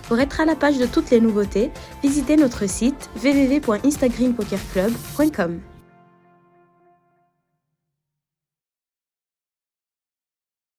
Pour 0.08 0.18
être 0.20 0.42
à 0.42 0.46
la 0.46 0.56
page 0.56 0.80
de 0.80 0.88
toutes 0.88 1.12
les 1.12 1.20
nouveautés, 1.22 1.70
visitez 2.02 2.38
notre 2.38 2.68
site 2.68 3.12
www.instagrampokerclub.com. 3.24 5.62